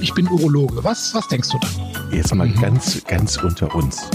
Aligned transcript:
ich 0.00 0.14
bin 0.14 0.26
Urologe. 0.28 0.82
Was, 0.82 1.14
was 1.14 1.28
denkst 1.28 1.50
du 1.50 1.58
dann? 1.58 2.12
Jetzt 2.12 2.34
mal 2.34 2.48
mhm. 2.48 2.60
ganz, 2.60 3.04
ganz 3.04 3.36
unter 3.36 3.74
uns. 3.74 4.08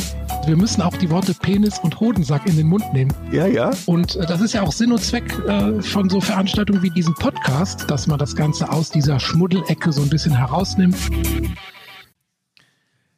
Wir 0.46 0.56
müssen 0.56 0.82
auch 0.82 0.96
die 0.98 1.10
Worte 1.10 1.34
Penis 1.34 1.80
und 1.80 2.00
Hodensack 2.00 2.48
in 2.48 2.58
den 2.58 2.68
Mund 2.68 2.84
nehmen. 2.94 3.14
Ja, 3.32 3.48
ja. 3.48 3.72
Und 3.86 4.16
äh, 4.16 4.26
das 4.26 4.42
ist 4.42 4.54
ja 4.54 4.62
auch 4.62 4.72
Sinn 4.72 4.92
und 4.92 5.02
Zweck 5.02 5.32
äh, 5.48 5.82
von 5.82 6.10
so 6.10 6.22
Veranstaltungen 6.22 6.82
wie 6.84 6.90
diesem 6.90 7.14
Podcast, 7.16 7.90
dass 7.90 8.08
man 8.08 8.20
das 8.20 8.36
Ganze 8.36 8.72
aus 8.72 8.90
dieser 8.90 9.20
Schmuddelecke 9.20 9.92
so 9.92 10.02
ein 10.02 10.10
bisschen 10.10 10.36
herausnimmt. 10.36 10.98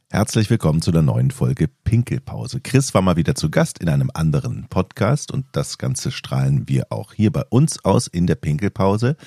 Herzlich 0.10 0.50
willkommen 0.50 0.82
zu 0.82 0.92
der 0.92 1.02
neuen 1.02 1.32
Folge 1.32 1.68
Pinkelpause. 1.84 2.62
Chris 2.62 2.94
war 2.94 3.02
mal 3.02 3.18
wieder 3.18 3.36
zu 3.36 3.50
Gast 3.50 3.80
in 3.80 3.90
einem 3.90 4.10
anderen 4.14 4.68
Podcast 4.70 5.34
und 5.34 5.46
das 5.52 5.78
Ganze 5.78 6.12
strahlen 6.12 6.70
wir 6.70 6.88
auch 6.92 7.14
hier 7.14 7.32
bei 7.32 7.44
uns 7.50 7.84
aus 7.84 8.08
in 8.08 8.26
der 8.26 8.36
Pinkelpause. 8.36 9.18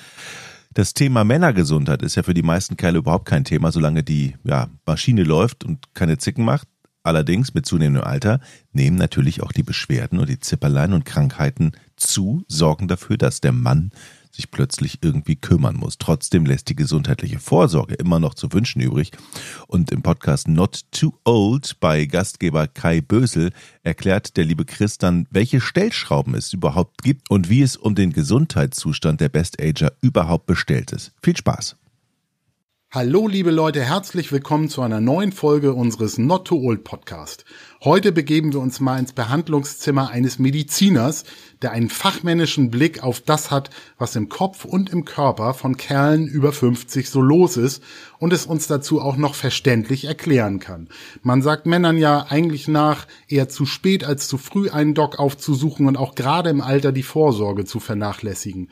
Das 0.73 0.93
Thema 0.93 1.25
Männergesundheit 1.25 2.01
ist 2.01 2.15
ja 2.15 2.23
für 2.23 2.33
die 2.33 2.43
meisten 2.43 2.77
Kerle 2.77 2.99
überhaupt 2.99 3.25
kein 3.25 3.43
Thema, 3.43 3.73
solange 3.73 4.03
die 4.03 4.35
ja, 4.45 4.69
Maschine 4.85 5.23
läuft 5.23 5.65
und 5.65 5.93
keine 5.93 6.17
Zicken 6.17 6.45
macht. 6.45 6.67
Allerdings 7.03 7.53
mit 7.53 7.65
zunehmendem 7.65 8.05
Alter 8.05 8.39
nehmen 8.71 8.95
natürlich 8.95 9.43
auch 9.43 9.51
die 9.51 9.63
Beschwerden 9.63 10.19
und 10.19 10.29
die 10.29 10.39
Zipperlein 10.39 10.93
und 10.93 11.03
Krankheiten 11.03 11.73
zu, 11.97 12.45
sorgen 12.47 12.87
dafür, 12.87 13.17
dass 13.17 13.41
der 13.41 13.51
Mann 13.51 13.91
sich 14.31 14.51
plötzlich 14.51 14.99
irgendwie 15.01 15.35
kümmern 15.35 15.75
muss. 15.75 15.97
Trotzdem 15.97 16.45
lässt 16.45 16.69
die 16.69 16.75
gesundheitliche 16.75 17.39
Vorsorge 17.39 17.95
immer 17.95 18.19
noch 18.19 18.33
zu 18.33 18.51
wünschen 18.53 18.81
übrig. 18.81 19.11
Und 19.67 19.91
im 19.91 20.01
Podcast 20.01 20.47
Not 20.47 20.81
Too 20.91 21.13
Old 21.25 21.79
bei 21.79 22.05
Gastgeber 22.05 22.67
Kai 22.67 23.01
Bösel 23.01 23.51
erklärt 23.83 24.37
der 24.37 24.45
liebe 24.45 24.65
Chris 24.65 24.97
dann, 24.97 25.27
welche 25.31 25.61
Stellschrauben 25.61 26.35
es 26.35 26.53
überhaupt 26.53 27.03
gibt 27.03 27.29
und 27.29 27.49
wie 27.49 27.61
es 27.61 27.77
um 27.77 27.95
den 27.95 28.13
Gesundheitszustand 28.13 29.21
der 29.21 29.29
Best 29.29 29.61
Ager 29.61 29.93
überhaupt 30.01 30.45
bestellt 30.45 30.91
ist. 30.91 31.11
Viel 31.21 31.35
Spaß! 31.35 31.75
Hallo 32.93 33.29
liebe 33.29 33.51
Leute, 33.51 33.81
herzlich 33.85 34.33
willkommen 34.33 34.67
zu 34.67 34.81
einer 34.81 34.99
neuen 34.99 35.31
Folge 35.31 35.73
unseres 35.73 36.17
Not 36.17 36.49
Too 36.49 36.57
Old 36.57 36.83
Podcast. 36.83 37.45
Heute 37.83 38.11
begeben 38.11 38.53
wir 38.53 38.59
uns 38.59 38.79
mal 38.79 38.99
ins 38.99 39.11
Behandlungszimmer 39.11 40.11
eines 40.11 40.37
Mediziners, 40.37 41.23
der 41.63 41.71
einen 41.71 41.89
fachmännischen 41.89 42.69
Blick 42.69 43.01
auf 43.01 43.21
das 43.21 43.49
hat, 43.49 43.71
was 43.97 44.15
im 44.15 44.29
Kopf 44.29 44.65
und 44.65 44.91
im 44.91 45.03
Körper 45.03 45.55
von 45.55 45.77
Kerlen 45.77 46.27
über 46.27 46.51
50 46.51 47.09
so 47.09 47.23
los 47.23 47.57
ist 47.57 47.81
und 48.19 48.33
es 48.33 48.45
uns 48.45 48.67
dazu 48.67 49.01
auch 49.01 49.17
noch 49.17 49.33
verständlich 49.33 50.05
erklären 50.05 50.59
kann. 50.59 50.89
Man 51.23 51.41
sagt 51.41 51.65
Männern 51.65 51.97
ja 51.97 52.27
eigentlich 52.29 52.67
nach, 52.67 53.07
eher 53.27 53.49
zu 53.49 53.65
spät 53.65 54.03
als 54.03 54.27
zu 54.27 54.37
früh 54.37 54.69
einen 54.69 54.93
Doc 54.93 55.17
aufzusuchen 55.17 55.87
und 55.87 55.97
auch 55.97 56.13
gerade 56.13 56.51
im 56.51 56.61
Alter 56.61 56.91
die 56.91 57.01
Vorsorge 57.01 57.65
zu 57.65 57.79
vernachlässigen. 57.79 58.69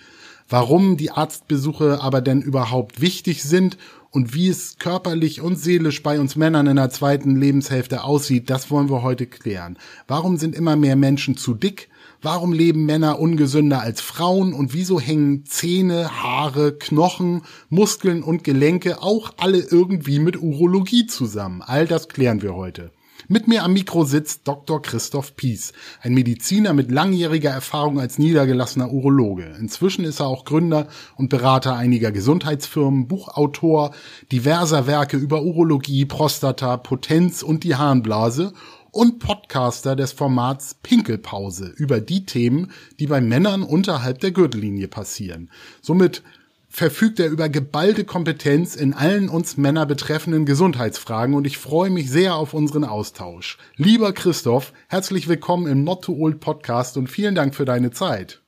Warum 0.47 0.97
die 0.97 1.09
Arztbesuche 1.09 1.99
aber 2.01 2.21
denn 2.21 2.44
überhaupt 2.44 3.01
wichtig 3.01 3.44
sind 3.44 3.77
und 4.11 4.33
wie 4.33 4.47
es 4.47 4.77
körperlich 4.79 5.41
und 5.41 5.57
seelisch 5.57 6.02
bei 6.02 6.19
uns 6.19 6.35
Männern 6.35 6.67
in 6.67 6.77
der 6.77 6.89
zweiten 6.89 7.35
Lebenshälfte 7.35 8.03
aussieht, 8.03 8.49
das 8.49 8.71
wollen 8.71 8.89
wir 8.89 9.03
heute 9.03 9.27
klären. 9.27 9.77
Warum 10.07 10.38
sind 10.38 10.55
immer 10.55 10.75
mehr 10.75 10.95
Menschen 10.95 11.38
zu 11.38 11.53
dick? 11.53 11.89
Warum 12.21 12.51
leben 12.51 12.85
Männer 12.85 13.19
ungesünder 13.19 13.81
als 13.81 14.01
Frauen? 14.01 14.53
Und 14.53 14.73
wieso 14.73 14.99
hängen 14.99 15.45
Zähne, 15.45 16.21
Haare, 16.21 16.77
Knochen, 16.77 17.43
Muskeln 17.69 18.23
und 18.23 18.43
Gelenke 18.43 19.01
auch 19.01 19.31
alle 19.38 19.59
irgendwie 19.59 20.19
mit 20.19 20.41
Urologie 20.41 21.05
zusammen? 21.05 21.61
All 21.61 21.88
das 21.88 22.09
klären 22.09 22.41
wir 22.41 22.55
heute. 22.55 22.91
Mit 23.31 23.47
mir 23.47 23.63
am 23.63 23.73
Mikro 23.73 24.05
sitzt 24.05 24.47
Dr. 24.47 24.81
Christoph 24.81 25.35
Pies, 25.35 25.72
ein 26.02 26.16
Mediziner 26.16 26.73
mit 26.73 26.89
langjähriger 26.89 27.52
Erfahrung 27.52 27.99
als 27.99 28.17
niedergelassener 28.17 28.91
Urologe. 28.91 29.55
Inzwischen 29.59 30.03
ist 30.03 30.19
er 30.19 30.25
auch 30.25 30.45
Gründer 30.45 30.88
und 31.16 31.30
Berater 31.30 31.75
einiger 31.75 32.11
Gesundheitsfirmen, 32.11 33.07
Buchautor 33.07 33.91
diverser 34.31 34.88
Werke 34.88 35.17
über 35.17 35.44
Urologie, 35.44 36.05
Prostata, 36.05 36.77
Potenz 36.77 37.44
und 37.44 37.63
die 37.63 37.75
Harnblase 37.75 38.52
und 38.89 39.19
Podcaster 39.19 39.95
des 39.95 40.11
Formats 40.11 40.73
Pinkelpause 40.81 41.72
über 41.77 42.02
die 42.02 42.25
Themen, 42.25 42.72
die 43.00 43.06
bei 43.06 43.22
Männern 43.22 43.61
unterhalb 43.61 44.22
der 44.22 44.31
Gürtellinie 44.31 44.88
passieren. 44.88 45.51
Somit 45.84 46.23
verfügt 46.69 47.19
er 47.19 47.30
über 47.30 47.50
geballte 47.50 48.06
Kompetenz 48.06 48.75
in 48.75 48.94
allen 48.94 49.28
uns 49.28 49.57
Männer 49.57 49.85
betreffenden 49.85 50.46
Gesundheitsfragen 50.46 51.34
und 51.35 51.46
ich 51.46 51.57
freue 51.57 51.90
mich 51.90 52.09
sehr 52.09 52.35
auf 52.35 52.53
unseren 52.53 52.85
Austausch. 52.85 53.57
Lieber 53.75 54.13
Christoph, 54.13 54.72
herzlich 54.88 55.28
willkommen 55.28 55.68
im 55.68 55.84
Not 55.84 56.06
Too 56.06 56.16
Old 56.16 56.40
Podcast 56.40 56.96
und 56.96 57.08
vielen 57.08 57.35
Dank 57.35 57.56
für 57.56 57.66
deine 57.66 57.91
Zeit. 57.91 58.41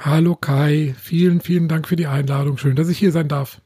Hallo 0.00 0.36
Kai, 0.36 0.94
vielen, 1.00 1.40
vielen 1.40 1.68
Dank 1.68 1.88
für 1.88 1.96
die 1.96 2.06
Einladung. 2.06 2.58
Schön, 2.58 2.76
dass 2.76 2.88
ich 2.88 2.98
hier 2.98 3.12
sein 3.12 3.28
darf. 3.28 3.60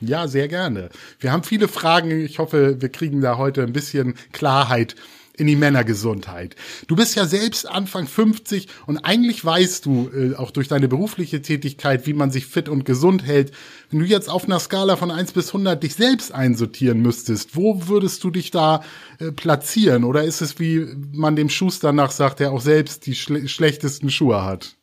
Ja, 0.00 0.26
sehr 0.26 0.48
gerne. 0.48 0.88
Wir 1.20 1.32
haben 1.32 1.44
viele 1.44 1.68
Fragen. 1.68 2.10
Ich 2.10 2.38
hoffe, 2.38 2.80
wir 2.80 2.88
kriegen 2.88 3.20
da 3.20 3.38
heute 3.38 3.62
ein 3.62 3.72
bisschen 3.72 4.14
Klarheit 4.32 4.96
in 5.36 5.46
die 5.46 5.56
Männergesundheit. 5.56 6.54
Du 6.86 6.96
bist 6.96 7.16
ja 7.16 7.26
selbst 7.26 7.68
Anfang 7.68 8.06
50 8.06 8.68
und 8.86 8.98
eigentlich 8.98 9.44
weißt 9.44 9.84
du 9.84 10.10
äh, 10.14 10.34
auch 10.36 10.50
durch 10.50 10.68
deine 10.68 10.88
berufliche 10.88 11.42
Tätigkeit, 11.42 12.06
wie 12.06 12.12
man 12.14 12.30
sich 12.30 12.46
fit 12.46 12.68
und 12.68 12.84
gesund 12.84 13.24
hält. 13.24 13.52
Wenn 13.90 13.98
du 13.98 14.06
jetzt 14.06 14.30
auf 14.30 14.44
einer 14.44 14.60
Skala 14.60 14.96
von 14.96 15.10
1 15.10 15.32
bis 15.32 15.48
100 15.48 15.82
dich 15.82 15.94
selbst 15.94 16.32
einsortieren 16.32 17.00
müsstest, 17.00 17.56
wo 17.56 17.88
würdest 17.88 18.22
du 18.22 18.30
dich 18.30 18.50
da 18.50 18.82
äh, 19.18 19.32
platzieren? 19.32 20.04
Oder 20.04 20.24
ist 20.24 20.40
es, 20.40 20.58
wie 20.58 20.86
man 21.12 21.36
dem 21.36 21.48
Schuster 21.48 21.92
nach 21.92 22.10
sagt, 22.10 22.40
der 22.40 22.52
auch 22.52 22.60
selbst 22.60 23.06
die 23.06 23.14
schle 23.14 23.48
schlechtesten 23.48 24.10
Schuhe 24.10 24.44
hat? 24.44 24.76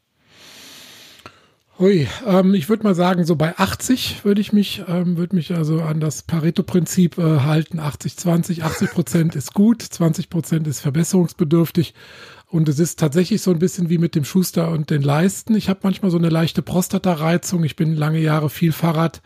Ui, 1.82 2.08
ähm, 2.28 2.54
ich 2.54 2.70
würde 2.70 2.84
mal 2.84 2.94
sagen, 2.94 3.26
so 3.26 3.36
bei 3.36 3.58
80 3.58 4.24
würde 4.24 4.40
ich 4.40 4.54
mich, 4.54 4.84
ähm, 4.88 5.18
würde 5.18 5.36
mich 5.36 5.52
also 5.56 5.82
an 5.82 6.00
das 6.00 6.22
Pareto-Prinzip 6.22 7.18
äh, 7.18 7.40
halten. 7.40 7.80
80, 7.80 8.18
20, 8.18 8.64
80 8.64 8.92
Prozent 8.92 9.36
ist 9.36 9.56
gut, 9.56 9.82
20 9.82 10.30
Prozent 10.30 10.68
ist 10.68 10.80
verbesserungsbedürftig. 10.82 11.96
Und 12.46 12.70
es 12.70 12.78
ist 12.78 13.00
tatsächlich 13.00 13.42
so 13.42 13.50
ein 13.50 13.58
bisschen 13.58 13.90
wie 13.90 13.98
mit 13.98 14.14
dem 14.14 14.26
Schuster 14.26 14.70
und 14.70 14.92
den 14.92 15.02
Leisten. 15.02 15.56
Ich 15.56 15.70
habe 15.70 15.80
manchmal 15.82 16.12
so 16.12 16.20
eine 16.20 16.30
leichte 16.30 16.62
Prostata-Reizung. 16.62 17.64
Ich 17.64 17.76
bin 17.76 17.96
lange 17.96 18.20
Jahre 18.20 18.52
viel 18.52 18.74
Fahrrad 18.74 19.24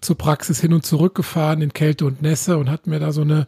zur 0.00 0.16
Praxis 0.16 0.60
hin 0.60 0.72
und 0.72 0.84
zurück 0.84 1.14
gefahren 1.14 1.62
in 1.62 1.72
Kälte 1.72 2.06
und 2.06 2.22
Nässe 2.22 2.58
und 2.58 2.70
hat 2.70 2.86
mir 2.86 2.98
da 2.98 3.12
so 3.12 3.22
eine 3.22 3.46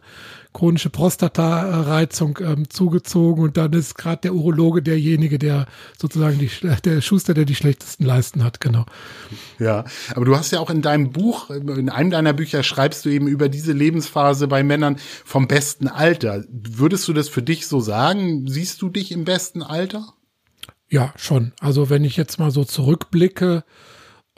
chronische 0.51 0.89
Prostata-Reizung 0.89 2.39
ähm, 2.41 2.69
zugezogen 2.69 3.43
und 3.43 3.57
dann 3.57 3.71
ist 3.73 3.95
gerade 3.95 4.21
der 4.23 4.33
Urologe 4.33 4.81
derjenige, 4.81 5.37
der 5.37 5.67
sozusagen 5.97 6.39
die, 6.39 6.49
der 6.83 7.01
Schuster, 7.01 7.33
der 7.33 7.45
die 7.45 7.55
schlechtesten 7.55 8.03
Leisten 8.03 8.43
hat, 8.43 8.59
genau. 8.59 8.85
Ja, 9.59 9.85
aber 10.15 10.25
du 10.25 10.35
hast 10.35 10.51
ja 10.51 10.59
auch 10.59 10.71
in 10.71 10.81
deinem 10.81 11.11
Buch, 11.11 11.51
in 11.51 11.89
einem 11.89 12.09
deiner 12.09 12.33
Bücher 12.33 12.63
schreibst 12.63 13.05
du 13.05 13.09
eben 13.09 13.27
über 13.27 13.47
diese 13.47 13.73
Lebensphase 13.73 14.47
bei 14.47 14.63
Männern 14.63 14.97
vom 15.23 15.47
besten 15.47 15.87
Alter. 15.87 16.43
Würdest 16.49 17.07
du 17.07 17.13
das 17.13 17.29
für 17.29 17.43
dich 17.43 17.67
so 17.67 17.79
sagen? 17.79 18.47
Siehst 18.47 18.81
du 18.81 18.89
dich 18.89 19.11
im 19.11 19.25
besten 19.25 19.61
Alter? 19.61 20.13
Ja, 20.89 21.13
schon. 21.15 21.53
Also 21.59 21.91
wenn 21.91 22.03
ich 22.03 22.17
jetzt 22.17 22.39
mal 22.39 22.49
so 22.49 22.65
zurückblicke, 22.65 23.63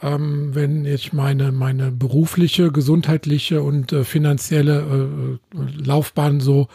ähm, 0.02 0.54
wenn 0.56 0.86
ich 0.86 1.14
meine, 1.14 1.52
meine 1.52 1.92
berufliche, 1.92 2.72
gesundheitliche 2.72 3.62
und 3.62 3.92
äh, 3.92 4.04
finanzielle 4.04 5.40
äh, 5.54 5.84
Laufbahn 5.84 6.40
so 6.40 6.68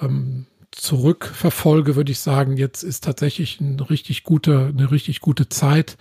ähm, 0.00 0.46
zurückverfolge, 0.72 1.94
würde 1.94 2.12
ich 2.12 2.18
sagen, 2.18 2.56
jetzt 2.56 2.82
ist 2.82 3.04
tatsächlich 3.04 3.60
eine 3.60 3.88
richtig 3.88 4.24
gute, 4.24 4.72
eine 4.76 4.90
richtig 4.90 5.20
gute 5.20 5.48
Zeit, 5.48 5.96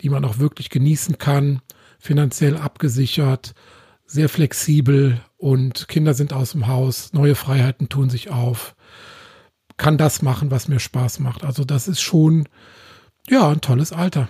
die 0.00 0.08
man 0.08 0.24
auch 0.24 0.38
wirklich 0.38 0.70
genießen 0.70 1.18
kann, 1.18 1.60
finanziell 1.98 2.56
abgesichert, 2.56 3.54
sehr 4.06 4.28
flexibel 4.28 5.20
und 5.36 5.88
Kinder 5.88 6.14
sind 6.14 6.32
aus 6.32 6.52
dem 6.52 6.66
Haus, 6.66 7.12
neue 7.12 7.34
Freiheiten 7.34 7.88
tun 7.88 8.08
sich 8.08 8.30
auf, 8.30 8.74
kann 9.76 9.98
das 9.98 10.22
machen, 10.22 10.50
was 10.50 10.68
mir 10.68 10.80
Spaß 10.80 11.20
macht. 11.20 11.44
Also 11.44 11.64
das 11.64 11.88
ist 11.88 12.00
schon, 12.00 12.48
ja, 13.28 13.50
ein 13.50 13.60
tolles 13.60 13.92
Alter. 13.92 14.28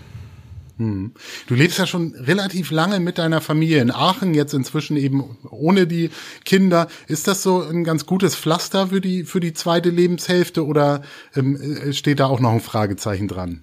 Hm. 0.76 1.12
Du 1.46 1.54
lebst 1.54 1.78
ja 1.78 1.86
schon 1.86 2.14
relativ 2.14 2.70
lange 2.70 2.98
mit 2.98 3.18
deiner 3.18 3.40
Familie 3.40 3.80
in 3.80 3.92
Aachen, 3.92 4.34
jetzt 4.34 4.54
inzwischen 4.54 4.96
eben 4.96 5.36
ohne 5.48 5.86
die 5.86 6.10
Kinder. 6.44 6.88
Ist 7.06 7.28
das 7.28 7.42
so 7.42 7.62
ein 7.62 7.84
ganz 7.84 8.06
gutes 8.06 8.34
Pflaster 8.34 8.88
für 8.88 9.00
die, 9.00 9.24
für 9.24 9.40
die 9.40 9.52
zweite 9.52 9.90
Lebenshälfte 9.90 10.66
oder 10.66 11.02
ähm, 11.36 11.56
äh, 11.56 11.92
steht 11.92 12.20
da 12.20 12.26
auch 12.26 12.40
noch 12.40 12.52
ein 12.52 12.60
Fragezeichen 12.60 13.28
dran? 13.28 13.62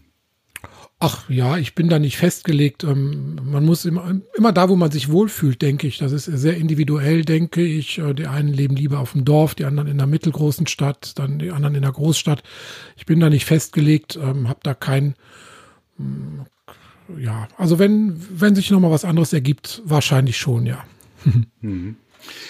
Ach 1.03 1.27
ja, 1.31 1.57
ich 1.57 1.73
bin 1.73 1.89
da 1.89 1.97
nicht 1.97 2.17
festgelegt. 2.17 2.83
Ähm, 2.83 3.39
man 3.43 3.65
muss 3.65 3.85
immer, 3.85 4.21
immer 4.35 4.51
da, 4.51 4.69
wo 4.69 4.75
man 4.75 4.91
sich 4.91 5.09
wohlfühlt, 5.09 5.59
denke 5.59 5.87
ich. 5.87 5.97
Das 5.97 6.11
ist 6.11 6.25
sehr 6.25 6.57
individuell, 6.57 7.25
denke 7.25 7.63
ich. 7.63 7.97
Äh, 7.97 8.13
die 8.13 8.27
einen 8.27 8.53
leben 8.53 8.75
lieber 8.75 8.99
auf 8.99 9.13
dem 9.13 9.25
Dorf, 9.25 9.55
die 9.55 9.65
anderen 9.65 9.89
in 9.89 9.99
einer 9.99 10.05
mittelgroßen 10.05 10.67
Stadt, 10.67 11.17
dann 11.17 11.39
die 11.39 11.49
anderen 11.49 11.73
in 11.73 11.83
einer 11.83 11.91
Großstadt. 11.91 12.43
Ich 12.97 13.07
bin 13.07 13.19
da 13.19 13.31
nicht 13.31 13.45
festgelegt, 13.45 14.15
ähm, 14.21 14.47
habe 14.47 14.59
da 14.61 14.75
kein, 14.75 15.15
hm, 15.97 16.45
ja, 17.19 17.47
also 17.57 17.79
wenn, 17.79 18.21
wenn 18.31 18.55
sich 18.55 18.71
nochmal 18.71 18.91
was 18.91 19.05
anderes 19.05 19.33
ergibt, 19.33 19.81
wahrscheinlich 19.85 20.37
schon, 20.37 20.65
ja. 20.65 20.83
Mhm. 21.61 21.95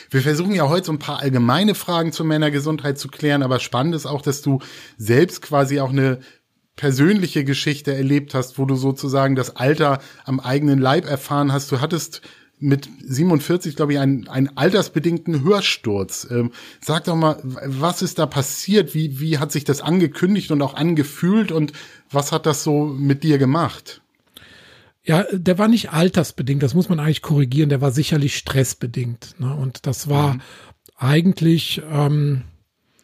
Wir 0.10 0.22
versuchen 0.22 0.54
ja 0.54 0.68
heute 0.68 0.88
so 0.88 0.92
ein 0.92 1.00
paar 1.00 1.20
allgemeine 1.20 1.76
Fragen 1.76 2.12
zur 2.12 2.26
Männergesundheit 2.26 2.98
zu 3.00 3.08
klären, 3.08 3.44
aber 3.44 3.60
spannend 3.60 3.96
ist 3.96 4.06
auch, 4.06 4.22
dass 4.22 4.42
du 4.42 4.60
selbst 4.98 5.42
quasi 5.42 5.80
auch 5.80 5.92
eine 5.92 6.20
persönliche 6.76 7.44
Geschichte 7.44 7.94
erlebt 7.94 8.34
hast, 8.34 8.58
wo 8.58 8.66
du 8.66 8.76
sozusagen 8.76 9.36
das 9.36 9.56
Alter 9.56 10.00
am 10.26 10.40
eigenen 10.40 10.80
Leib 10.80 11.06
erfahren 11.06 11.52
hast. 11.52 11.72
Du 11.72 11.80
hattest 11.80 12.22
mit 12.62 12.88
47, 13.04 13.76
glaube 13.76 13.94
ich, 13.94 14.00
einen, 14.00 14.28
einen 14.28 14.56
altersbedingten 14.56 15.44
Hörsturz. 15.44 16.28
Ähm, 16.30 16.52
sag 16.80 17.06
doch 17.06 17.16
mal, 17.16 17.38
was 17.44 18.02
ist 18.02 18.20
da 18.20 18.28
passiert? 18.28 18.94
Wie, 18.94 19.20
wie 19.20 19.40
hat 19.40 19.52
sich 19.52 19.64
das 19.64 19.82
angekündigt 19.82 20.52
und 20.52 20.62
auch 20.62 20.76
angefühlt 20.76 21.52
und 21.52 21.74
was 22.12 22.32
hat 22.32 22.46
das 22.46 22.64
so 22.64 22.86
mit 22.86 23.24
dir 23.24 23.40
gemacht? 23.40 24.02
Ja, 25.04 25.26
der 25.32 25.58
war 25.58 25.68
nicht 25.68 25.92
altersbedingt, 25.92 26.62
das 26.62 26.76
muss 26.76 26.90
man 26.90 27.00
eigentlich 27.00 27.24
korrigieren, 27.24 27.70
der 27.70 27.82
war 27.82 27.92
sicherlich 27.92 28.38
stressbedingt. 28.38 29.36
Ne? 29.40 29.54
Und 29.54 29.88
das 29.88 30.10
war 30.10 30.36
mhm. 30.36 30.42
eigentlich 30.96 31.82
ähm, 31.90 32.44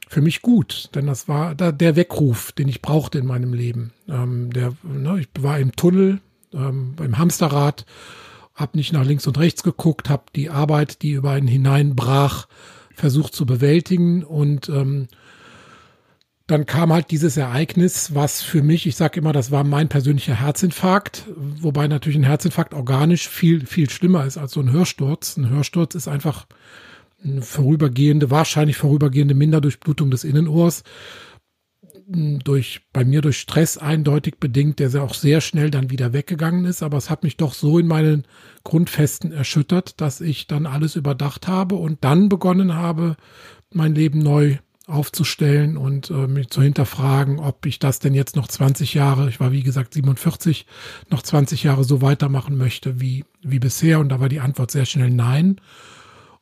für 0.08 0.22
mich 0.22 0.42
gut, 0.42 0.90
denn 0.96 1.08
das 1.08 1.28
war 1.28 1.56
da 1.56 1.72
der 1.72 1.96
Weckruf, 1.96 2.52
den 2.52 2.68
ich 2.68 2.82
brauchte 2.82 3.18
in 3.18 3.26
meinem 3.26 3.54
Leben. 3.54 3.94
Ähm, 4.08 4.52
der, 4.54 4.74
ne, 4.84 5.20
ich 5.20 5.30
war 5.40 5.60
im 5.60 5.76
Tunnel, 5.76 6.22
ähm, 6.54 6.94
beim 6.96 7.18
Hamsterrad, 7.18 7.86
habe 8.54 8.78
nicht 8.78 8.94
nach 8.94 9.06
links 9.06 9.28
und 9.28 9.38
rechts 9.38 9.64
geguckt, 9.64 10.10
habe 10.10 10.26
die 10.36 10.50
Arbeit, 10.50 11.02
die 11.02 11.12
über 11.12 11.32
einen 11.32 11.48
hineinbrach, 11.48 12.48
versucht 12.94 13.36
zu 13.36 13.46
bewältigen 13.46 14.24
und 14.24 14.70
ähm, 14.70 15.08
dann 16.48 16.66
kam 16.66 16.94
halt 16.94 17.12
dieses 17.12 17.36
Ereignis, 17.36 18.16
was 18.16 18.42
für 18.42 18.62
mich, 18.62 18.88
ich 18.88 18.96
sage 18.96 19.20
immer, 19.20 19.34
das 19.34 19.52
war 19.52 19.66
mein 19.66 19.90
persönlicher 19.90 20.40
Herzinfarkt, 20.40 21.26
wobei 21.36 21.90
natürlich 21.90 22.18
ein 22.18 22.24
Herzinfarkt 22.24 22.74
organisch 22.74 23.28
viel, 23.28 23.66
viel 23.66 23.90
schlimmer 23.90 24.26
ist 24.26 24.38
als 24.38 24.54
so 24.54 24.62
ein 24.62 24.72
Hörsturz. 24.72 25.36
Ein 25.36 25.50
Hörsturz 25.50 25.94
ist 25.94 26.08
einfach 26.08 26.48
eine 27.22 27.42
vorübergehende, 27.42 28.32
wahrscheinlich 28.32 28.78
vorübergehende 28.78 29.34
Minderdurchblutung 29.34 30.10
des 30.10 30.24
Innenohrs. 30.24 30.84
Durch, 32.10 32.88
bei 32.94 33.04
mir 33.04 33.20
durch 33.20 33.38
Stress 33.38 33.78
eindeutig 33.78 34.36
bedingt, 34.40 34.80
der 34.80 35.04
auch 35.04 35.14
sehr 35.14 35.42
schnell 35.42 35.70
dann 35.70 35.90
wieder 35.90 36.14
weggegangen 36.14 36.64
ist. 36.64 36.82
Aber 36.82 36.96
es 36.96 37.10
hat 37.10 37.24
mich 37.24 37.36
doch 37.36 37.54
so 37.54 37.80
in 37.80 37.88
meinen 37.88 38.24
Grundfesten 38.64 39.34
erschüttert, 39.34 40.00
dass 40.00 40.22
ich 40.22 40.48
dann 40.48 40.66
alles 40.66 40.96
überdacht 40.96 41.50
habe 41.50 41.76
und 41.76 42.06
dann 42.06 42.30
begonnen 42.30 42.76
habe, 42.76 43.18
mein 43.74 43.94
Leben 43.94 44.20
neu 44.20 44.58
aufzustellen 44.88 45.75
und 45.75 46.10
äh, 46.10 46.28
mich 46.28 46.50
zu 46.50 46.62
hinterfragen, 46.62 47.39
ob 47.39 47.66
ich 47.66 47.78
das 47.78 48.00
denn 48.00 48.13
jetzt 48.13 48.38
noch 48.38 48.48
20 48.48 48.94
Jahre, 48.94 49.28
ich 49.28 49.39
war 49.39 49.51
wie 49.51 49.62
gesagt 49.62 49.94
47, 49.94 50.66
noch 51.10 51.22
20 51.22 51.63
Jahre 51.63 51.84
so 51.84 52.01
weitermachen 52.01 52.57
möchte 52.57 53.01
wie, 53.01 53.25
wie 53.42 53.60
bisher. 53.60 54.00
Und 54.00 54.10
da 54.10 54.22
war 54.22 54.30
die 54.30 54.39
Antwort 54.39 54.72
sehr 54.72 54.86
schnell 54.86 55.10
nein. 55.10 55.60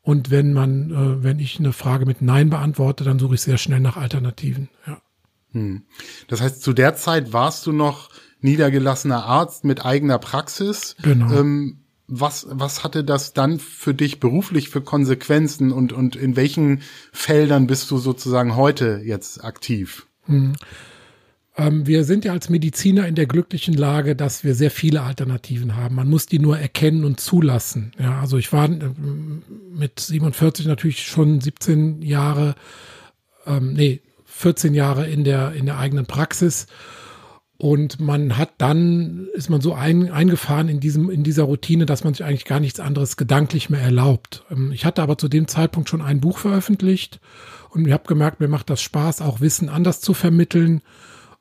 Und 0.03 0.30
wenn 0.30 0.53
man, 0.53 0.92
äh, 0.92 1.24
wenn 1.24 1.39
ich 1.39 1.57
eine 1.57 1.74
Frage 1.74 2.06
mit 2.06 2.21
Nein 2.21 2.51
beantworte, 2.51 3.03
dann 3.03 3.18
suche 3.18 3.33
ich 3.33 3.42
sehr 3.42 3.57
schnell 3.57 3.80
nach 3.80 3.97
Alternativen. 3.97 4.69
Ja. 4.86 5.01
Hm. 5.53 5.81
Das 6.27 6.42
heißt, 6.42 6.62
zu 6.62 6.74
der 6.74 6.95
Zeit 6.95 7.33
warst 7.33 7.65
du 7.65 7.71
noch 7.71 8.09
niedergelassener 8.39 9.25
Arzt 9.25 9.63
mit 9.63 9.83
eigener 9.83 10.19
Praxis. 10.19 10.95
Genau. 11.01 11.33
Ähm, 11.33 11.84
was, 12.07 12.48
was 12.50 12.84
hatte 12.84 13.04
das 13.04 13.34
dann 13.34 13.60
für 13.60 13.94
dich 13.94 14.19
beruflich 14.19 14.69
für 14.69 14.81
Konsequenzen 14.81 15.72
und, 15.72 15.94
und 15.94 16.16
in 16.16 16.36
welchen 16.36 16.81
Feldern 17.12 17.68
bist 17.68 17.90
du 17.92 17.98
sozusagen 17.98 18.56
heute 18.56 19.02
jetzt 19.04 19.44
aktiv? 19.44 20.06
Hm. 20.25 20.54
Ähm, 21.57 21.88
wir 21.88 22.04
sind 22.04 22.25
ja 22.25 22.34
als 22.34 22.50
Mediziner 22.50 23.07
in 23.07 23.16
der 23.16 23.25
glücklichen 23.28 23.74
Lage, 23.74 24.16
dass 24.16 24.44
wir 24.44 24.56
sehr 24.56 24.72
viele 24.72 25.02
Alternativen 25.02 25.75
haben. 25.75 25.96
Man 25.96 26.10
muss 26.10 26.25
die 26.25 26.40
nur 26.40 26.60
erkennen 26.60 27.06
und 27.06 27.19
zulassen. 27.19 27.92
Ja, 27.98 28.19
also 28.19 28.38
ich 28.38 28.52
war 28.52 28.66
äh, 28.66 28.92
mit 29.74 30.00
47 30.00 30.66
natürlich 30.66 31.04
schon 31.04 31.40
17 31.40 32.02
Jahre, 32.02 32.56
ähm, 33.48 33.74
nee, 33.74 34.02
14 34.25 34.74
Jahre 34.74 35.07
in 35.07 35.24
der, 35.24 35.54
in 35.54 35.66
der 35.66 35.78
eigenen 35.78 36.06
Praxis. 36.06 36.68
Und 37.57 38.02
man 38.02 38.38
hat 38.38 38.52
dann, 38.57 39.28
ist 39.34 39.50
man 39.50 39.62
so 39.62 39.74
ein, 39.74 40.12
eingefahren 40.12 40.68
in 40.68 40.81
diesem, 40.81 41.10
in 41.10 41.24
dieser 41.24 41.44
Routine, 41.44 41.86
dass 41.86 42.04
man 42.04 42.13
sich 42.13 42.25
eigentlich 42.25 42.46
gar 42.46 42.60
nichts 42.60 42.81
anderes 42.81 43.16
gedanklich 43.16 43.69
mehr 43.69 43.81
erlaubt. 43.81 44.44
Ähm, 44.52 44.72
ich 44.74 44.86
hatte 44.86 45.02
aber 45.02 45.18
zu 45.18 45.30
dem 45.30 45.48
Zeitpunkt 45.48 45.90
schon 45.90 46.02
ein 46.02 46.19
Buch 46.19 46.38
veröffentlicht 46.38 47.22
und 47.69 47.88
ich 47.88 47.94
habe 47.94 48.07
gemerkt, 48.07 48.42
mir 48.42 48.50
macht 48.50 48.69
das 48.69 48.81
Spaß, 48.81 49.22
auch 49.22 49.40
Wissen 49.40 49.69
anders 49.69 50.02
zu 50.02 50.13
vermitteln 50.13 50.81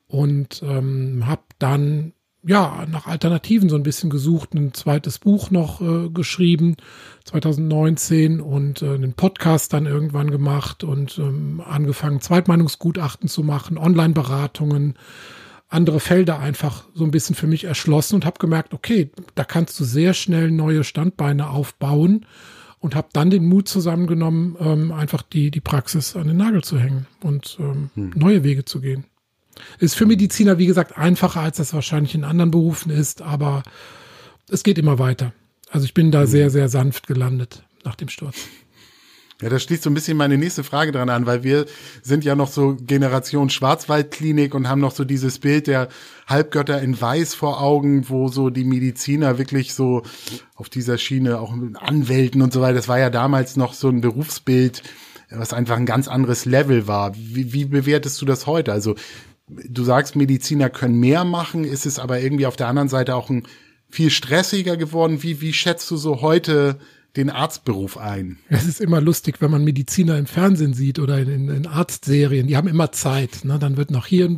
und 0.07 0.63
ähm, 0.63 1.25
habe 1.25 1.43
dann 1.59 2.13
ja 2.47 2.85
nach 2.89 3.07
Alternativen 3.07 3.69
so 3.69 3.75
ein 3.75 3.83
bisschen 3.83 4.09
gesucht, 4.09 4.53
ein 4.53 4.73
zweites 4.73 5.19
Buch 5.19 5.51
noch 5.51 5.81
äh, 5.81 6.09
geschrieben 6.09 6.77
2019 7.25 8.39
und 8.39 8.81
äh, 8.81 8.93
einen 8.93 9.13
Podcast 9.13 9.73
dann 9.73 9.85
irgendwann 9.85 10.31
gemacht 10.31 10.83
und 10.83 11.17
ähm, 11.17 11.61
angefangen 11.65 12.21
Zweitmeinungsgutachten 12.21 13.27
zu 13.27 13.43
machen, 13.43 13.77
Online-Beratungen, 13.77 14.93
andere 15.67 15.99
Felder 15.99 16.39
einfach 16.39 16.85
so 16.93 17.03
ein 17.03 17.11
bisschen 17.11 17.35
für 17.35 17.47
mich 17.47 17.63
erschlossen 17.63 18.15
und 18.15 18.25
habe 18.25 18.39
gemerkt, 18.39 18.73
okay, 18.73 19.11
da 19.35 19.43
kannst 19.43 19.79
du 19.79 19.83
sehr 19.83 20.13
schnell 20.13 20.51
neue 20.51 20.83
Standbeine 20.83 21.49
aufbauen 21.49 22.25
und 22.79 22.95
habe 22.95 23.07
dann 23.13 23.29
den 23.29 23.45
Mut 23.45 23.67
zusammengenommen, 23.67 24.55
ähm, 24.59 24.91
einfach 24.91 25.21
die 25.23 25.51
die 25.51 25.61
Praxis 25.61 26.15
an 26.15 26.27
den 26.27 26.37
Nagel 26.37 26.63
zu 26.63 26.79
hängen 26.79 27.07
und 27.21 27.57
ähm, 27.59 27.89
hm. 27.95 28.13
neue 28.15 28.43
Wege 28.43 28.65
zu 28.65 28.79
gehen. 28.79 29.05
Ist 29.79 29.95
für 29.95 30.05
Mediziner, 30.05 30.57
wie 30.57 30.65
gesagt, 30.65 30.97
einfacher, 30.97 31.41
als 31.41 31.57
das 31.57 31.73
wahrscheinlich 31.73 32.13
in 32.13 32.23
anderen 32.23 32.51
Berufen 32.51 32.91
ist, 32.91 33.21
aber 33.21 33.63
es 34.49 34.63
geht 34.63 34.77
immer 34.77 34.99
weiter. 34.99 35.33
Also 35.71 35.85
ich 35.85 35.93
bin 35.93 36.11
da 36.11 36.21
mhm. 36.21 36.27
sehr, 36.27 36.49
sehr 36.49 36.69
sanft 36.69 37.07
gelandet 37.07 37.63
nach 37.83 37.95
dem 37.95 38.09
Sturz. 38.09 38.47
Ja, 39.41 39.49
das 39.49 39.63
schließt 39.63 39.83
so 39.83 39.89
ein 39.89 39.93
bisschen 39.93 40.15
meine 40.15 40.37
nächste 40.37 40.63
Frage 40.63 40.93
dran 40.93 41.09
an, 41.09 41.25
weil 41.25 41.43
wir 41.43 41.65
sind 42.01 42.23
ja 42.23 42.35
noch 42.35 42.47
so 42.47 42.77
Generation 42.79 43.49
Schwarzwaldklinik 43.49 44.55
und 44.55 44.69
haben 44.69 44.79
noch 44.79 44.93
so 44.93 45.03
dieses 45.03 45.39
Bild 45.39 45.67
der 45.67 45.89
Halbgötter 46.25 46.81
in 46.81 46.99
Weiß 46.99 47.35
vor 47.35 47.61
Augen, 47.61 48.07
wo 48.07 48.29
so 48.29 48.49
die 48.49 48.63
Mediziner 48.63 49.37
wirklich 49.37 49.73
so 49.73 50.03
auf 50.55 50.69
dieser 50.69 50.97
Schiene, 50.97 51.39
auch 51.41 51.53
mit 51.53 51.75
Anwälten 51.75 52.41
und 52.41 52.53
so 52.53 52.61
weiter, 52.61 52.75
das 52.75 52.87
war 52.87 52.97
ja 52.97 53.09
damals 53.09 53.57
noch 53.57 53.73
so 53.73 53.89
ein 53.89 53.99
Berufsbild, 53.99 54.83
was 55.29 55.51
einfach 55.51 55.75
ein 55.75 55.85
ganz 55.85 56.07
anderes 56.07 56.45
Level 56.45 56.87
war. 56.87 57.13
Wie, 57.15 57.51
wie 57.51 57.65
bewertest 57.65 58.21
du 58.21 58.25
das 58.25 58.47
heute? 58.47 58.71
Also 58.71 58.95
du 59.47 59.83
sagst, 59.83 60.15
Mediziner 60.15 60.69
können 60.69 60.97
mehr 60.97 61.25
machen, 61.25 61.65
ist 61.65 61.85
es 61.85 61.99
aber 61.99 62.21
irgendwie 62.21 62.45
auf 62.45 62.55
der 62.55 62.67
anderen 62.67 62.89
Seite 62.89 63.15
auch 63.15 63.29
ein 63.29 63.43
viel 63.89 64.11
stressiger 64.11 64.77
geworden. 64.77 65.23
Wie, 65.23 65.41
wie 65.41 65.51
schätzt 65.51 65.91
du 65.91 65.97
so 65.97 66.21
heute 66.21 66.79
den 67.15 67.29
Arztberuf 67.29 67.97
ein? 67.97 68.37
Es 68.49 68.65
ist 68.65 68.81
immer 68.81 69.01
lustig, 69.01 69.41
wenn 69.41 69.51
man 69.51 69.63
Mediziner 69.63 70.17
im 70.17 70.25
Fernsehen 70.25 70.73
sieht 70.73 70.99
oder 70.99 71.19
in, 71.19 71.49
in 71.49 71.67
Arztserien. 71.67 72.47
Die 72.47 72.57
haben 72.57 72.67
immer 72.67 72.91
Zeit. 72.91 73.45
Ne? 73.45 73.57
Dann 73.59 73.77
wird 73.77 73.91
noch 73.91 74.05
hier 74.05 74.29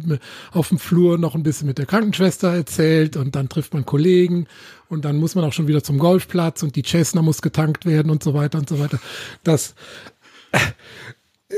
auf 0.52 0.70
dem 0.70 0.80
Flur 0.80 1.18
noch 1.18 1.36
ein 1.36 1.44
bisschen 1.44 1.68
mit 1.68 1.78
der 1.78 1.86
Krankenschwester 1.86 2.54
erzählt 2.54 3.18
und 3.18 3.36
dann 3.36 3.50
trifft 3.50 3.74
man 3.74 3.86
Kollegen 3.86 4.48
und 4.90 5.06
dann 5.06 5.18
muss 5.18 5.36
man 5.36 5.44
auch 5.44 5.54
schon 5.54 5.68
wieder 5.68 5.84
zum 5.84 5.98
Golfplatz 5.98 6.64
und 6.64 6.76
die 6.76 6.84
Cessna 6.84 7.22
muss 7.22 7.42
getankt 7.42 7.86
werden 7.86 8.10
und 8.10 8.24
so 8.24 8.34
weiter 8.34 8.58
und 8.58 8.70
so 8.70 8.80
weiter. 8.80 9.00
Das 9.44 9.76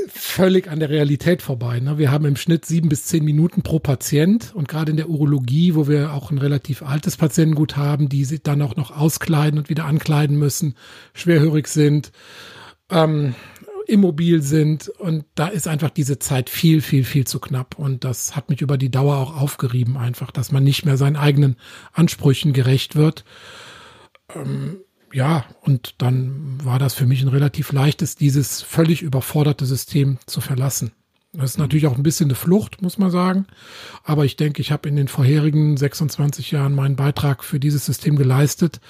völlig 0.06 0.68
an 0.68 0.78
der 0.78 0.88
Realität 0.88 1.42
vorbei. 1.42 1.80
Ne? 1.80 1.98
Wir 1.98 2.12
haben 2.12 2.24
im 2.24 2.36
Schnitt 2.36 2.64
sieben 2.64 2.88
bis 2.88 3.06
zehn 3.06 3.24
Minuten 3.24 3.62
pro 3.62 3.80
Patient 3.80 4.54
und 4.54 4.68
gerade 4.68 4.92
in 4.92 4.96
der 4.96 5.08
Urologie, 5.08 5.74
wo 5.74 5.88
wir 5.88 6.12
auch 6.12 6.30
ein 6.30 6.38
relativ 6.38 6.82
altes 6.82 7.16
Patientengut 7.16 7.76
haben, 7.76 8.08
die 8.08 8.24
sich 8.24 8.42
dann 8.42 8.62
auch 8.62 8.76
noch 8.76 8.96
auskleiden 8.96 9.58
und 9.58 9.68
wieder 9.68 9.86
ankleiden 9.86 10.38
müssen, 10.38 10.76
schwerhörig 11.12 11.66
sind, 11.66 12.12
ähm, 12.88 13.34
immobil 13.88 14.42
sind 14.42 14.88
und 14.88 15.24
da 15.34 15.48
ist 15.48 15.66
einfach 15.66 15.90
diese 15.90 16.20
Zeit 16.20 16.48
viel, 16.48 16.80
viel, 16.80 17.02
viel 17.02 17.26
zu 17.26 17.40
knapp 17.40 17.76
und 17.76 18.04
das 18.04 18.36
hat 18.36 18.48
mich 18.48 18.60
über 18.60 18.78
die 18.78 18.90
Dauer 18.90 19.16
auch 19.16 19.40
aufgerieben 19.40 19.96
einfach, 19.96 20.30
dass 20.30 20.52
man 20.52 20.62
nicht 20.62 20.84
mehr 20.84 20.96
seinen 20.96 21.16
eigenen 21.16 21.56
Ansprüchen 21.92 22.52
gerecht 22.52 22.94
wird. 22.94 23.24
Ähm, 24.32 24.78
ja, 25.12 25.44
und 25.62 25.94
dann 25.98 26.64
war 26.64 26.78
das 26.78 26.94
für 26.94 27.06
mich 27.06 27.22
ein 27.22 27.28
relativ 27.28 27.72
leichtes, 27.72 28.16
dieses 28.16 28.62
völlig 28.62 29.02
überforderte 29.02 29.66
System 29.66 30.18
zu 30.26 30.40
verlassen. 30.40 30.92
Das 31.32 31.50
ist 31.50 31.58
mhm. 31.58 31.64
natürlich 31.64 31.86
auch 31.86 31.96
ein 31.96 32.02
bisschen 32.02 32.26
eine 32.26 32.34
Flucht, 32.34 32.82
muss 32.82 32.98
man 32.98 33.10
sagen. 33.10 33.46
Aber 34.04 34.24
ich 34.24 34.36
denke, 34.36 34.60
ich 34.60 34.72
habe 34.72 34.88
in 34.88 34.96
den 34.96 35.08
vorherigen 35.08 35.76
26 35.76 36.50
Jahren 36.50 36.74
meinen 36.74 36.96
Beitrag 36.96 37.44
für 37.44 37.60
dieses 37.60 37.86
System 37.86 38.16
geleistet, 38.16 38.80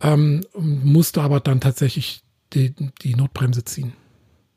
ähm, 0.00 0.42
musste 0.54 1.22
aber 1.22 1.40
dann 1.40 1.60
tatsächlich 1.60 2.22
die, 2.52 2.74
die 3.02 3.14
Notbremse 3.14 3.64
ziehen. 3.64 3.92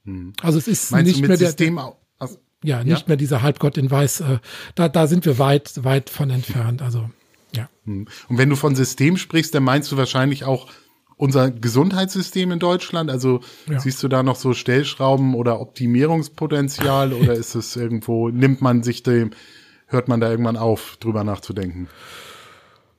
Mhm. 0.04 0.34
Also 0.42 0.58
es 0.58 0.68
ist 0.68 0.92
Meinst 0.92 1.08
nicht 1.08 1.28
mehr 1.28 1.38
der, 1.38 1.48
System 1.48 1.80
also, 2.20 2.38
ja, 2.64 2.84
nicht 2.84 3.02
ja? 3.02 3.08
mehr 3.08 3.18
dieser 3.18 3.42
Halbgott 3.42 3.78
in 3.78 3.92
Weiß. 3.92 4.22
Äh, 4.22 4.40
da, 4.76 4.90
da 4.90 5.08
sind 5.08 5.26
wir 5.26 5.38
weit, 5.40 5.84
weit 5.84 6.10
von 6.10 6.30
entfernt. 6.30 6.82
Also 6.82 7.10
ja. 7.56 7.70
Hm. 7.86 8.08
Und 8.30 8.38
wenn 8.38 8.50
du 8.50 8.56
von 8.56 8.76
System 8.76 9.18
sprichst, 9.18 9.54
dann 9.54 9.64
meinst 9.64 9.92
du 9.92 9.98
wahrscheinlich 9.98 10.46
auch 10.46 10.68
unser 11.18 11.52
Gesundheitssystem 11.52 12.52
in 12.52 12.60
Deutschland? 12.60 13.10
Also 13.10 13.42
ja. 13.70 13.80
siehst 13.80 14.02
du 14.04 14.08
da 14.08 14.24
noch 14.24 14.36
so 14.36 14.54
Stellschrauben 14.54 15.36
oder 15.36 15.60
Optimierungspotenzial 15.60 17.14
oder 17.14 17.34
ist 17.34 17.56
es 17.56 17.76
irgendwo, 17.76 18.30
nimmt 18.30 18.62
man 18.62 18.84
sich 18.84 19.04
dem, 19.04 19.32
hört 19.88 20.08
man 20.08 20.20
da 20.20 20.30
irgendwann 20.30 20.58
auf, 20.58 20.98
drüber 21.00 21.24
nachzudenken? 21.24 21.88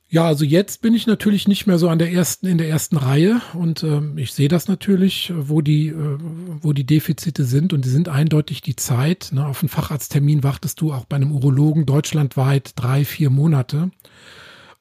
Ja, 0.08 0.26
also 0.26 0.44
jetzt 0.44 0.80
bin 0.80 0.94
ich 0.94 1.08
natürlich 1.08 1.48
nicht 1.48 1.66
mehr 1.66 1.76
so 1.76 1.88
an 1.88 1.98
der 1.98 2.12
ersten 2.12 2.46
in 2.46 2.56
der 2.56 2.68
ersten 2.68 2.96
Reihe 2.96 3.40
und 3.52 3.82
äh, 3.82 4.00
ich 4.14 4.32
sehe 4.32 4.46
das 4.46 4.68
natürlich, 4.68 5.32
wo 5.36 5.60
die 5.60 5.88
äh, 5.88 6.18
wo 6.60 6.72
die 6.72 6.86
Defizite 6.86 7.44
sind 7.44 7.72
und 7.72 7.84
die 7.84 7.88
sind 7.88 8.08
eindeutig 8.08 8.60
die 8.60 8.76
Zeit. 8.76 9.30
Ne? 9.32 9.44
Auf 9.44 9.62
einen 9.62 9.70
Facharzttermin 9.70 10.44
wartest 10.44 10.80
du 10.80 10.92
auch 10.92 11.04
bei 11.06 11.16
einem 11.16 11.32
Urologen 11.32 11.84
deutschlandweit 11.84 12.74
drei 12.76 13.04
vier 13.04 13.28
Monate 13.28 13.90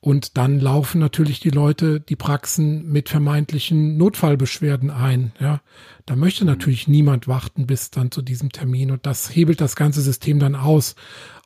Und 0.04 0.38
dann 0.38 0.60
laufen 0.60 1.00
natürlich 1.00 1.40
die 1.40 1.50
Leute 1.50 2.02
die 2.02 2.18
Praxen 2.18 2.92
mit 2.92 3.08
vermeintlichen 3.08 3.96
Notfallbeschwerden 3.96 4.90
ein. 4.92 5.32
Ja, 5.40 5.62
da 6.06 6.18
möchte 6.18 6.44
natürlich 6.44 6.90
niemand 6.90 7.30
warten 7.30 7.68
bis 7.68 7.90
dann 7.90 8.12
zu 8.12 8.22
diesem 8.22 8.52
Termin 8.52 8.92
und 8.92 9.06
das 9.06 9.34
hebelt 9.34 9.62
das 9.62 9.78
ganze 9.78 10.02
System 10.02 10.40
dann 10.40 10.56
aus. 10.56 10.96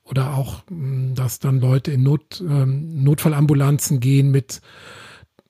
Oder 0.03 0.33
auch, 0.33 0.63
hm, 0.69 1.13
dass 1.13 1.37
dann 1.37 1.61
Leute 1.61 1.91
in 1.91 2.01
Not, 2.01 2.41
ähm, 2.41 3.03
Notfallambulanzen 3.03 3.99
gehen 3.99 4.31
mit, 4.31 4.61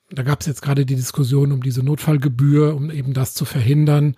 da 0.10 0.24
gab 0.24 0.42
es 0.42 0.48
jetzt 0.48 0.62
gerade 0.62 0.86
die 0.86 0.98
Diskussion 0.98 1.54
um 1.54 1.64
diese 1.64 1.84
Notfallgebühr, 1.84 2.76
um 2.76 2.92
eben 2.92 3.14
das 3.14 3.34
zu 3.34 3.46
verhindern 3.46 4.18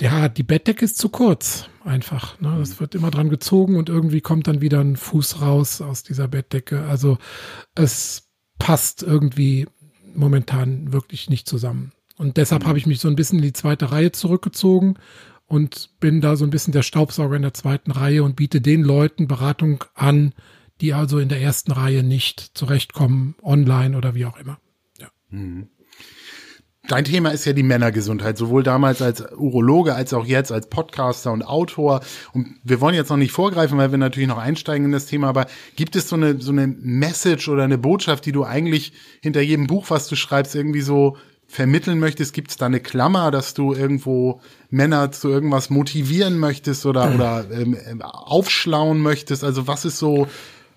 ja, 0.00 0.28
die 0.28 0.42
Bettdecke 0.42 0.84
ist 0.84 0.98
zu 0.98 1.08
kurz, 1.08 1.68
einfach. 1.84 2.40
Ne? 2.40 2.58
Es 2.60 2.80
wird 2.80 2.94
immer 2.94 3.10
dran 3.10 3.30
gezogen 3.30 3.76
und 3.76 3.88
irgendwie 3.88 4.20
kommt 4.20 4.46
dann 4.46 4.60
wieder 4.60 4.80
ein 4.80 4.96
Fuß 4.96 5.40
raus 5.40 5.80
aus 5.80 6.02
dieser 6.02 6.28
Bettdecke. 6.28 6.84
Also 6.84 7.18
es 7.74 8.28
passt 8.58 9.02
irgendwie 9.02 9.66
momentan 10.14 10.92
wirklich 10.92 11.30
nicht 11.30 11.48
zusammen. 11.48 11.92
Und 12.16 12.36
deshalb 12.36 12.64
mhm. 12.64 12.68
habe 12.68 12.78
ich 12.78 12.86
mich 12.86 13.00
so 13.00 13.08
ein 13.08 13.16
bisschen 13.16 13.38
in 13.38 13.44
die 13.44 13.52
zweite 13.52 13.90
Reihe 13.90 14.12
zurückgezogen 14.12 14.94
und 15.46 15.90
bin 16.00 16.20
da 16.20 16.36
so 16.36 16.44
ein 16.44 16.50
bisschen 16.50 16.72
der 16.72 16.82
Staubsauger 16.82 17.36
in 17.36 17.42
der 17.42 17.54
zweiten 17.54 17.90
Reihe 17.90 18.22
und 18.22 18.36
biete 18.36 18.60
den 18.60 18.82
Leuten 18.82 19.26
Beratung 19.26 19.84
an, 19.94 20.32
die 20.80 20.94
also 20.94 21.18
in 21.18 21.28
der 21.28 21.40
ersten 21.40 21.72
Reihe 21.72 22.02
nicht 22.02 22.40
zurechtkommen, 22.54 23.34
online 23.42 23.96
oder 23.96 24.14
wie 24.14 24.26
auch 24.26 24.38
immer. 24.38 24.58
Ja. 24.98 25.08
Mhm. 25.30 25.68
Dein 26.88 27.04
Thema 27.04 27.28
ist 27.28 27.44
ja 27.44 27.52
die 27.52 27.62
Männergesundheit, 27.62 28.38
sowohl 28.38 28.62
damals 28.62 29.02
als 29.02 29.22
Urologe 29.36 29.94
als 29.94 30.14
auch 30.14 30.24
jetzt 30.24 30.50
als 30.50 30.68
Podcaster 30.68 31.30
und 31.30 31.42
Autor. 31.42 32.00
Und 32.32 32.56
wir 32.64 32.80
wollen 32.80 32.94
jetzt 32.94 33.10
noch 33.10 33.18
nicht 33.18 33.32
vorgreifen, 33.32 33.76
weil 33.76 33.90
wir 33.90 33.98
natürlich 33.98 34.28
noch 34.28 34.38
einsteigen 34.38 34.86
in 34.86 34.92
das 34.92 35.04
Thema. 35.04 35.28
Aber 35.28 35.48
gibt 35.76 35.96
es 35.96 36.08
so 36.08 36.16
eine, 36.16 36.40
so 36.40 36.50
eine 36.50 36.66
Message 36.66 37.46
oder 37.50 37.64
eine 37.64 37.76
Botschaft, 37.76 38.24
die 38.24 38.32
du 38.32 38.42
eigentlich 38.42 38.94
hinter 39.20 39.42
jedem 39.42 39.66
Buch, 39.66 39.84
was 39.90 40.08
du 40.08 40.16
schreibst, 40.16 40.54
irgendwie 40.54 40.80
so 40.80 41.18
vermitteln 41.46 41.98
möchtest? 41.98 42.32
Gibt 42.32 42.52
es 42.52 42.56
da 42.56 42.64
eine 42.64 42.80
Klammer, 42.80 43.30
dass 43.30 43.52
du 43.52 43.74
irgendwo 43.74 44.40
Männer 44.70 45.12
zu 45.12 45.28
irgendwas 45.28 45.68
motivieren 45.68 46.38
möchtest 46.38 46.86
oder, 46.86 47.14
oder 47.14 47.44
ähm, 47.50 48.00
aufschlauen 48.00 49.02
möchtest? 49.02 49.44
Also 49.44 49.66
was 49.66 49.84
ist 49.84 49.98
so 49.98 50.26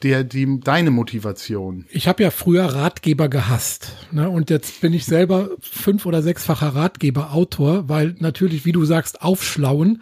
der, 0.03 0.23
die, 0.23 0.59
deine 0.59 0.91
Motivation? 0.91 1.85
Ich 1.89 2.07
habe 2.07 2.23
ja 2.23 2.31
früher 2.31 2.65
Ratgeber 2.65 3.29
gehasst. 3.29 3.93
Ne? 4.11 4.29
Und 4.29 4.49
jetzt 4.49 4.81
bin 4.81 4.93
ich 4.93 5.05
selber 5.05 5.49
fünf- 5.59 6.05
oder 6.05 6.21
sechsfacher 6.21 6.75
Ratgeber-Autor, 6.75 7.89
weil 7.89 8.15
natürlich, 8.19 8.65
wie 8.65 8.71
du 8.71 8.85
sagst, 8.85 9.21
aufschlauen 9.21 10.01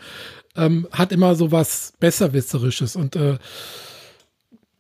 ähm, 0.55 0.87
hat 0.91 1.11
immer 1.11 1.35
so 1.35 1.51
was 1.51 1.93
Besserwisserisches. 1.99 2.95
Und 2.95 3.15
äh, 3.15 3.37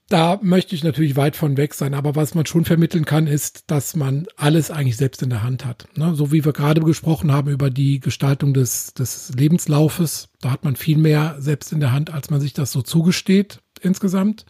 da 0.09 0.39
möchte 0.41 0.73
ich 0.73 0.83
natürlich 0.83 1.15
weit 1.15 1.35
von 1.35 1.55
weg 1.55 1.73
sein. 1.75 1.93
Aber 1.93 2.15
was 2.15 2.33
man 2.33 2.45
schon 2.45 2.65
vermitteln 2.65 3.05
kann, 3.05 3.27
ist, 3.27 3.65
dass 3.67 3.95
man 3.95 4.25
alles 4.35 4.71
eigentlich 4.71 4.97
selbst 4.97 5.21
in 5.21 5.29
der 5.29 5.43
Hand 5.43 5.65
hat. 5.65 5.87
Ne? 5.95 6.15
So 6.15 6.31
wie 6.31 6.43
wir 6.43 6.53
gerade 6.53 6.81
gesprochen 6.81 7.31
haben 7.31 7.51
über 7.51 7.69
die 7.69 7.99
Gestaltung 7.99 8.53
des, 8.53 8.93
des 8.95 9.31
Lebenslaufes. 9.35 10.29
Da 10.41 10.51
hat 10.51 10.63
man 10.63 10.75
viel 10.75 10.97
mehr 10.97 11.35
selbst 11.39 11.71
in 11.71 11.79
der 11.79 11.91
Hand, 11.91 12.11
als 12.11 12.29
man 12.31 12.41
sich 12.41 12.53
das 12.53 12.71
so 12.71 12.81
zugesteht 12.81 13.61
insgesamt 13.81 14.45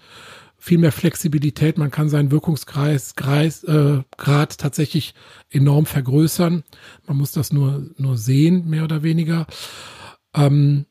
viel 0.59 0.77
mehr 0.77 0.91
Flexibilität. 0.91 1.77
Man 1.77 1.91
kann 1.91 2.09
seinen 2.09 2.31
Wirkungskreis 2.31 3.15
Kreis, 3.15 3.63
äh, 3.63 4.03
Grad 4.17 4.57
tatsächlich 4.57 5.13
enorm 5.49 5.85
vergrößern. 5.85 6.63
Man 7.07 7.17
muss 7.17 7.31
das 7.31 7.51
nur, 7.53 7.89
nur 7.97 8.17
sehen, 8.17 8.69
mehr 8.69 8.83
oder 8.83 9.01
weniger. 9.01 9.47
Ähm, 10.35 10.85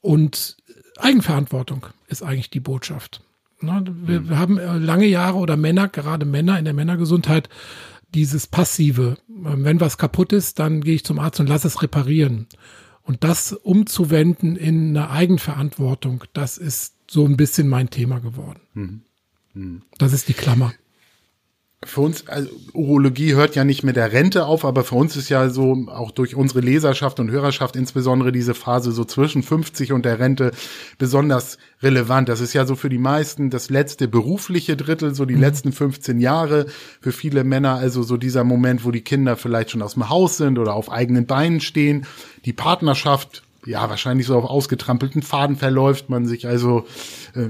und 0.00 0.56
Eigenverantwortung 0.98 1.86
ist 2.08 2.22
eigentlich 2.22 2.50
die 2.50 2.60
Botschaft. 2.60 3.22
Ne, 3.60 3.84
wir, 3.86 4.20
mhm. 4.20 4.28
wir 4.28 4.38
haben 4.38 4.58
äh, 4.58 4.78
lange 4.78 5.06
Jahre 5.06 5.38
oder 5.38 5.56
Männer, 5.56 5.88
gerade 5.88 6.26
Männer 6.26 6.58
in 6.58 6.64
der 6.64 6.74
Männergesundheit, 6.74 7.48
dieses 8.14 8.46
Passive. 8.46 9.16
Ähm, 9.28 9.64
wenn 9.64 9.80
was 9.80 9.98
kaputt 9.98 10.32
ist, 10.32 10.58
dann 10.58 10.82
gehe 10.82 10.94
ich 10.94 11.04
zum 11.04 11.18
Arzt 11.18 11.40
und 11.40 11.48
lass 11.48 11.64
es 11.64 11.82
reparieren. 11.82 12.46
Und 13.02 13.24
das 13.24 13.52
umzuwenden 13.52 14.56
in 14.56 14.96
eine 14.96 15.10
Eigenverantwortung, 15.10 16.24
das 16.32 16.56
ist 16.58 16.94
so 17.10 17.26
ein 17.26 17.36
bisschen 17.36 17.68
mein 17.68 17.90
Thema 17.90 18.18
geworden. 18.18 18.60
Mhm. 18.74 19.02
Das 19.98 20.12
ist 20.12 20.28
die 20.28 20.34
Klammer. 20.34 20.72
Für 21.86 22.00
uns, 22.00 22.26
also 22.28 22.48
Urologie 22.72 23.34
hört 23.34 23.56
ja 23.56 23.64
nicht 23.64 23.82
mit 23.82 23.96
der 23.96 24.10
Rente 24.10 24.46
auf, 24.46 24.64
aber 24.64 24.84
für 24.84 24.94
uns 24.94 25.16
ist 25.16 25.28
ja 25.28 25.50
so, 25.50 25.86
auch 25.88 26.12
durch 26.12 26.34
unsere 26.34 26.60
Leserschaft 26.60 27.20
und 27.20 27.30
Hörerschaft 27.30 27.76
insbesondere 27.76 28.32
diese 28.32 28.54
Phase 28.54 28.90
so 28.90 29.04
zwischen 29.04 29.42
50 29.42 29.92
und 29.92 30.04
der 30.04 30.18
Rente 30.18 30.52
besonders 30.98 31.58
relevant. 31.82 32.28
Das 32.28 32.40
ist 32.40 32.54
ja 32.54 32.64
so 32.66 32.74
für 32.74 32.88
die 32.88 32.98
meisten 32.98 33.50
das 33.50 33.68
letzte 33.68 34.08
berufliche 34.08 34.76
Drittel, 34.76 35.14
so 35.14 35.26
die 35.26 35.34
mhm. 35.34 35.40
letzten 35.40 35.72
15 35.72 36.20
Jahre. 36.20 36.66
Für 37.00 37.12
viele 37.12 37.44
Männer 37.44 37.74
also 37.74 38.02
so 38.02 38.16
dieser 38.16 38.44
Moment, 38.44 38.84
wo 38.84 38.90
die 38.90 39.02
Kinder 39.02 39.36
vielleicht 39.36 39.70
schon 39.70 39.82
aus 39.82 39.94
dem 39.94 40.08
Haus 40.08 40.38
sind 40.38 40.58
oder 40.58 40.74
auf 40.74 40.90
eigenen 40.90 41.26
Beinen 41.26 41.60
stehen. 41.60 42.06
Die 42.46 42.54
Partnerschaft 42.54 43.43
ja, 43.66 43.88
wahrscheinlich 43.88 44.26
so 44.26 44.36
auf 44.36 44.44
ausgetrampelten 44.44 45.22
Faden 45.22 45.56
verläuft 45.56 46.10
man 46.10 46.26
sich, 46.26 46.46
also 46.46 46.86
äh, 47.34 47.48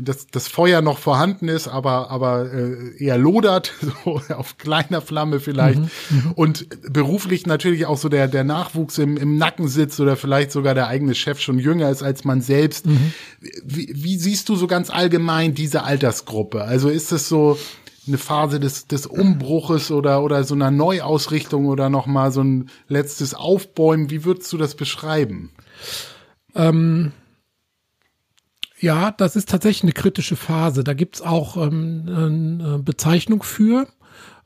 dass 0.00 0.26
das 0.26 0.48
Feuer 0.48 0.82
noch 0.82 0.98
vorhanden 0.98 1.48
ist, 1.48 1.68
aber, 1.68 2.10
aber 2.10 2.52
äh, 2.52 2.96
eher 2.98 3.18
lodert, 3.18 3.72
so 4.04 4.20
auf 4.34 4.58
kleiner 4.58 5.00
Flamme 5.00 5.40
vielleicht. 5.40 5.78
Mhm, 5.78 5.90
mhm, 6.10 6.32
und 6.32 6.92
beruflich 6.92 7.46
natürlich 7.46 7.86
auch 7.86 7.98
so 7.98 8.08
der, 8.08 8.28
der 8.28 8.44
Nachwuchs 8.44 8.98
im, 8.98 9.16
im 9.16 9.36
Nacken 9.36 9.68
sitzt 9.68 10.00
oder 10.00 10.16
vielleicht 10.16 10.52
sogar 10.52 10.74
der 10.74 10.88
eigene 10.88 11.14
Chef 11.14 11.40
schon 11.40 11.58
jünger 11.58 11.90
ist 11.90 12.02
als 12.02 12.24
man 12.24 12.40
selbst. 12.40 12.86
Mhm. 12.86 13.12
Wie, 13.64 13.90
wie 13.94 14.16
siehst 14.16 14.48
du 14.48 14.56
so 14.56 14.66
ganz 14.66 14.90
allgemein 14.90 15.54
diese 15.54 15.84
Altersgruppe? 15.84 16.62
Also 16.62 16.88
ist 16.88 17.12
es 17.12 17.28
so, 17.28 17.58
eine 18.08 18.18
Phase 18.18 18.60
des, 18.60 18.86
des 18.86 19.06
Umbruches 19.06 19.90
oder, 19.90 20.22
oder 20.22 20.44
so 20.44 20.54
einer 20.54 20.70
Neuausrichtung 20.70 21.66
oder 21.66 21.88
nochmal 21.90 22.32
so 22.32 22.42
ein 22.42 22.70
letztes 22.88 23.34
Aufbäumen? 23.34 24.10
Wie 24.10 24.24
würdest 24.24 24.52
du 24.52 24.56
das 24.58 24.74
beschreiben? 24.74 25.50
Ähm, 26.54 27.12
ja, 28.78 29.10
das 29.10 29.36
ist 29.36 29.48
tatsächlich 29.48 29.84
eine 29.84 29.92
kritische 29.92 30.36
Phase. 30.36 30.84
Da 30.84 30.94
gibt's 30.94 31.22
auch 31.22 31.56
ähm, 31.56 32.04
eine 32.06 32.78
Bezeichnung 32.78 33.42
für. 33.42 33.88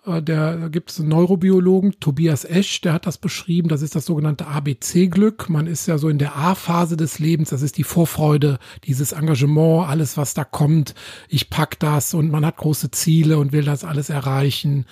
Äh, 0.06 0.22
der 0.22 0.70
gibt 0.70 0.90
es 0.90 1.00
einen 1.00 1.08
Neurobiologen, 1.10 1.98
Tobias 2.00 2.44
Esch, 2.44 2.80
der 2.80 2.92
hat 2.92 3.06
das 3.06 3.18
beschrieben. 3.18 3.68
Das 3.68 3.82
ist 3.82 3.94
das 3.94 4.06
sogenannte 4.06 4.46
ABC-Glück. 4.46 5.48
Man 5.48 5.66
ist 5.66 5.86
ja 5.86 5.98
so 5.98 6.08
in 6.08 6.18
der 6.18 6.36
A-Phase 6.36 6.96
des 6.96 7.18
Lebens. 7.18 7.50
Das 7.50 7.62
ist 7.62 7.78
die 7.78 7.84
Vorfreude, 7.84 8.58
dieses 8.84 9.12
Engagement, 9.12 9.88
alles, 9.88 10.16
was 10.16 10.34
da 10.34 10.44
kommt. 10.44 10.94
Ich 11.28 11.50
pack 11.50 11.78
das 11.78 12.14
und 12.14 12.30
man 12.30 12.46
hat 12.46 12.56
große 12.56 12.90
Ziele 12.90 13.38
und 13.38 13.52
will 13.52 13.64
das 13.64 13.84
alles 13.84 14.10
erreichen. 14.10 14.86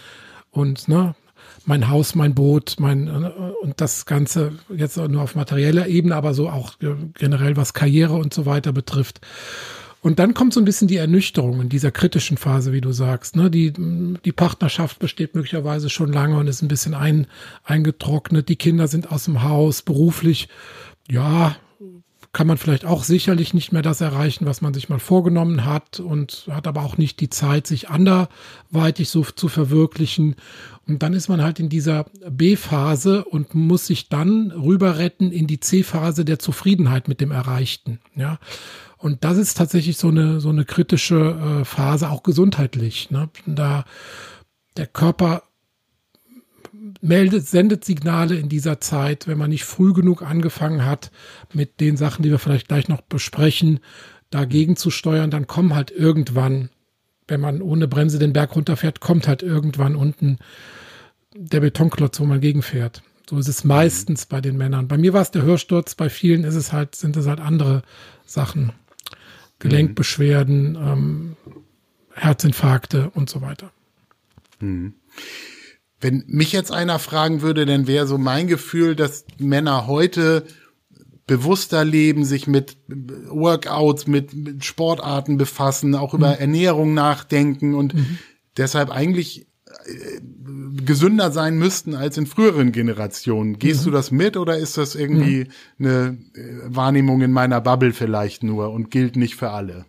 Und 0.50 0.88
ne, 0.88 1.14
mein 1.64 1.88
Haus, 1.88 2.14
mein 2.14 2.34
Boot, 2.34 2.76
mein 2.78 3.08
äh, 3.08 3.30
und 3.62 3.80
das 3.80 4.06
Ganze 4.06 4.52
jetzt 4.74 4.96
nur 4.96 5.22
auf 5.22 5.34
materieller 5.34 5.86
Ebene, 5.86 6.16
aber 6.16 6.34
so 6.34 6.48
auch 6.48 6.72
generell 7.14 7.56
was 7.56 7.74
Karriere 7.74 8.14
und 8.14 8.34
so 8.34 8.46
weiter 8.46 8.72
betrifft. 8.72 9.20
Und 10.00 10.18
dann 10.18 10.34
kommt 10.34 10.54
so 10.54 10.60
ein 10.60 10.64
bisschen 10.64 10.88
die 10.88 10.96
Ernüchterung 10.96 11.60
in 11.60 11.68
dieser 11.68 11.90
kritischen 11.90 12.36
Phase, 12.36 12.72
wie 12.72 12.80
du 12.80 12.92
sagst. 12.92 13.34
Ne? 13.34 13.50
Die, 13.50 13.72
die 13.72 14.32
Partnerschaft 14.32 15.00
besteht 15.00 15.34
möglicherweise 15.34 15.90
schon 15.90 16.12
lange 16.12 16.36
und 16.36 16.46
ist 16.46 16.62
ein 16.62 16.68
bisschen 16.68 16.94
ein, 16.94 17.26
eingetrocknet. 17.64 18.48
Die 18.48 18.56
Kinder 18.56 18.86
sind 18.86 19.10
aus 19.10 19.24
dem 19.24 19.42
Haus, 19.42 19.82
beruflich, 19.82 20.48
ja, 21.10 21.56
kann 22.32 22.46
man 22.46 22.58
vielleicht 22.58 22.84
auch 22.84 23.04
sicherlich 23.04 23.54
nicht 23.54 23.72
mehr 23.72 23.82
das 23.82 24.00
erreichen, 24.00 24.46
was 24.46 24.60
man 24.60 24.74
sich 24.74 24.88
mal 24.88 24.98
vorgenommen 24.98 25.64
hat 25.64 25.98
und 25.98 26.46
hat 26.50 26.66
aber 26.66 26.82
auch 26.82 26.98
nicht 26.98 27.20
die 27.20 27.30
Zeit, 27.30 27.66
sich 27.66 27.88
anderweitig 27.88 29.08
so 29.08 29.24
zu 29.24 29.48
verwirklichen. 29.48 30.36
Und 30.86 31.02
dann 31.02 31.14
ist 31.14 31.28
man 31.28 31.42
halt 31.42 31.58
in 31.58 31.68
dieser 31.68 32.04
B-Phase 32.30 33.24
und 33.24 33.54
muss 33.54 33.86
sich 33.86 34.08
dann 34.08 34.52
rüber 34.52 34.98
retten 34.98 35.32
in 35.32 35.46
die 35.46 35.58
C-Phase 35.58 36.24
der 36.24 36.38
Zufriedenheit 36.38 37.08
mit 37.08 37.20
dem 37.20 37.30
Erreichten. 37.30 37.98
Ja. 38.14 38.38
Und 38.98 39.24
das 39.24 39.38
ist 39.38 39.56
tatsächlich 39.56 39.96
so 39.96 40.08
eine, 40.08 40.40
so 40.40 40.48
eine 40.50 40.64
kritische 40.64 41.60
äh, 41.60 41.64
Phase, 41.64 42.10
auch 42.10 42.22
gesundheitlich. 42.22 43.10
Ne? 43.10 43.30
Da 43.46 43.84
der 44.76 44.86
Körper 44.86 45.44
meldet, 47.00 47.46
sendet 47.46 47.84
Signale 47.84 48.36
in 48.36 48.48
dieser 48.48 48.80
Zeit, 48.80 49.26
wenn 49.26 49.38
man 49.38 49.50
nicht 49.50 49.64
früh 49.64 49.92
genug 49.92 50.22
angefangen 50.22 50.84
hat, 50.84 51.10
mit 51.52 51.80
den 51.80 51.96
Sachen, 51.96 52.22
die 52.22 52.30
wir 52.30 52.38
vielleicht 52.38 52.68
gleich 52.68 52.88
noch 52.88 53.02
besprechen, 53.02 53.80
dagegen 54.30 54.76
zu 54.76 54.90
steuern, 54.90 55.30
dann 55.30 55.46
kommen 55.46 55.74
halt 55.74 55.90
irgendwann, 55.90 56.70
wenn 57.26 57.40
man 57.40 57.62
ohne 57.62 57.88
Bremse 57.88 58.18
den 58.18 58.32
Berg 58.32 58.56
runterfährt, 58.56 59.00
kommt 59.00 59.28
halt 59.28 59.42
irgendwann 59.42 59.96
unten 59.96 60.38
der 61.34 61.60
Betonklotz, 61.60 62.20
wo 62.20 62.24
man 62.24 62.40
gegenfährt. 62.40 63.02
So 63.28 63.38
ist 63.38 63.48
es 63.48 63.64
meistens 63.64 64.26
bei 64.26 64.40
den 64.40 64.56
Männern. 64.56 64.88
Bei 64.88 64.96
mir 64.96 65.12
war 65.12 65.22
es 65.22 65.30
der 65.30 65.42
Hörsturz, 65.42 65.94
bei 65.94 66.08
vielen 66.08 66.44
ist 66.44 66.54
es 66.54 66.72
halt, 66.72 66.94
sind 66.94 67.16
es 67.16 67.26
halt 67.26 67.40
andere 67.40 67.82
Sachen. 68.26 68.72
Gelenkbeschwerden, 69.58 70.76
ähm, 70.76 71.36
Herzinfarkte 72.14 73.10
und 73.10 73.28
so 73.28 73.40
weiter. 73.40 73.72
Mhm. 74.60 74.94
Wenn 76.00 76.24
mich 76.28 76.52
jetzt 76.52 76.70
einer 76.70 76.98
fragen 76.98 77.42
würde, 77.42 77.66
dann 77.66 77.86
wäre 77.86 78.06
so 78.06 78.18
mein 78.18 78.46
Gefühl, 78.46 78.94
dass 78.94 79.24
Männer 79.38 79.86
heute 79.86 80.44
bewusster 81.26 81.84
leben, 81.84 82.24
sich 82.24 82.46
mit 82.46 82.76
Workouts, 82.88 84.06
mit, 84.06 84.32
mit 84.32 84.64
Sportarten 84.64 85.36
befassen, 85.36 85.94
auch 85.94 86.14
über 86.14 86.34
mhm. 86.34 86.40
Ernährung 86.40 86.94
nachdenken 86.94 87.74
und 87.74 87.94
mhm. 87.94 88.18
deshalb 88.56 88.90
eigentlich 88.90 89.47
gesünder 90.84 91.30
sein 91.30 91.56
müssten 91.56 91.94
als 91.94 92.18
in 92.18 92.26
früheren 92.26 92.72
Generationen. 92.72 93.58
Gehst 93.58 93.82
mhm. 93.82 93.84
du 93.86 93.90
das 93.92 94.10
mit 94.10 94.36
oder 94.36 94.58
ist 94.58 94.76
das 94.76 94.94
irgendwie 94.94 95.46
mhm. 95.78 95.86
eine 95.86 96.18
Wahrnehmung 96.64 97.20
in 97.22 97.32
meiner 97.32 97.60
Bubble 97.60 97.92
vielleicht 97.92 98.42
nur 98.42 98.70
und 98.70 98.90
gilt 98.90 99.16
nicht 99.16 99.36
für 99.36 99.50
alle? 99.50 99.86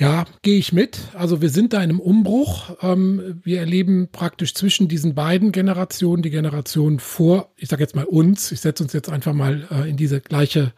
Ja, 0.00 0.24
gehe 0.40 0.56
ich 0.56 0.72
mit. 0.72 0.98
Also 1.12 1.42
wir 1.42 1.50
sind 1.50 1.74
da 1.74 1.76
in 1.78 1.90
einem 1.90 2.00
Umbruch. 2.00 2.74
Ähm, 2.80 3.40
wir 3.42 3.60
erleben 3.60 4.08
praktisch 4.10 4.54
zwischen 4.54 4.88
diesen 4.88 5.14
beiden 5.14 5.52
Generationen, 5.52 6.22
die 6.22 6.30
Generation 6.30 7.00
vor, 7.00 7.52
ich 7.56 7.68
sage 7.68 7.82
jetzt 7.82 7.94
mal 7.94 8.06
uns, 8.06 8.50
ich 8.50 8.62
setze 8.62 8.82
uns 8.82 8.94
jetzt 8.94 9.10
einfach 9.10 9.34
mal 9.34 9.68
äh, 9.70 9.90
in 9.90 9.98
diese 9.98 10.22
gleiche 10.22 10.72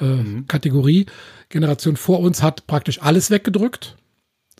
äh, 0.00 0.04
mhm. 0.04 0.46
Kategorie. 0.46 1.06
Generation 1.48 1.96
vor 1.96 2.20
uns 2.20 2.40
hat 2.40 2.68
praktisch 2.68 3.02
alles 3.02 3.32
weggedrückt, 3.32 3.96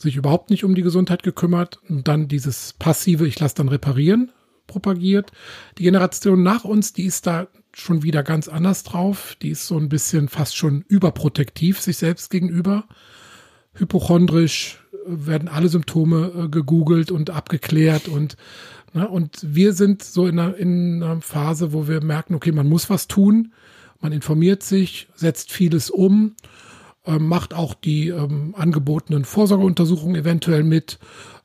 sich 0.00 0.16
überhaupt 0.16 0.50
nicht 0.50 0.64
um 0.64 0.74
die 0.74 0.82
Gesundheit 0.82 1.22
gekümmert 1.22 1.80
und 1.88 2.08
dann 2.08 2.28
dieses 2.28 2.74
passive, 2.78 3.26
ich 3.26 3.38
lasse 3.38 3.56
dann 3.56 3.68
reparieren, 3.68 4.32
propagiert. 4.66 5.32
Die 5.78 5.84
Generation 5.84 6.42
nach 6.42 6.64
uns, 6.64 6.92
die 6.92 7.04
ist 7.04 7.26
da 7.26 7.48
schon 7.74 8.02
wieder 8.02 8.22
ganz 8.22 8.48
anders 8.48 8.82
drauf. 8.82 9.36
Die 9.42 9.50
ist 9.50 9.66
so 9.66 9.76
ein 9.78 9.88
bisschen 9.88 10.28
fast 10.28 10.56
schon 10.56 10.84
überprotektiv 10.88 11.80
sich 11.80 11.96
selbst 11.96 12.30
gegenüber 12.30 12.84
hypochondrisch, 13.74 14.80
werden 15.06 15.48
alle 15.48 15.68
Symptome 15.68 16.32
äh, 16.36 16.48
gegoogelt 16.48 17.10
und 17.10 17.30
abgeklärt 17.30 18.08
und 18.08 18.36
ne, 18.92 19.08
und 19.08 19.38
wir 19.42 19.72
sind 19.72 20.02
so 20.02 20.26
in 20.26 20.38
einer, 20.38 20.56
in 20.56 21.02
einer 21.02 21.20
Phase, 21.20 21.72
wo 21.72 21.86
wir 21.86 22.02
merken, 22.02 22.34
okay, 22.34 22.50
man 22.50 22.68
muss 22.68 22.90
was 22.90 23.06
tun, 23.06 23.52
man 24.00 24.12
informiert 24.12 24.62
sich, 24.64 25.08
setzt 25.14 25.52
vieles 25.52 25.90
um, 25.90 26.34
äh, 26.42 26.67
macht 27.18 27.54
auch 27.54 27.74
die 27.74 28.08
ähm, 28.08 28.54
angebotenen 28.56 29.24
Vorsorgeuntersuchungen 29.24 30.16
eventuell 30.16 30.62
mit. 30.62 30.98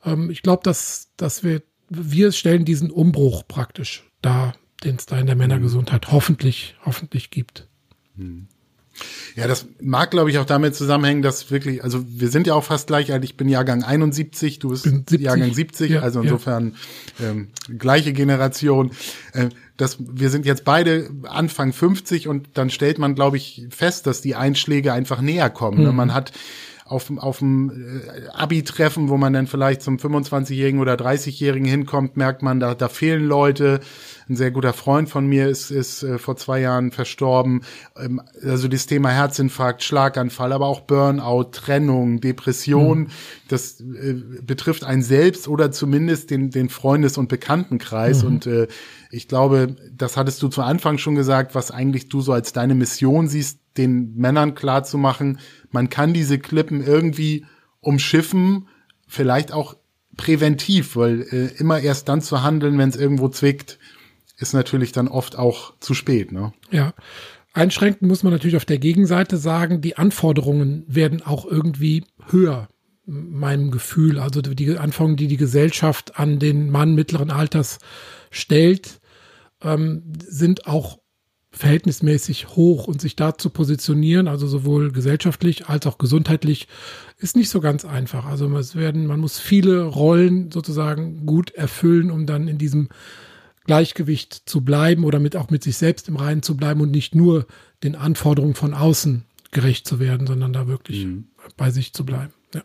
Ähm, 0.03 0.29
ich 0.29 0.41
glaube, 0.41 0.63
dass, 0.63 1.09
dass 1.15 1.43
wir, 1.43 1.61
wir 1.89 2.31
stellen 2.31 2.65
diesen 2.65 2.91
Umbruch 2.91 3.47
praktisch 3.47 4.09
dar, 4.21 4.55
den 4.83 4.95
es 4.97 5.05
da 5.05 5.17
in 5.17 5.27
der 5.27 5.35
Männergesundheit 5.35 6.11
hoffentlich, 6.11 6.75
hoffentlich 6.85 7.29
gibt. 7.29 7.67
Hm. 8.17 8.47
Ja, 9.35 9.47
das 9.47 9.65
mag, 9.81 10.11
glaube 10.11 10.29
ich, 10.29 10.37
auch 10.37 10.45
damit 10.45 10.75
zusammenhängen, 10.75 11.23
dass 11.23 11.49
wirklich, 11.49 11.83
also 11.83 12.05
wir 12.07 12.29
sind 12.29 12.45
ja 12.45 12.53
auch 12.53 12.63
fast 12.63 12.87
gleich 12.87 13.11
alt. 13.11 13.23
Ich 13.23 13.37
bin 13.37 13.49
Jahrgang 13.49 13.83
71, 13.83 14.59
du 14.59 14.69
bist 14.69 14.83
70. 14.83 15.21
Jahrgang 15.21 15.51
70, 15.51 15.91
ja, 15.91 16.01
also 16.01 16.21
insofern 16.21 16.75
ja. 17.19 17.31
ähm, 17.31 17.47
gleiche 17.79 18.13
Generation. 18.13 18.91
Äh, 19.33 19.49
dass 19.77 19.97
wir 19.99 20.29
sind 20.29 20.45
jetzt 20.45 20.65
beide 20.65 21.09
Anfang 21.23 21.73
50 21.73 22.27
und 22.27 22.49
dann 22.53 22.69
stellt 22.69 22.99
man, 22.99 23.15
glaube 23.15 23.37
ich, 23.37 23.67
fest, 23.69 24.05
dass 24.05 24.21
die 24.21 24.35
Einschläge 24.35 24.93
einfach 24.93 25.21
näher 25.21 25.49
kommen. 25.49 25.81
Ne? 25.83 25.89
Mhm. 25.89 25.95
Man 25.95 26.13
hat 26.13 26.31
auf, 26.85 27.11
auf 27.17 27.39
dem 27.39 27.71
äh, 27.71 28.27
Abi-Treffen, 28.33 29.09
wo 29.09 29.17
man 29.17 29.33
dann 29.33 29.47
vielleicht 29.47 29.81
zum 29.81 29.97
25-Jährigen 29.97 30.79
oder 30.79 30.95
30-Jährigen 30.95 31.67
hinkommt, 31.67 32.17
merkt 32.17 32.41
man, 32.41 32.59
da, 32.59 32.75
da 32.75 32.89
fehlen 32.89 33.25
Leute 33.25 33.79
ein 34.29 34.35
sehr 34.35 34.51
guter 34.51 34.73
Freund 34.73 35.09
von 35.09 35.25
mir 35.25 35.47
ist, 35.47 35.71
ist 35.71 36.03
äh, 36.03 36.17
vor 36.17 36.35
zwei 36.35 36.59
Jahren 36.59 36.91
verstorben. 36.91 37.61
Ähm, 37.97 38.21
also 38.43 38.67
das 38.67 38.85
Thema 38.85 39.09
Herzinfarkt, 39.09 39.83
Schlaganfall, 39.83 40.53
aber 40.53 40.67
auch 40.67 40.81
Burnout, 40.81 41.51
Trennung, 41.51 42.21
Depression, 42.21 42.99
mhm. 42.99 43.07
das 43.47 43.81
äh, 43.81 44.15
betrifft 44.41 44.83
einen 44.83 45.01
selbst 45.01 45.47
oder 45.47 45.71
zumindest 45.71 46.29
den, 46.29 46.51
den 46.51 46.69
Freundes- 46.69 47.17
und 47.17 47.29
Bekanntenkreis. 47.29 48.23
Mhm. 48.23 48.27
Und 48.27 48.47
äh, 48.47 48.67
ich 49.11 49.27
glaube, 49.27 49.75
das 49.95 50.17
hattest 50.17 50.41
du 50.41 50.47
zu 50.47 50.61
Anfang 50.61 50.97
schon 50.97 51.15
gesagt, 51.15 51.55
was 51.55 51.71
eigentlich 51.71 52.09
du 52.09 52.21
so 52.21 52.33
als 52.33 52.53
deine 52.53 52.75
Mission 52.75 53.27
siehst, 53.27 53.59
den 53.77 54.15
Männern 54.15 54.55
klar 54.55 54.83
zu 54.83 54.97
machen, 54.97 55.39
man 55.71 55.89
kann 55.89 56.13
diese 56.13 56.39
Klippen 56.39 56.83
irgendwie 56.85 57.45
umschiffen, 57.79 58.67
vielleicht 59.07 59.51
auch 59.51 59.75
präventiv, 60.17 60.95
weil 60.95 61.21
äh, 61.21 61.59
immer 61.59 61.79
erst 61.79 62.07
dann 62.09 62.21
zu 62.21 62.43
handeln, 62.43 62.77
wenn 62.77 62.89
es 62.89 62.95
irgendwo 62.95 63.29
zwickt, 63.29 63.79
ist 64.37 64.53
natürlich 64.53 64.91
dann 64.91 65.07
oft 65.07 65.37
auch 65.37 65.73
zu 65.79 65.93
spät. 65.93 66.31
Ne? 66.31 66.53
Ja. 66.71 66.93
Einschränkend 67.53 68.09
muss 68.09 68.23
man 68.23 68.33
natürlich 68.33 68.55
auf 68.55 68.65
der 68.65 68.79
Gegenseite 68.79 69.37
sagen, 69.37 69.81
die 69.81 69.97
Anforderungen 69.97 70.83
werden 70.87 71.21
auch 71.21 71.45
irgendwie 71.45 72.03
höher, 72.29 72.67
meinem 73.05 73.69
Gefühl. 73.69 74.17
Also 74.17 74.41
die 74.41 74.77
Anforderungen, 74.77 75.17
die 75.17 75.27
die 75.27 75.37
Gesellschaft 75.37 76.19
an 76.19 76.39
den 76.39 76.71
Mann 76.71 76.95
mittleren 76.95 77.29
Alters 77.29 77.79
stellt, 78.31 79.01
ähm, 79.61 80.03
sind 80.17 80.67
auch 80.67 80.99
verhältnismäßig 81.53 82.49
hoch 82.49 82.87
und 82.87 82.99
sich 82.99 83.15
da 83.15 83.37
zu 83.37 83.49
positionieren, 83.51 84.27
also 84.27 84.47
sowohl 84.47 84.91
gesellschaftlich 84.91 85.67
als 85.67 85.85
auch 85.85 85.99
gesundheitlich, 85.99 86.67
ist 87.19 87.35
nicht 87.35 87.49
so 87.49 87.61
ganz 87.61 87.85
einfach. 87.85 88.25
Also 88.25 88.53
es 88.57 88.75
werden, 88.75 89.05
man 89.05 89.19
muss 89.19 89.39
viele 89.39 89.83
Rollen 89.83 90.51
sozusagen 90.51 91.25
gut 91.25 91.51
erfüllen, 91.51 92.09
um 92.09 92.25
dann 92.25 92.47
in 92.47 92.57
diesem 92.57 92.89
Gleichgewicht 93.65 94.43
zu 94.45 94.61
bleiben 94.61 95.05
oder 95.05 95.19
mit 95.19 95.35
auch 95.35 95.49
mit 95.49 95.63
sich 95.63 95.77
selbst 95.77 96.09
im 96.09 96.17
Reinen 96.17 96.41
zu 96.41 96.57
bleiben 96.57 96.81
und 96.81 96.91
nicht 96.91 97.15
nur 97.15 97.45
den 97.83 97.95
Anforderungen 97.95 98.55
von 98.55 98.73
außen 98.73 99.23
gerecht 99.51 99.87
zu 99.87 99.99
werden, 99.99 100.25
sondern 100.25 100.53
da 100.53 100.67
wirklich 100.67 101.05
mhm. 101.05 101.25
bei 101.55 101.69
sich 101.69 101.93
zu 101.93 102.03
bleiben. 102.03 102.33
Ja. 102.53 102.63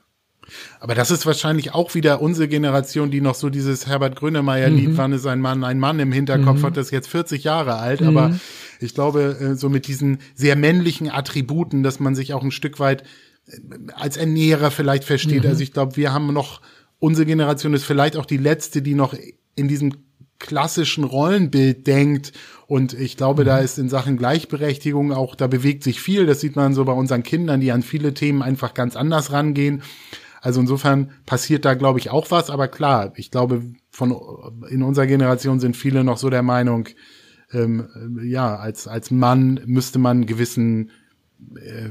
Aber 0.81 0.94
das 0.94 1.11
ist 1.11 1.27
wahrscheinlich 1.27 1.74
auch 1.74 1.94
wieder 1.94 2.22
unsere 2.22 2.48
Generation, 2.48 3.11
die 3.11 3.20
noch 3.20 3.35
so 3.35 3.51
dieses 3.51 3.87
Herbert 3.87 4.16
Grönemeyer-Lied, 4.16 4.90
mhm. 4.90 4.96
wann 4.96 5.12
ist 5.12 5.27
ein 5.27 5.40
Mann 5.40 5.62
ein 5.62 5.79
Mann 5.79 6.01
im 6.01 6.11
Hinterkopf 6.11 6.61
mhm. 6.61 6.62
hat, 6.64 6.77
das 6.79 6.90
jetzt 6.90 7.09
40 7.09 7.44
Jahre 7.44 7.77
alt, 7.77 8.01
mhm. 8.01 8.09
aber 8.09 8.40
ich 8.80 8.94
glaube, 8.94 9.38
äh, 9.40 9.54
so 9.54 9.68
mit 9.68 9.86
diesen 9.86 10.18
sehr 10.34 10.56
männlichen 10.56 11.10
Attributen, 11.10 11.82
dass 11.82 12.00
man 12.00 12.14
sich 12.14 12.34
auch 12.34 12.42
ein 12.42 12.50
Stück 12.50 12.80
weit 12.80 13.02
äh, 13.46 13.58
als 13.94 14.16
Ernährer 14.16 14.70
vielleicht 14.70 15.04
versteht. 15.04 15.44
Mhm. 15.44 15.50
Also 15.50 15.62
ich 15.62 15.72
glaube, 15.72 15.96
wir 15.96 16.12
haben 16.12 16.32
noch, 16.32 16.60
unsere 16.98 17.26
Generation 17.26 17.74
ist 17.74 17.84
vielleicht 17.84 18.16
auch 18.16 18.26
die 18.26 18.36
letzte, 18.36 18.82
die 18.82 18.94
noch 18.94 19.14
in 19.54 19.68
diesem 19.68 19.94
klassischen 20.38 21.04
Rollenbild 21.04 21.86
denkt. 21.86 22.32
Und 22.66 22.92
ich 22.94 23.16
glaube, 23.16 23.42
mhm. 23.42 23.46
da 23.46 23.58
ist 23.58 23.78
in 23.78 23.88
Sachen 23.88 24.16
Gleichberechtigung 24.16 25.12
auch, 25.12 25.34
da 25.34 25.46
bewegt 25.46 25.82
sich 25.82 26.00
viel. 26.00 26.26
Das 26.26 26.40
sieht 26.40 26.56
man 26.56 26.74
so 26.74 26.84
bei 26.84 26.92
unseren 26.92 27.22
Kindern, 27.22 27.60
die 27.60 27.72
an 27.72 27.82
viele 27.82 28.14
Themen 28.14 28.42
einfach 28.42 28.74
ganz 28.74 28.96
anders 28.96 29.32
rangehen. 29.32 29.82
Also 30.40 30.60
insofern 30.60 31.10
passiert 31.26 31.64
da, 31.64 31.74
glaube 31.74 31.98
ich, 31.98 32.10
auch 32.10 32.30
was. 32.30 32.50
Aber 32.50 32.68
klar, 32.68 33.12
ich 33.16 33.30
glaube, 33.30 33.62
von 33.90 34.16
in 34.70 34.82
unserer 34.82 35.06
Generation 35.06 35.58
sind 35.58 35.76
viele 35.76 36.04
noch 36.04 36.18
so 36.18 36.30
der 36.30 36.42
Meinung, 36.42 36.88
ähm, 37.52 38.20
ja, 38.22 38.56
als 38.56 38.87
als 38.87 39.11
Mann 39.11 39.61
müsste 39.66 39.98
man 39.98 40.26
gewissen 40.26 40.90
äh, 41.54 41.90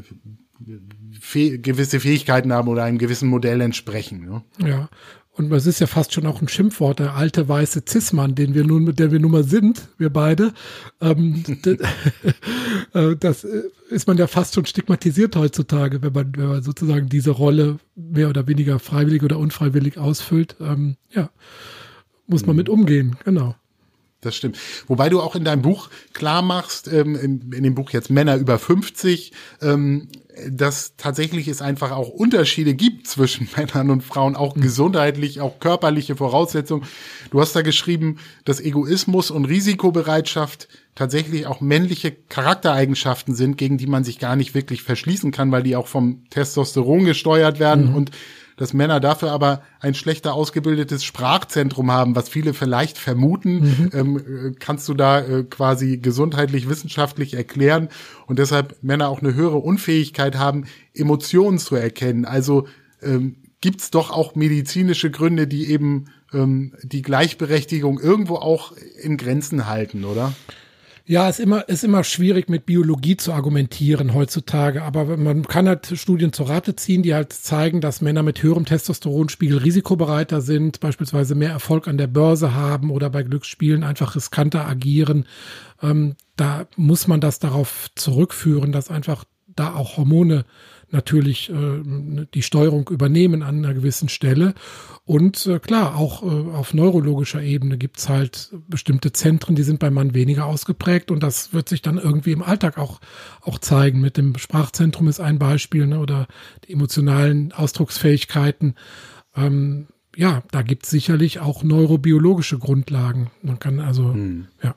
gewisse 1.60 2.00
Fähigkeiten 2.00 2.52
haben 2.52 2.68
oder 2.68 2.84
einem 2.84 2.98
gewissen 2.98 3.30
Modell 3.30 3.62
entsprechen. 3.62 4.26
Ne? 4.26 4.44
Ja, 4.60 4.90
und 5.38 5.52
es 5.52 5.68
ist 5.68 5.80
ja 5.80 5.86
fast 5.86 6.14
schon 6.14 6.26
auch 6.26 6.42
ein 6.42 6.48
Schimpfwort, 6.48 6.98
der 6.98 7.14
alte 7.14 7.48
weiße 7.48 7.86
Zismann, 7.86 8.34
den 8.34 8.56
wir 8.56 8.64
nun, 8.64 8.84
mit 8.84 8.98
der 8.98 9.12
wir 9.12 9.20
nun 9.20 9.32
mal 9.32 9.44
sind, 9.44 9.88
wir 10.00 10.10
beide. 10.10 10.52
Ähm, 11.00 11.44
äh, 12.94 13.16
das 13.16 13.44
äh, 13.44 13.64
ist 13.92 14.08
man 14.08 14.18
ja 14.18 14.26
fast 14.26 14.56
schon 14.56 14.66
stigmatisiert 14.66 15.36
heutzutage, 15.36 16.02
wenn 16.02 16.14
man, 16.14 16.34
wenn 16.36 16.48
man 16.48 16.64
sozusagen 16.64 17.08
diese 17.08 17.30
Rolle 17.30 17.78
mehr 17.96 18.30
oder 18.30 18.48
weniger 18.48 18.80
freiwillig 18.80 19.22
oder 19.22 19.38
unfreiwillig 19.38 20.00
ausfüllt. 20.00 20.56
Ähm, 20.60 20.96
ja, 21.12 21.30
muss 22.26 22.48
man 22.48 22.56
mhm. 22.56 22.58
mit 22.58 22.70
umgehen, 22.70 23.16
genau. 23.24 23.56
Das 24.28 24.36
stimmt. 24.36 24.58
Wobei 24.88 25.08
du 25.08 25.22
auch 25.22 25.36
in 25.38 25.46
deinem 25.46 25.62
Buch 25.62 25.90
klar 26.12 26.42
machst, 26.42 26.92
ähm, 26.92 27.16
in, 27.16 27.54
in, 27.54 27.64
dem 27.64 27.76
Buch 27.76 27.92
jetzt 27.92 28.10
Männer 28.10 28.36
über 28.36 28.60
50, 28.60 29.32
ähm, 29.62 30.10
dass 30.50 30.98
tatsächlich 30.98 31.48
es 31.48 31.62
einfach 31.62 31.92
auch 31.92 32.10
Unterschiede 32.10 32.74
gibt 32.74 33.08
zwischen 33.08 33.48
Männern 33.56 33.90
und 33.90 34.04
Frauen, 34.04 34.36
auch 34.36 34.58
mhm. 34.58 34.62
gesundheitlich, 34.62 35.40
auch 35.40 35.62
körperliche 35.62 36.18
Voraussetzungen. 36.18 36.86
Du 37.32 37.40
hast 37.40 37.56
da 37.56 37.62
geschrieben, 37.62 38.18
dass 38.44 38.60
Egoismus 38.60 39.32
und 39.32 39.46
Risikobereitschaft 39.46 40.68
tatsächlich 40.94 41.48
auch 41.48 41.62
männliche 41.62 42.12
Charaktereigenschaften 42.12 43.34
sind, 43.34 43.58
gegen 43.58 43.78
die 43.78 43.88
man 43.88 44.04
sich 44.04 44.20
gar 44.20 44.36
nicht 44.36 44.54
wirklich 44.54 44.84
verschließen 44.84 45.32
kann, 45.32 45.54
weil 45.54 45.64
die 45.64 45.78
auch 45.78 45.88
vom 45.88 46.26
Testosteron 46.32 47.06
gesteuert 47.06 47.60
werden 47.60 47.92
mhm. 47.92 47.96
und 47.96 48.12
dass 48.58 48.74
Männer 48.74 49.00
dafür 49.00 49.32
aber 49.32 49.62
ein 49.80 49.94
schlechter 49.94 50.34
ausgebildetes 50.34 51.04
Sprachzentrum 51.04 51.92
haben, 51.92 52.16
was 52.16 52.28
viele 52.28 52.54
vielleicht 52.54 52.98
vermuten. 52.98 53.60
Mhm. 53.60 53.90
Ähm, 53.94 54.18
äh, 54.18 54.52
kannst 54.60 54.90
du 54.90 54.94
da 54.94 55.22
äh, 55.22 55.44
quasi 55.44 55.98
gesundheitlich, 55.98 56.68
wissenschaftlich 56.68 57.36
erklären 57.36 57.88
und 58.26 58.40
deshalb 58.40 58.76
Männer 58.82 59.10
auch 59.10 59.22
eine 59.22 59.36
höhere 59.36 59.58
Unfähigkeit 59.58 60.38
haben, 60.38 60.66
Emotionen 60.94 61.60
zu 61.60 61.76
erkennen. 61.76 62.26
Also 62.26 62.68
ähm, 63.02 63.38
gibt 63.62 63.82
es 63.82 63.92
doch 63.92 64.12
auch 64.12 64.36
medizinische 64.36 65.12
Gründe, 65.12 65.48
die 65.48 65.70
eben 65.70 66.06
ähm, 66.34 66.74
die 66.82 67.04
Gleichberechtigung 67.04 68.00
irgendwo 68.00 68.36
auch 68.36 68.74
in 69.02 69.18
Grenzen 69.18 69.68
halten, 69.68 70.04
oder? 70.04 70.34
Ja, 71.10 71.30
ist 71.30 71.40
immer, 71.40 71.70
ist 71.70 71.86
immer 71.86 72.04
schwierig 72.04 72.50
mit 72.50 72.66
Biologie 72.66 73.16
zu 73.16 73.32
argumentieren 73.32 74.14
heutzutage, 74.14 74.84
aber 74.84 75.16
man 75.16 75.48
kann 75.48 75.66
halt 75.66 75.88
Studien 75.96 76.34
zur 76.34 76.50
Rate 76.50 76.76
ziehen, 76.76 77.02
die 77.02 77.14
halt 77.14 77.32
zeigen, 77.32 77.80
dass 77.80 78.02
Männer 78.02 78.24
mit 78.24 78.44
höherem 78.44 78.66
Testosteronspiegel 78.66 79.60
risikobereiter 79.60 80.42
sind, 80.42 80.82
beispielsweise 80.82 81.34
mehr 81.34 81.52
Erfolg 81.52 81.88
an 81.88 81.98
der 81.98 82.08
Börse 82.08 82.54
haben 82.54 82.92
oder 82.92 83.10
bei 83.10 83.24
Glücksspielen 83.24 83.86
einfach 83.86 84.18
riskanter 84.18 84.68
agieren. 84.68 85.28
Ähm, 85.82 86.18
da 86.36 86.68
muss 86.76 87.08
man 87.08 87.22
das 87.22 87.40
darauf 87.40 87.88
zurückführen, 87.96 88.74
dass 88.74 88.90
einfach 88.90 89.24
da 89.56 89.76
auch 89.76 89.96
Hormone 89.96 90.44
natürlich 90.90 91.50
äh, 91.50 92.26
die 92.34 92.42
Steuerung 92.42 92.90
übernehmen 92.90 93.44
an 93.44 93.58
einer 93.58 93.74
gewissen 93.74 94.10
Stelle. 94.10 94.54
Und 95.04 95.46
äh, 95.46 95.60
klar, 95.60 95.96
auch 95.96 96.24
äh, 96.24 96.26
auf 96.26 96.74
neurologischer 96.74 97.42
Ebene 97.42 97.78
gibt's 97.78 98.10
halt 98.10 98.54
bestimmte 98.68 99.12
Zentren, 99.12 99.56
die 99.56 99.64
sind 99.64 99.80
beim 99.80 99.94
Mann 99.94 100.14
weniger 100.14 100.46
ausgeprägt 100.46 101.12
und 101.12 101.22
das 101.24 101.54
wird 101.54 101.70
sich 101.70 101.82
dann 101.82 101.98
irgendwie 101.98 102.32
im 102.32 102.44
Alltag 102.44 102.78
auch, 102.78 103.00
auch 103.42 103.60
zeigen. 103.60 104.00
Mit 104.00 104.18
dem 104.18 104.38
Sprachzentrum 104.38 105.08
ist 105.08 105.20
ein 105.20 105.40
Beispiel 105.40 105.88
ne, 105.88 106.00
oder 106.00 106.28
die 106.68 106.74
emotionalen 106.74 107.52
Ausdrucksfähigkeiten. 107.52 108.76
Ähm, 109.36 109.88
ja, 110.16 110.42
da 110.52 110.62
gibt's 110.62 110.90
sicherlich 110.90 111.40
auch 111.40 111.64
neurobiologische 111.64 112.58
Grundlagen. 112.58 113.30
Man 113.42 113.60
kann 113.60 113.80
also, 113.80 114.14
hm. 114.14 114.48
ja. 114.64 114.76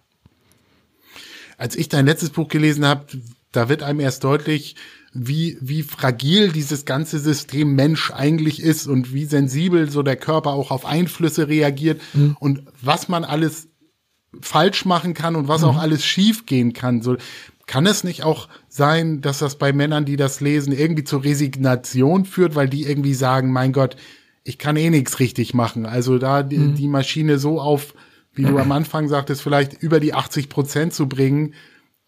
Als 1.56 1.76
ich 1.76 1.88
dein 1.88 2.06
letztes 2.06 2.30
Buch 2.30 2.48
gelesen 2.48 2.86
habe, 2.86 3.06
da 3.52 3.68
wird 3.68 3.82
einem 3.82 4.00
erst 4.00 4.24
deutlich, 4.24 4.76
wie, 5.12 5.58
wie 5.60 5.82
fragil 5.82 6.52
dieses 6.52 6.84
ganze 6.84 7.18
System 7.18 7.74
Mensch 7.74 8.12
eigentlich 8.12 8.62
ist 8.62 8.86
und 8.86 9.12
wie 9.12 9.24
sensibel 9.24 9.90
so 9.90 10.02
der 10.02 10.16
Körper 10.16 10.50
auch 10.50 10.70
auf 10.70 10.86
Einflüsse 10.86 11.48
reagiert 11.48 12.00
mhm. 12.14 12.36
und 12.38 12.62
was 12.80 13.08
man 13.08 13.24
alles 13.24 13.68
falsch 14.40 14.84
machen 14.84 15.14
kann 15.14 15.34
und 15.34 15.48
was 15.48 15.62
mhm. 15.62 15.68
auch 15.68 15.78
alles 15.78 16.04
schief 16.04 16.46
gehen 16.46 16.72
kann. 16.72 17.02
So, 17.02 17.16
kann 17.66 17.86
es 17.86 18.04
nicht 18.04 18.22
auch 18.22 18.48
sein, 18.68 19.20
dass 19.20 19.38
das 19.38 19.58
bei 19.58 19.72
Männern, 19.72 20.04
die 20.04 20.16
das 20.16 20.40
lesen, 20.40 20.72
irgendwie 20.72 21.04
zur 21.04 21.24
Resignation 21.24 22.24
führt, 22.24 22.54
weil 22.54 22.68
die 22.68 22.84
irgendwie 22.84 23.14
sagen, 23.14 23.52
mein 23.52 23.72
Gott, 23.72 23.96
ich 24.44 24.58
kann 24.58 24.76
eh 24.76 24.90
nichts 24.90 25.18
richtig 25.18 25.54
machen. 25.54 25.86
Also 25.86 26.18
da 26.18 26.42
die, 26.42 26.58
mhm. 26.58 26.74
die 26.76 26.88
Maschine 26.88 27.38
so 27.38 27.60
auf, 27.60 27.94
wie 28.32 28.42
du 28.42 28.58
am 28.58 28.72
Anfang 28.72 29.08
sagtest, 29.08 29.42
vielleicht 29.42 29.82
über 29.82 30.00
die 30.00 30.14
80 30.14 30.48
Prozent 30.48 30.94
zu 30.94 31.08
bringen, 31.08 31.54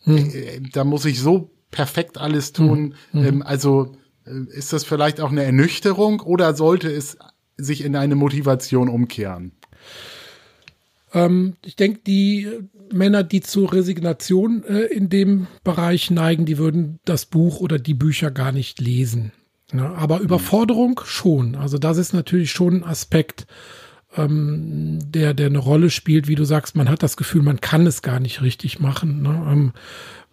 mhm. 0.05 0.17
Äh, 0.17 0.61
da 0.73 0.85
muss 0.85 1.05
ich 1.05 1.21
so 1.21 1.52
perfekt 1.73 2.19
alles 2.19 2.53
tun. 2.53 2.95
Mhm. 3.13 3.25
Ähm, 3.25 3.43
also 3.43 3.97
äh, 4.25 4.57
ist 4.57 4.73
das 4.73 4.85
vielleicht 4.85 5.21
auch 5.21 5.33
eine 5.33 5.43
Ernüchterung 5.43 6.21
oder 6.21 6.55
sollte 6.55 6.89
es 6.89 7.19
sich 7.57 7.85
in 7.85 7.97
eine 7.97 8.15
Motivation 8.15 8.89
umkehren? 8.89 9.53
Ähm, 11.13 11.55
ich 11.65 11.75
denke, 11.75 12.01
die 12.07 12.49
Männer, 12.93 13.25
die 13.25 13.41
zur 13.41 13.73
Resignation 13.73 14.63
äh, 14.65 14.83
in 14.83 15.09
dem 15.09 15.49
Bereich 15.65 16.11
neigen, 16.11 16.47
die 16.47 16.59
würden 16.59 17.01
das 17.05 17.27
Buch 17.27 17.61
oder 17.61 17.79
die 17.79 17.95
Bücher 17.95 18.31
gar 18.31 18.53
nicht 18.53 18.81
lesen. 18.81 19.33
Ne? 19.73 19.89
Aber 19.89 20.19
mhm. 20.19 20.25
Überforderung 20.25 21.01
schon. 21.05 21.55
Also 21.55 21.79
das 21.79 21.99
ist 21.99 22.13
natürlich 22.13 22.53
schon 22.53 22.77
ein 22.77 22.85
Aspekt, 22.85 23.47
ähm, 24.17 24.99
der, 25.05 25.33
der 25.35 25.47
eine 25.47 25.59
Rolle 25.59 25.91
spielt, 25.91 26.29
wie 26.29 26.35
du 26.35 26.45
sagst, 26.45 26.77
man 26.77 26.89
hat 26.89 27.03
das 27.03 27.17
Gefühl, 27.17 27.43
man 27.43 27.61
kann 27.61 27.87
es 27.87 28.03
gar 28.03 28.21
nicht 28.21 28.43
richtig 28.43 28.79
machen. 28.79 29.23
Ne? 29.23 29.47
Ähm, 29.51 29.73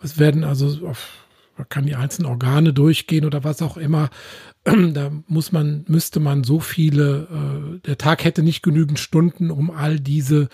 es 0.01 0.17
werden 0.17 0.43
also 0.43 0.87
auf 0.87 1.09
man 1.59 1.69
kann 1.69 1.85
die 1.85 1.95
einzelnen 1.95 2.31
Organe 2.31 2.73
durchgehen 2.73 3.25
oder 3.25 3.43
was 3.43 3.61
auch 3.61 3.77
immer. 3.77 4.09
Da 4.93 5.11
muss 5.27 5.51
man, 5.51 5.83
müsste 5.87 6.19
man 6.19 6.43
so 6.43 6.59
viele, 6.59 7.27
äh, 7.31 7.79
der 7.87 7.97
Tag 7.97 8.23
hätte 8.23 8.43
nicht 8.43 8.61
genügend 8.61 8.99
Stunden, 8.99 9.51
um 9.51 9.71
all 9.71 9.99
diese 9.99 10.49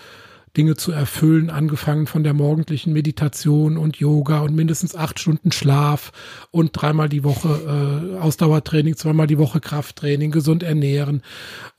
Dinge 0.56 0.74
zu 0.74 0.92
erfüllen, 0.92 1.50
angefangen 1.50 2.06
von 2.06 2.24
der 2.24 2.34
morgendlichen 2.34 2.92
Meditation 2.92 3.76
und 3.76 3.96
Yoga 3.96 4.40
und 4.40 4.54
mindestens 4.54 4.96
acht 4.96 5.20
Stunden 5.20 5.52
Schlaf 5.52 6.12
und 6.50 6.70
dreimal 6.72 7.08
die 7.08 7.24
Woche 7.24 8.14
äh, 8.16 8.18
Ausdauertraining, 8.18 8.96
zweimal 8.96 9.26
die 9.26 9.38
Woche 9.38 9.60
Krafttraining, 9.60 10.30
gesund 10.30 10.62
ernähren, 10.62 11.22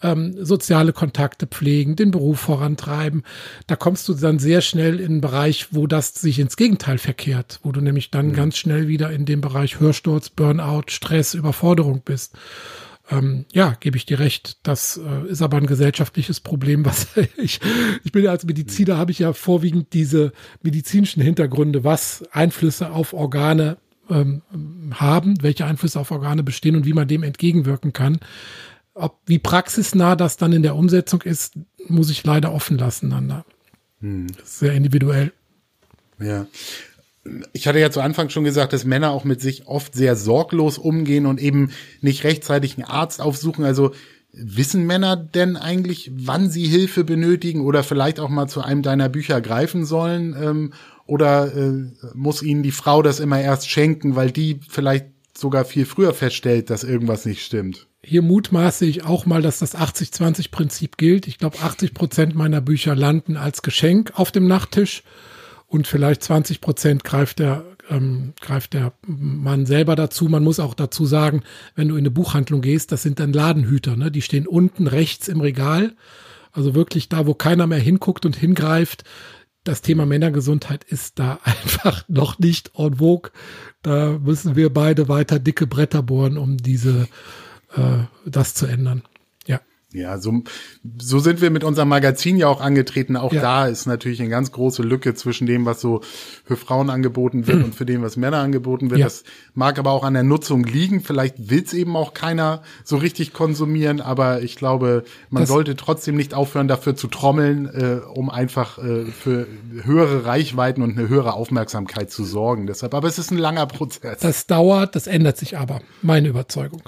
ähm, 0.02 0.36
soziale 0.44 0.94
Kontakte 0.94 1.48
pflegen, 1.48 1.96
den 1.96 2.12
Beruf 2.12 2.40
vorantreiben. 2.40 3.24
Da 3.68 3.76
kommst 3.76 4.08
du 4.08 4.14
dann 4.14 4.40
sehr 4.40 4.62
schnell 4.62 5.00
in 5.00 5.18
einen 5.18 5.22
Bereich, 5.22 5.68
wo 5.72 5.88
das 5.88 6.14
sich 6.14 6.40
ins 6.40 6.58
Gegenteil 6.58 6.98
verkehrt, 6.98 7.60
wo 7.64 7.72
du 7.72 7.82
nämlich 7.82 8.12
dann 8.12 8.28
mhm. 8.28 8.34
ganz 8.34 8.58
schnell 8.58 8.88
wieder 8.88 9.12
in 9.12 9.26
dem 9.26 9.42
Bereich 9.42 9.80
Hörsturz, 9.80 10.30
Burnout, 10.30 10.84
Stress, 10.88 11.34
Überforderung 11.34 12.02
bist 12.06 12.36
ähm, 13.10 13.46
ja, 13.54 13.76
gebe 13.80 13.98
ich 13.98 14.06
dir 14.06 14.20
recht. 14.20 14.58
Das 14.64 14.98
äh, 14.98 15.28
ist 15.30 15.42
aber 15.42 15.58
ein 15.58 15.66
gesellschaftliches 15.66 16.40
Problem, 16.40 16.86
was 16.86 17.08
ich, 17.38 17.60
ich 18.04 18.12
bin 18.12 18.24
ja 18.24 18.32
als 18.32 18.46
Mediziner, 18.46 18.98
habe 18.98 19.12
ich 19.12 19.20
ja 19.20 19.34
vorwiegend 19.34 19.94
diese 19.94 20.34
medizinischen 20.62 21.22
Hintergründe, 21.22 21.84
was 21.84 22.26
Einflüsse 22.32 22.92
auf 22.92 23.14
Organe 23.14 23.78
ähm, 24.10 24.42
haben, 24.94 25.42
welche 25.42 25.66
Einflüsse 25.66 26.00
auf 26.00 26.12
Organe 26.12 26.44
bestehen 26.44 26.76
und 26.76 26.86
wie 26.86 26.94
man 26.94 27.08
dem 27.08 27.24
entgegenwirken 27.24 27.94
kann. 27.94 28.20
Ob, 28.94 29.20
wie 29.26 29.40
praxisnah 29.40 30.16
das 30.16 30.38
dann 30.38 30.54
in 30.54 30.64
der 30.64 30.76
Umsetzung 30.76 31.22
ist, 31.22 31.54
muss 31.88 32.10
ich 32.10 32.24
leider 32.24 32.52
offen 32.52 32.78
lassen 32.78 33.10
dann. 33.10 33.44
Hm. 34.02 34.28
Sehr 34.44 34.74
individuell. 34.74 35.32
Ja 36.20 36.48
ich 37.54 37.68
hatte 37.68 37.80
ja 37.80 37.92
zu 37.92 38.02
Anfang 38.02 38.30
schon 38.30 38.44
gesagt, 38.44 38.74
dass 38.74 38.86
Männer 38.86 39.12
auch 39.12 39.24
mit 39.24 39.42
sich 39.42 39.68
oft 39.68 39.94
sehr 39.94 40.16
sorglos 40.16 40.78
umgehen 40.78 41.26
und 41.26 41.40
eben 41.40 41.72
nicht 42.02 42.24
rechtzeitig 42.24 42.78
einen 42.78 42.88
Arzt 42.88 43.22
aufsuchen. 43.22 43.66
Also 43.66 43.92
wissen 44.32 44.86
Männer 44.86 45.16
denn 45.16 45.58
eigentlich, 45.58 46.12
wann 46.14 46.50
sie 46.50 46.68
Hilfe 46.68 47.04
benötigen 47.04 47.62
oder 47.62 47.84
vielleicht 47.84 48.20
auch 48.20 48.30
mal 48.30 48.48
zu 48.48 48.62
einem 48.62 48.84
deiner 48.84 49.10
Bücher 49.10 49.42
greifen 49.42 49.86
sollen? 49.86 50.36
Ähm, 50.40 50.74
oder 51.06 51.56
äh, 51.56 51.92
muss 52.14 52.44
ihnen 52.44 52.64
die 52.64 52.72
Frau 52.72 53.02
das 53.02 53.20
immer 53.20 53.40
erst 53.40 53.70
schenken, 53.70 54.16
weil 54.16 54.32
die 54.32 54.60
vielleicht 54.68 55.08
sogar 55.36 55.66
viel 55.66 55.86
früher 55.86 56.14
feststellt, 56.14 56.70
dass 56.70 56.84
irgendwas 56.84 57.26
nicht 57.26 57.44
stimmt? 57.44 57.88
Hier 58.04 58.22
mutmaße 58.22 58.86
ich 58.86 59.04
auch 59.04 59.26
mal, 59.26 59.42
dass 59.42 59.60
das 59.60 59.76
80-20-Prinzip 59.76 60.98
gilt. 60.98 61.28
Ich 61.28 61.38
glaube, 61.38 61.60
80 61.60 61.94
Prozent 61.94 62.36
meiner 62.36 62.62
Bücher 62.62 62.96
landen 62.96 63.38
als 63.38 63.62
Geschenk 63.62 64.14
auf 64.16 64.32
dem 64.32 64.48
Nachttisch 64.48 65.04
und 65.68 65.86
vielleicht 65.86 66.24
20 66.24 66.62
Prozent 66.62 67.04
greift 67.04 67.40
der, 67.40 67.64
ähm, 67.90 68.34
greift 68.40 68.74
der 68.74 68.94
Mann 69.06 69.66
selber 69.66 69.96
dazu. 69.96 70.26
Man 70.30 70.44
muss 70.44 70.60
auch 70.60 70.74
dazu 70.74 71.06
sagen, 71.06 71.44
wenn 71.76 71.90
du 71.90 71.96
in 71.96 72.02
eine 72.02 72.12
Buchhandlung 72.12 72.62
gehst, 72.62 72.92
das 72.92 73.04
sind 73.04 73.20
dann 73.20 73.34
Ladenhüter, 73.34 73.96
ne? 73.96 74.10
die 74.10 74.22
stehen 74.22 74.48
unten 74.48 74.88
rechts 74.88 75.28
im 75.28 75.42
Regal, 75.42 75.94
also 76.54 76.74
wirklich 76.74 77.10
da, 77.10 77.28
wo 77.28 77.34
keiner 77.34 77.68
mehr 77.68 77.80
hinguckt 77.80 78.26
und 78.26 78.36
hingreift. 78.36 79.04
Das 79.64 79.82
Thema 79.82 80.06
Männergesundheit 80.06 80.86
ist 80.86 81.20
da 81.20 81.40
einfach 81.44 82.06
noch 82.08 82.40
nicht 82.40 82.72
en 82.78 82.96
vogue. 82.96 83.32
Da 83.82 84.18
müssen 84.18 84.56
wir 84.56 84.74
beide 84.74 85.10
weiter 85.10 85.40
dicke 85.40 85.68
Bretter 85.68 86.02
bohren, 86.02 86.38
um 86.38 86.58
diese, 86.58 87.10
äh, 87.76 88.06
das 88.26 88.54
zu 88.54 88.66
ändern. 88.66 89.04
Ja, 89.94 90.18
so, 90.18 90.44
so 91.02 91.20
sind 91.20 91.40
wir 91.40 91.50
mit 91.50 91.64
unserem 91.64 91.88
Magazin 91.88 92.36
ja 92.36 92.50
auch 92.50 92.60
angetreten. 92.60 93.16
Auch 93.16 93.32
ja. 93.32 93.42
da 93.42 93.68
ist 93.68 93.86
natürlich 93.86 94.20
eine 94.20 94.30
ganz 94.30 94.52
große 94.52 94.84
Lücke 94.84 95.16
zwischen 95.16 95.48
dem, 95.48 95.66
was 95.66 95.80
so 95.80 96.02
für 96.44 96.58
Frauen 96.58 96.90
angeboten 96.90 97.48
wird 97.48 97.64
und 97.64 97.74
für 97.74 97.86
dem, 97.86 98.02
was 98.02 98.18
Männer 98.18 98.40
angeboten 98.40 98.90
wird. 98.90 99.00
Ja. 99.00 99.06
Das 99.06 99.24
mag 99.54 99.80
aber 99.80 99.92
auch 99.92 100.04
an 100.04 100.14
der 100.14 100.24
Nutzung 100.24 100.66
liegen. 100.66 101.00
Vielleicht 101.00 101.50
will 101.50 101.64
es 101.64 101.74
eben 101.74 101.96
auch 101.96 102.14
keiner 102.14 102.64
so 102.84 102.98
richtig 102.98 103.32
konsumieren, 103.32 104.02
aber 104.02 104.42
ich 104.42 104.58
glaube, 104.58 105.06
man 105.30 105.44
das 105.44 105.50
sollte 105.50 105.78
trotzdem 105.78 106.18
nicht 106.18 106.34
aufhören, 106.34 106.68
dafür 106.68 106.98
zu 106.98 107.08
trommeln, 107.08 107.68
äh, 107.68 108.02
um 108.14 108.30
einfach 108.30 108.80
äh, 108.80 109.06
für 109.06 109.48
höhere 109.84 110.26
Reichweiten 110.26 110.82
und 110.82 110.98
eine 110.98 111.08
höhere 111.08 111.32
Aufmerksamkeit 111.32 112.12
zu 112.12 112.26
sorgen. 112.26 112.68
Deshalb, 112.68 112.94
aber 112.94 113.08
es 113.08 113.20
ist 113.20 113.32
ein 113.32 113.38
langer 113.38 113.66
Prozess. 113.68 114.20
Das 114.20 114.48
dauert, 114.48 114.98
das 114.98 115.08
ändert 115.08 115.38
sich 115.38 115.58
aber, 115.58 115.80
meine 116.02 116.28
Überzeugung. 116.28 116.82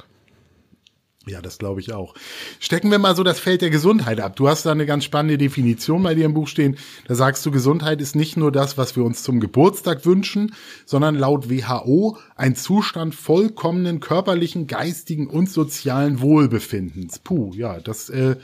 Ja, 1.30 1.42
das 1.42 1.58
glaube 1.60 1.80
ich 1.80 1.94
auch. 1.94 2.16
Stecken 2.60 2.90
wir 2.90 2.98
mal 2.98 3.16
so 3.16 3.24
das 3.24 3.40
Feld 3.40 3.62
der 3.62 3.70
Gesundheit 3.70 4.20
ab. 4.20 4.36
Du 4.36 4.48
hast 4.48 4.66
da 4.66 4.72
eine 4.72 4.86
ganz 4.86 5.04
spannende 5.04 5.38
Definition 5.38 6.02
bei 6.02 6.16
dir 6.16 6.26
im 6.26 6.34
Buch 6.34 6.48
stehen. 6.48 6.78
Da 7.08 7.16
sagst 7.16 7.46
du, 7.46 7.52
Gesundheit 7.52 8.02
ist 8.02 8.16
nicht 8.16 8.36
nur 8.36 8.52
das, 8.52 8.78
was 8.78 8.96
wir 8.96 9.04
uns 9.04 9.22
zum 9.24 9.40
Geburtstag 9.40 10.06
wünschen, 10.06 10.56
sondern 10.86 11.16
laut 11.16 11.50
WHO 11.50 12.18
ein 12.36 12.56
Zustand 12.56 13.14
vollkommenen 13.14 14.00
körperlichen, 14.00 14.68
geistigen 14.68 15.28
und 15.28 15.50
sozialen 15.50 16.20
Wohlbefindens. 16.22 17.20
Puh, 17.20 17.54
ja, 17.54 17.80
das 17.80 18.10
äh, 18.10 18.36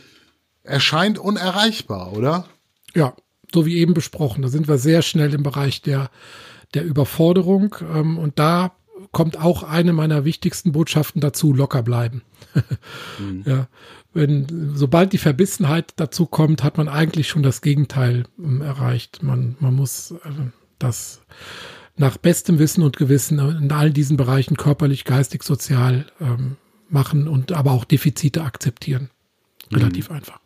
erscheint 0.63 1.17
unerreichbar, 1.17 2.13
oder? 2.13 2.45
Ja, 2.93 3.15
so 3.53 3.65
wie 3.65 3.77
eben 3.77 3.93
besprochen. 3.93 4.41
Da 4.41 4.49
sind 4.49 4.67
wir 4.67 4.77
sehr 4.77 5.01
schnell 5.01 5.33
im 5.33 5.43
Bereich 5.43 5.81
der, 5.81 6.09
der 6.73 6.83
Überforderung. 6.85 7.75
Ähm, 7.81 8.17
und 8.17 8.37
da 8.37 8.75
kommt 9.11 9.39
auch 9.39 9.63
eine 9.63 9.93
meiner 9.93 10.25
wichtigsten 10.25 10.71
Botschaften 10.71 11.21
dazu, 11.21 11.53
locker 11.53 11.83
bleiben. 11.83 12.21
mhm. 13.19 13.43
Ja, 13.45 13.67
wenn, 14.13 14.71
sobald 14.75 15.11
die 15.11 15.17
Verbissenheit 15.17 15.93
dazu 15.97 16.25
kommt, 16.25 16.63
hat 16.63 16.77
man 16.77 16.87
eigentlich 16.87 17.27
schon 17.27 17.43
das 17.43 17.61
Gegenteil 17.61 18.23
ähm, 18.39 18.61
erreicht. 18.61 19.23
Man, 19.23 19.57
man 19.59 19.73
muss 19.73 20.11
äh, 20.11 20.15
das 20.79 21.21
nach 21.97 22.17
bestem 22.17 22.59
Wissen 22.59 22.83
und 22.83 22.97
Gewissen 22.97 23.39
in 23.39 23.71
all 23.71 23.91
diesen 23.91 24.17
Bereichen 24.17 24.57
körperlich, 24.57 25.05
geistig, 25.05 25.43
sozial 25.43 26.05
ähm, 26.19 26.57
machen 26.89 27.27
und 27.27 27.51
aber 27.51 27.71
auch 27.71 27.85
Defizite 27.85 28.43
akzeptieren. 28.43 29.09
Relativ 29.71 30.09
mhm. 30.09 30.17
einfach. 30.17 30.39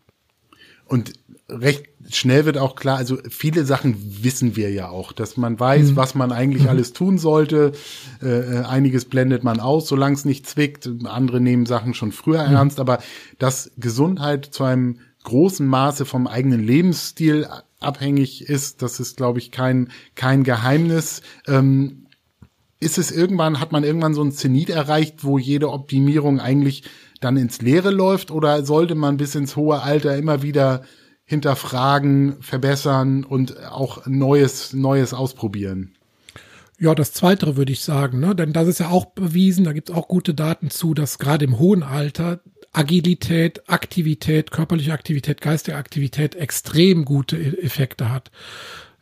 Und 0.85 1.13
recht 1.49 1.89
schnell 2.09 2.45
wird 2.45 2.57
auch 2.57 2.75
klar, 2.75 2.97
also 2.97 3.17
viele 3.29 3.65
Sachen 3.65 4.23
wissen 4.23 4.55
wir 4.55 4.71
ja 4.71 4.89
auch, 4.89 5.12
dass 5.12 5.38
man 5.38 5.59
weiß, 5.59 5.91
mhm. 5.91 5.95
was 5.95 6.15
man 6.15 6.31
eigentlich 6.31 6.63
mhm. 6.63 6.69
alles 6.69 6.93
tun 6.93 7.17
sollte. 7.17 7.73
Äh, 8.21 8.27
äh 8.27 8.63
einiges 8.63 9.05
blendet 9.05 9.43
man 9.43 9.59
aus, 9.59 9.88
solange 9.88 10.15
es 10.15 10.25
nicht 10.25 10.47
zwickt. 10.47 10.89
Andere 11.05 11.41
nehmen 11.41 11.65
Sachen 11.65 11.93
schon 11.93 12.12
früher 12.12 12.47
mhm. 12.47 12.55
ernst, 12.55 12.79
aber 12.79 12.99
dass 13.38 13.71
Gesundheit 13.77 14.45
zu 14.45 14.63
einem 14.63 14.99
großen 15.23 15.67
Maße 15.67 16.05
vom 16.05 16.27
eigenen 16.27 16.63
Lebensstil 16.63 17.47
abhängig 17.79 18.41
ist, 18.47 18.81
das 18.81 18.99
ist, 18.99 19.17
glaube 19.17 19.39
ich, 19.39 19.51
kein, 19.51 19.89
kein 20.15 20.43
Geheimnis. 20.43 21.21
Ähm, 21.47 22.05
ist 22.79 22.97
es 22.97 23.12
irgendwann, 23.12 23.59
hat 23.59 23.71
man 23.71 23.83
irgendwann 23.83 24.13
so 24.13 24.23
ein 24.23 24.31
Zenit 24.31 24.69
erreicht, 24.69 25.23
wo 25.23 25.38
jede 25.38 25.69
Optimierung 25.69 26.39
eigentlich 26.39 26.83
dann 27.19 27.35
ins 27.35 27.62
Leere 27.62 27.91
läuft 27.91 28.31
oder 28.31 28.63
sollte 28.65 28.95
man 28.95 29.17
bis 29.17 29.35
ins 29.35 29.57
hohe 29.57 29.81
Alter 29.81 30.15
immer 30.15 30.41
wieder 30.41 30.83
hinterfragen, 31.29 32.41
verbessern 32.41 33.23
und 33.23 33.63
auch 33.63 34.07
Neues, 34.07 34.73
Neues 34.73 35.13
ausprobieren? 35.13 35.91
Ja, 36.79 36.95
das 36.95 37.13
Zweite 37.13 37.55
würde 37.55 37.71
ich 37.71 37.81
sagen, 37.81 38.19
ne? 38.19 38.33
denn 38.33 38.51
das 38.51 38.67
ist 38.67 38.79
ja 38.79 38.89
auch 38.89 39.05
bewiesen, 39.05 39.63
da 39.63 39.73
gibt 39.73 39.89
es 39.89 39.95
auch 39.95 40.07
gute 40.07 40.33
Daten 40.33 40.71
zu, 40.71 40.95
dass 40.95 41.19
gerade 41.19 41.45
im 41.45 41.59
hohen 41.59 41.83
Alter 41.83 42.39
Agilität, 42.71 43.69
Aktivität, 43.69 44.49
körperliche 44.49 44.91
Aktivität, 44.91 45.39
geistige 45.39 45.77
Aktivität 45.77 46.33
extrem 46.33 47.05
gute 47.05 47.37
e-, 47.37 47.61
Effekte 47.61 48.09
hat. 48.09 48.31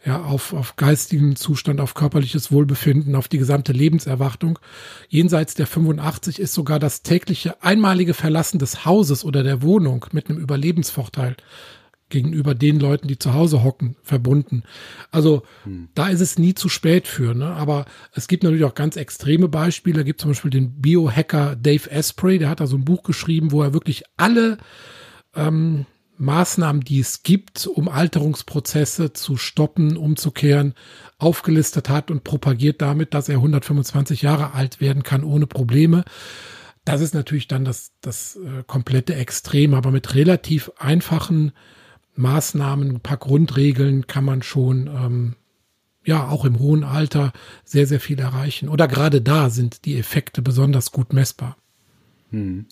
Ja, 0.05 0.23
auf, 0.23 0.53
auf 0.53 0.75
geistigen 0.75 1.35
Zustand, 1.37 1.79
auf 1.79 1.93
körperliches 1.93 2.51
Wohlbefinden, 2.51 3.15
auf 3.15 3.27
die 3.27 3.37
gesamte 3.37 3.71
Lebenserwartung. 3.73 4.59
Jenseits 5.07 5.53
der 5.53 5.67
85 5.67 6.39
ist 6.39 6.53
sogar 6.53 6.79
das 6.79 7.03
tägliche 7.03 7.61
einmalige 7.63 8.13
Verlassen 8.13 8.59
des 8.59 8.85
Hauses 8.85 9.23
oder 9.23 9.43
der 9.43 9.61
Wohnung 9.61 10.05
mit 10.11 10.29
einem 10.29 10.39
Überlebensvorteil 10.39 11.35
gegenüber 12.09 12.55
den 12.55 12.79
Leuten, 12.79 13.07
die 13.07 13.19
zu 13.19 13.33
Hause 13.33 13.63
hocken, 13.63 13.95
verbunden. 14.03 14.63
Also 15.11 15.43
hm. 15.63 15.89
da 15.95 16.07
ist 16.07 16.21
es 16.21 16.39
nie 16.39 16.53
zu 16.53 16.69
spät 16.69 17.07
für. 17.07 17.33
Ne? 17.33 17.47
Aber 17.47 17.85
es 18.13 18.27
gibt 18.27 18.43
natürlich 18.43 18.63
auch 18.63 18.75
ganz 18.75 18.95
extreme 18.95 19.47
Beispiele. 19.47 19.97
Da 19.97 20.03
gibt 20.03 20.21
zum 20.21 20.31
Beispiel 20.31 20.51
den 20.51 20.81
Biohacker 20.81 21.55
Dave 21.55 21.91
Asprey, 21.91 22.39
der 22.39 22.49
hat 22.49 22.59
da 22.59 22.67
so 22.67 22.77
ein 22.77 22.85
Buch 22.85 23.03
geschrieben, 23.03 23.51
wo 23.51 23.61
er 23.61 23.73
wirklich 23.73 24.03
alle 24.15 24.57
ähm, 25.35 25.85
Maßnahmen, 26.17 26.81
die 26.81 26.99
es 26.99 27.23
gibt, 27.23 27.67
um 27.67 27.89
Alterungsprozesse 27.89 29.13
zu 29.13 29.37
stoppen, 29.37 29.97
umzukehren, 29.97 30.73
aufgelistet 31.19 31.89
hat 31.89 32.09
und 32.09 32.23
propagiert 32.23 32.81
damit, 32.81 33.13
dass 33.13 33.29
er 33.29 33.35
125 33.35 34.23
Jahre 34.23 34.53
alt 34.53 34.81
werden 34.81 35.03
kann 35.03 35.23
ohne 35.23 35.47
Probleme. 35.47 36.03
Das 36.85 37.01
ist 37.01 37.13
natürlich 37.13 37.47
dann 37.47 37.65
das, 37.65 37.91
das 38.01 38.37
äh, 38.37 38.63
komplette 38.65 39.15
Extrem, 39.15 39.73
aber 39.73 39.91
mit 39.91 40.15
relativ 40.15 40.71
einfachen 40.77 41.51
Maßnahmen, 42.17 42.95
ein 42.95 42.99
paar 42.99 43.17
Grundregeln 43.17 44.07
kann 44.07 44.25
man 44.25 44.41
schon 44.41 44.87
ähm, 44.87 45.35
ja 46.05 46.27
auch 46.27 46.45
im 46.45 46.59
hohen 46.59 46.83
Alter 46.83 47.33
sehr, 47.63 47.87
sehr 47.87 47.99
viel 47.99 48.19
erreichen. 48.19 48.69
Oder 48.69 48.87
gerade 48.87 49.21
da 49.21 49.49
sind 49.49 49.85
die 49.85 49.97
Effekte 49.97 50.41
besonders 50.41 50.91
gut 50.91 51.13
messbar. 51.13 51.57
Hm. 52.31 52.65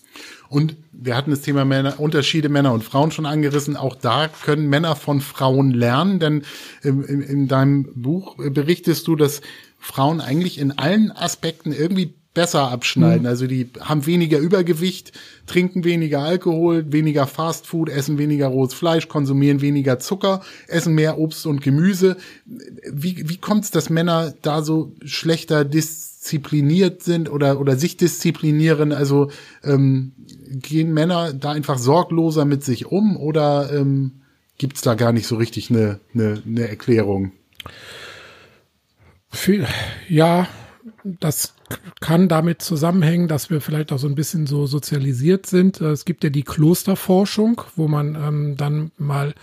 Und 0.49 0.75
wir 0.91 1.15
hatten 1.15 1.31
das 1.31 1.41
Thema 1.41 1.63
Männer, 1.63 1.99
Unterschiede 1.99 2.49
Männer 2.49 2.73
und 2.73 2.83
Frauen 2.83 3.11
schon 3.11 3.25
angerissen. 3.25 3.77
Auch 3.77 3.95
da 3.95 4.27
können 4.27 4.67
Männer 4.67 4.95
von 4.95 5.21
Frauen 5.21 5.71
lernen, 5.71 6.19
denn 6.19 6.43
in, 6.81 7.03
in, 7.03 7.21
in 7.21 7.47
deinem 7.47 7.87
Buch 7.95 8.35
berichtest 8.37 9.07
du, 9.07 9.15
dass 9.15 9.41
Frauen 9.79 10.19
eigentlich 10.19 10.57
in 10.57 10.77
allen 10.77 11.11
Aspekten 11.11 11.71
irgendwie 11.71 12.15
besser 12.35 12.69
abschneiden. 12.69 13.23
Mhm. 13.23 13.27
Also 13.27 13.47
die 13.47 13.71
haben 13.79 14.05
weniger 14.05 14.37
Übergewicht, 14.37 15.11
trinken 15.47 15.83
weniger 15.83 16.19
Alkohol, 16.19 16.91
weniger 16.91 17.25
Fastfood, 17.25 17.89
essen 17.89 18.19
weniger 18.19 18.47
rohes 18.47 18.75
Fleisch, 18.75 19.07
konsumieren 19.07 19.61
weniger 19.61 19.97
Zucker, 19.97 20.41
essen 20.67 20.93
mehr 20.93 21.17
Obst 21.17 21.47
und 21.47 21.61
Gemüse. 21.61 22.17
Wie, 22.45 23.27
wie 23.27 23.37
kommt 23.37 23.63
es, 23.63 23.71
dass 23.71 23.89
Männer 23.89 24.35
da 24.43 24.61
so 24.61 24.93
schlechter 25.03 25.65
diszipliniert 25.65 27.01
sind 27.01 27.31
oder, 27.31 27.59
oder 27.59 27.77
sich 27.77 27.97
disziplinieren? 27.97 28.91
Also 28.91 29.31
ähm, 29.63 30.11
gehen 30.47 30.93
Männer 30.93 31.33
da 31.33 31.53
einfach 31.53 31.79
sorgloser 31.79 32.45
mit 32.45 32.63
sich 32.63 32.85
um 32.85 33.17
oder 33.17 33.71
ähm, 33.73 34.21
gibt 34.57 34.75
es 34.75 34.81
da 34.81 34.93
gar 34.93 35.13
nicht 35.13 35.25
so 35.25 35.37
richtig 35.37 35.71
eine, 35.71 35.99
eine, 36.13 36.43
eine 36.45 36.67
Erklärung? 36.67 37.31
Ja, 40.07 40.47
das 41.05 41.53
kann 42.01 42.27
damit 42.27 42.61
zusammenhängen, 42.61 43.27
dass 43.27 43.49
wir 43.49 43.61
vielleicht 43.61 43.91
auch 43.91 43.99
so 43.99 44.07
ein 44.07 44.15
bisschen 44.15 44.47
so 44.47 44.65
sozialisiert 44.65 45.45
sind. 45.45 45.79
Es 45.79 46.05
gibt 46.05 46.23
ja 46.23 46.31
die 46.31 46.43
Klosterforschung, 46.43 47.61
wo 47.75 47.87
man 47.87 48.15
ähm, 48.15 48.57
dann 48.57 48.91
mal 48.97 49.33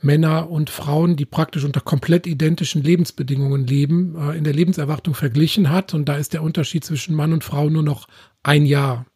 Männer 0.00 0.50
und 0.50 0.70
Frauen, 0.70 1.16
die 1.16 1.26
praktisch 1.26 1.64
unter 1.64 1.80
komplett 1.80 2.26
identischen 2.26 2.82
Lebensbedingungen 2.82 3.66
leben, 3.66 4.16
äh, 4.18 4.36
in 4.36 4.44
der 4.44 4.54
Lebenserwartung 4.54 5.14
verglichen 5.14 5.70
hat. 5.70 5.94
Und 5.94 6.08
da 6.08 6.16
ist 6.16 6.32
der 6.32 6.42
Unterschied 6.42 6.84
zwischen 6.84 7.14
Mann 7.14 7.32
und 7.32 7.44
Frau 7.44 7.68
nur 7.68 7.82
noch 7.82 8.06
ein 8.42 8.66
Jahr. 8.66 9.06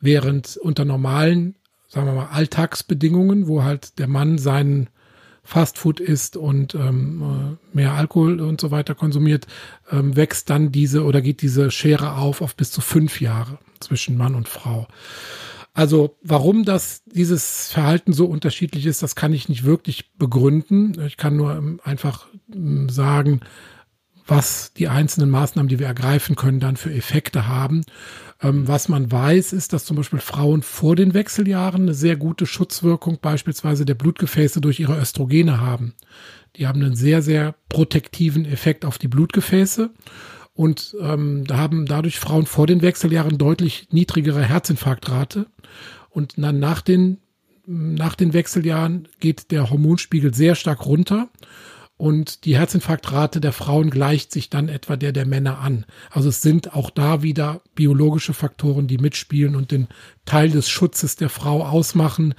Während 0.00 0.56
unter 0.56 0.84
normalen, 0.84 1.54
sagen 1.88 2.06
wir 2.06 2.14
mal, 2.14 2.28
Alltagsbedingungen, 2.32 3.46
wo 3.46 3.62
halt 3.62 3.98
der 4.00 4.08
Mann 4.08 4.38
seinen 4.38 4.88
Fastfood 5.44 6.00
isst 6.00 6.36
und 6.36 6.74
ähm, 6.74 7.58
äh, 7.72 7.76
mehr 7.76 7.92
Alkohol 7.92 8.40
und 8.40 8.60
so 8.60 8.70
weiter 8.70 8.94
konsumiert, 8.94 9.46
ähm, 9.90 10.16
wächst 10.16 10.50
dann 10.50 10.70
diese 10.70 11.04
oder 11.04 11.20
geht 11.20 11.42
diese 11.42 11.70
Schere 11.70 12.16
auf 12.16 12.40
auf 12.42 12.54
bis 12.54 12.70
zu 12.70 12.80
fünf 12.80 13.20
Jahre 13.20 13.58
zwischen 13.80 14.16
Mann 14.16 14.34
und 14.34 14.48
Frau. 14.48 14.86
Also 15.74 16.16
warum 16.22 16.64
das 16.64 17.02
dieses 17.06 17.72
Verhalten 17.72 18.12
so 18.12 18.26
unterschiedlich 18.26 18.86
ist, 18.86 19.02
das 19.02 19.16
kann 19.16 19.32
ich 19.32 19.48
nicht 19.48 19.64
wirklich 19.64 20.12
begründen. 20.16 21.00
Ich 21.06 21.16
kann 21.16 21.36
nur 21.36 21.56
ähm, 21.56 21.80
einfach 21.82 22.26
ähm, 22.54 22.88
sagen, 22.88 23.40
was 24.26 24.72
die 24.74 24.88
einzelnen 24.88 25.30
Maßnahmen, 25.30 25.68
die 25.68 25.78
wir 25.78 25.86
ergreifen 25.86 26.36
können, 26.36 26.60
dann 26.60 26.76
für 26.76 26.92
Effekte 26.92 27.48
haben. 27.48 27.84
Ähm, 28.42 28.66
was 28.66 28.88
man 28.88 29.10
weiß, 29.10 29.52
ist, 29.52 29.72
dass 29.72 29.84
zum 29.84 29.96
Beispiel 29.96 30.18
Frauen 30.18 30.62
vor 30.62 30.96
den 30.96 31.14
Wechseljahren 31.14 31.82
eine 31.82 31.94
sehr 31.94 32.16
gute 32.16 32.46
Schutzwirkung 32.46 33.18
beispielsweise 33.20 33.84
der 33.84 33.94
Blutgefäße 33.94 34.60
durch 34.60 34.80
ihre 34.80 34.98
Östrogene 34.98 35.60
haben. 35.60 35.94
Die 36.56 36.66
haben 36.66 36.82
einen 36.82 36.96
sehr, 36.96 37.22
sehr 37.22 37.54
protektiven 37.68 38.44
Effekt 38.44 38.84
auf 38.84 38.98
die 38.98 39.08
Blutgefäße. 39.08 39.90
Und 40.54 40.94
ähm, 41.00 41.44
da 41.46 41.56
haben 41.56 41.86
dadurch 41.86 42.18
Frauen 42.18 42.44
vor 42.44 42.66
den 42.66 42.82
Wechseljahren 42.82 43.38
deutlich 43.38 43.88
niedrigere 43.90 44.42
Herzinfarktrate. 44.42 45.46
Und 46.10 46.34
dann 46.36 46.58
nach 46.58 46.82
den, 46.82 47.18
nach 47.64 48.16
den 48.16 48.34
Wechseljahren 48.34 49.08
geht 49.20 49.50
der 49.50 49.70
Hormonspiegel 49.70 50.34
sehr 50.34 50.54
stark 50.56 50.84
runter 50.84 51.30
und 51.96 52.44
die 52.44 52.56
Herzinfarktrate 52.56 53.40
der 53.40 53.52
Frauen 53.52 53.90
gleicht 53.90 54.32
sich 54.32 54.50
dann 54.50 54.68
etwa 54.68 54.96
der 54.96 55.12
der 55.12 55.26
Männer 55.26 55.60
an. 55.60 55.86
Also 56.10 56.30
es 56.30 56.42
sind 56.42 56.74
auch 56.74 56.90
da 56.90 57.22
wieder 57.22 57.62
biologische 57.74 58.34
Faktoren, 58.34 58.88
die 58.88 58.98
mitspielen 58.98 59.54
und 59.54 59.70
den 59.70 59.86
Teil 60.24 60.50
des 60.50 60.68
Schutzes 60.68 61.14
der 61.16 61.28
Frau 61.28 61.64
ausmachen. 61.64 62.34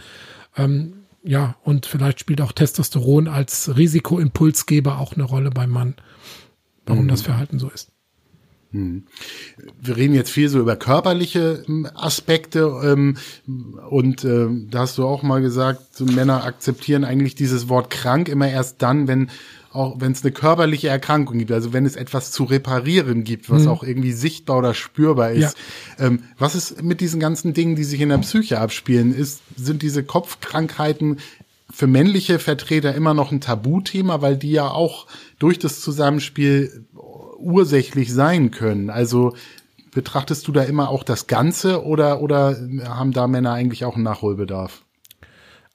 Ähm, 0.57 1.05
ja, 1.23 1.55
und 1.63 1.85
vielleicht 1.85 2.19
spielt 2.19 2.41
auch 2.41 2.51
Testosteron 2.51 3.29
als 3.29 3.77
Risikoimpulsgeber 3.77 4.99
auch 4.99 5.13
eine 5.13 5.23
Rolle 5.23 5.49
beim 5.49 5.69
Mann, 5.69 5.95
warum 6.85 7.05
mhm. 7.05 7.09
das 7.09 7.21
Verhalten 7.21 7.59
so 7.59 7.69
ist. 7.69 7.92
Mhm. 8.73 9.03
Wir 9.81 9.95
reden 9.95 10.15
jetzt 10.15 10.31
viel 10.31 10.49
so 10.49 10.59
über 10.59 10.75
körperliche 10.75 11.63
ähm, 11.67 11.87
Aspekte 11.93 12.81
ähm, 12.83 13.17
und 13.89 14.23
äh, 14.23 14.47
da 14.69 14.79
hast 14.79 14.97
du 14.97 15.05
auch 15.05 15.23
mal 15.23 15.41
gesagt, 15.41 15.95
so 15.95 16.05
Männer 16.05 16.43
akzeptieren 16.43 17.05
eigentlich 17.05 17.35
dieses 17.35 17.69
Wort 17.69 17.89
krank 17.89 18.27
immer 18.27 18.49
erst 18.49 18.81
dann, 18.81 19.07
wenn 19.07 19.29
auch 19.71 19.99
wenn 19.99 20.11
es 20.11 20.23
eine 20.23 20.31
körperliche 20.31 20.87
Erkrankung 20.87 21.39
gibt, 21.39 21.51
also 21.51 21.73
wenn 21.73 21.85
es 21.85 21.95
etwas 21.95 22.31
zu 22.31 22.43
reparieren 22.43 23.23
gibt, 23.23 23.49
was 23.49 23.63
mhm. 23.63 23.69
auch 23.69 23.83
irgendwie 23.83 24.11
sichtbar 24.11 24.59
oder 24.59 24.73
spürbar 24.75 25.31
ist. 25.31 25.57
Ja. 25.97 26.05
Ähm, 26.07 26.23
was 26.37 26.53
ist 26.53 26.83
mit 26.83 27.01
diesen 27.01 27.19
ganzen 27.19 27.53
Dingen, 27.53 27.75
die 27.75 27.83
sich 27.83 27.99
in 27.99 28.09
der 28.09 28.19
Psyche 28.19 28.59
abspielen? 28.59 29.13
Ist, 29.15 29.41
sind 29.55 29.81
diese 29.81 30.03
Kopfkrankheiten 30.03 31.17
für 31.71 31.87
männliche 31.87 32.37
Vertreter 32.37 32.93
immer 32.93 33.15
noch 33.15 33.31
ein 33.31 33.41
Tabuthema, 33.41 34.21
weil 34.21 34.37
die 34.37 34.51
ja 34.51 34.69
auch 34.69 35.07
durch 35.39 35.57
das 35.57 35.81
Zusammenspiel 35.81 36.85
ursächlich 37.43 38.13
sein 38.13 38.51
können. 38.51 38.89
Also 38.89 39.35
betrachtest 39.91 40.47
du 40.47 40.51
da 40.51 40.63
immer 40.63 40.89
auch 40.89 41.03
das 41.03 41.27
Ganze 41.27 41.83
oder, 41.85 42.21
oder 42.21 42.57
haben 42.85 43.11
da 43.11 43.27
Männer 43.27 43.53
eigentlich 43.53 43.85
auch 43.85 43.95
einen 43.95 44.03
Nachholbedarf? 44.03 44.83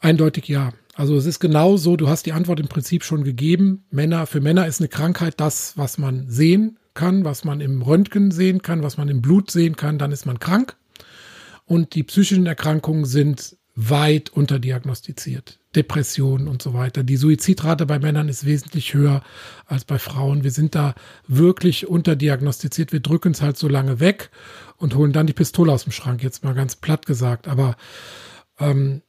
Eindeutig 0.00 0.48
ja. 0.48 0.72
Also 0.94 1.16
es 1.16 1.26
ist 1.26 1.38
genau 1.38 1.76
so, 1.76 1.96
du 1.96 2.08
hast 2.08 2.26
die 2.26 2.32
Antwort 2.32 2.58
im 2.58 2.68
Prinzip 2.68 3.04
schon 3.04 3.22
gegeben. 3.22 3.84
Männer, 3.90 4.26
für 4.26 4.40
Männer 4.40 4.66
ist 4.66 4.80
eine 4.80 4.88
Krankheit 4.88 5.34
das, 5.38 5.76
was 5.76 5.98
man 5.98 6.28
sehen 6.28 6.78
kann, 6.94 7.24
was 7.24 7.44
man 7.44 7.60
im 7.60 7.82
Röntgen 7.82 8.32
sehen 8.32 8.62
kann, 8.62 8.82
was 8.82 8.96
man 8.96 9.08
im 9.08 9.22
Blut 9.22 9.50
sehen 9.50 9.76
kann, 9.76 9.98
dann 9.98 10.10
ist 10.10 10.26
man 10.26 10.40
krank. 10.40 10.76
Und 11.64 11.94
die 11.94 12.02
psychischen 12.02 12.46
Erkrankungen 12.46 13.04
sind 13.04 13.56
weit 13.76 14.30
unterdiagnostiziert. 14.30 15.60
Depressionen 15.78 16.48
und 16.48 16.60
so 16.60 16.74
weiter. 16.74 17.04
Die 17.04 17.16
Suizidrate 17.16 17.86
bei 17.86 18.00
Männern 18.00 18.28
ist 18.28 18.44
wesentlich 18.44 18.94
höher 18.94 19.22
als 19.64 19.84
bei 19.84 20.00
Frauen. 20.00 20.42
Wir 20.42 20.50
sind 20.50 20.74
da 20.74 20.96
wirklich 21.28 21.86
unterdiagnostiziert. 21.86 22.92
Wir 22.92 22.98
drücken 22.98 23.30
es 23.30 23.42
halt 23.42 23.56
so 23.56 23.68
lange 23.68 24.00
weg 24.00 24.30
und 24.76 24.96
holen 24.96 25.12
dann 25.12 25.28
die 25.28 25.32
Pistole 25.32 25.70
aus 25.70 25.84
dem 25.84 25.92
Schrank, 25.92 26.24
jetzt 26.24 26.42
mal 26.42 26.54
ganz 26.54 26.74
platt 26.74 27.06
gesagt. 27.06 27.46
Aber 27.46 27.76
ähm, 28.58 29.02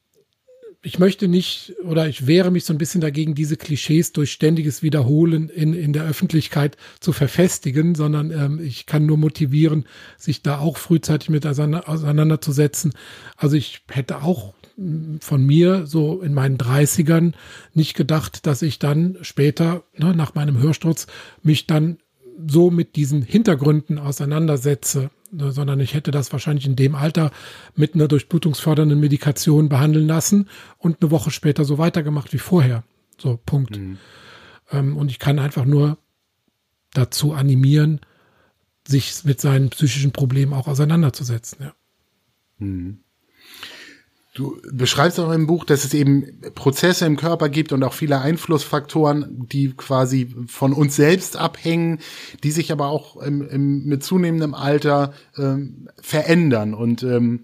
ich 0.84 1.00
möchte 1.00 1.28
nicht 1.28 1.74
oder 1.84 2.08
ich 2.08 2.28
wehre 2.28 2.52
mich 2.52 2.66
so 2.66 2.74
ein 2.74 2.78
bisschen 2.78 3.02
dagegen, 3.02 3.34
diese 3.34 3.58
Klischees 3.58 4.14
durch 4.14 4.32
ständiges 4.32 4.84
Wiederholen 4.84 5.50
in, 5.50 5.74
in 5.74 5.92
der 5.92 6.04
Öffentlichkeit 6.06 6.78
zu 7.00 7.14
verfestigen, 7.14 7.96
sondern 7.96 8.30
ähm, 8.30 8.60
ich 8.64 8.86
kann 8.86 9.08
nur 9.08 9.18
motivieren, 9.18 9.86
sich 10.18 10.44
da 10.44 10.60
auch 10.60 10.78
frühzeitig 10.78 11.30
mit 11.30 11.48
auseinanderzusetzen. 11.48 12.94
Also 13.38 13.58
ich 13.58 13.82
hätte 13.90 14.22
auch 14.22 14.54
von 15.20 15.46
mir 15.46 15.86
so 15.86 16.22
in 16.22 16.34
meinen 16.34 16.58
30ern 16.58 17.34
nicht 17.74 17.96
gedacht, 17.96 18.46
dass 18.46 18.62
ich 18.62 18.80
dann 18.80 19.18
später, 19.22 19.84
ne, 19.98 20.16
nach 20.16 20.36
meinem 20.36 20.58
Hörsturz, 20.58 21.08
mich 21.44 21.68
dann 21.68 21.98
so 22.48 22.72
mit 22.72 22.96
diesen 22.96 23.22
Hintergründen 23.22 23.98
auseinandersetze, 23.98 25.10
ne, 25.32 25.52
sondern 25.52 25.80
ich 25.82 25.94
hätte 25.94 26.12
das 26.12 26.32
wahrscheinlich 26.32 26.66
in 26.66 26.78
dem 26.78 26.96
Alter 26.96 27.32
mit 27.76 27.96
einer 27.96 28.08
durchblutungsfördernden 28.08 29.00
Medikation 29.00 29.68
behandeln 29.68 30.08
lassen 30.08 30.48
und 30.78 31.02
eine 31.02 31.12
Woche 31.12 31.32
später 31.32 31.66
so 31.66 31.78
weitergemacht 31.78 32.32
wie 32.32 32.38
vorher. 32.38 32.84
So, 33.18 33.38
Punkt. 33.46 33.78
Mhm. 33.78 33.98
Ähm, 34.72 34.96
und 34.96 35.12
ich 35.12 35.20
kann 35.20 35.40
einfach 35.40 35.66
nur 35.66 35.98
dazu 36.94 37.34
animieren, 37.34 38.00
sich 38.88 39.24
mit 39.26 39.42
seinen 39.42 39.70
psychischen 39.70 40.12
Problemen 40.12 40.54
auch 40.54 40.68
auseinanderzusetzen. 40.68 41.58
Ja. 41.62 41.74
Mhm. 42.60 43.00
Du 44.40 44.58
beschreibst 44.72 45.20
auch 45.20 45.34
im 45.34 45.48
Buch, 45.48 45.66
dass 45.66 45.84
es 45.84 45.94
eben 45.94 46.40
Prozesse 46.56 47.06
im 47.06 47.18
Körper 47.18 47.50
gibt 47.50 47.74
und 47.74 47.84
auch 47.84 47.92
viele 47.92 48.22
Einflussfaktoren, 48.22 49.46
die 49.52 49.74
quasi 49.74 50.34
von 50.48 50.72
uns 50.72 50.96
selbst 50.96 51.36
abhängen, 51.36 52.00
die 52.42 52.52
sich 52.52 52.72
aber 52.72 52.88
auch 52.88 53.18
im, 53.18 53.46
im, 53.46 53.84
mit 53.84 54.02
zunehmendem 54.02 54.54
Alter 54.54 55.12
ähm, 55.38 55.90
verändern. 56.02 56.74
Und 56.74 57.04
ähm, 57.04 57.42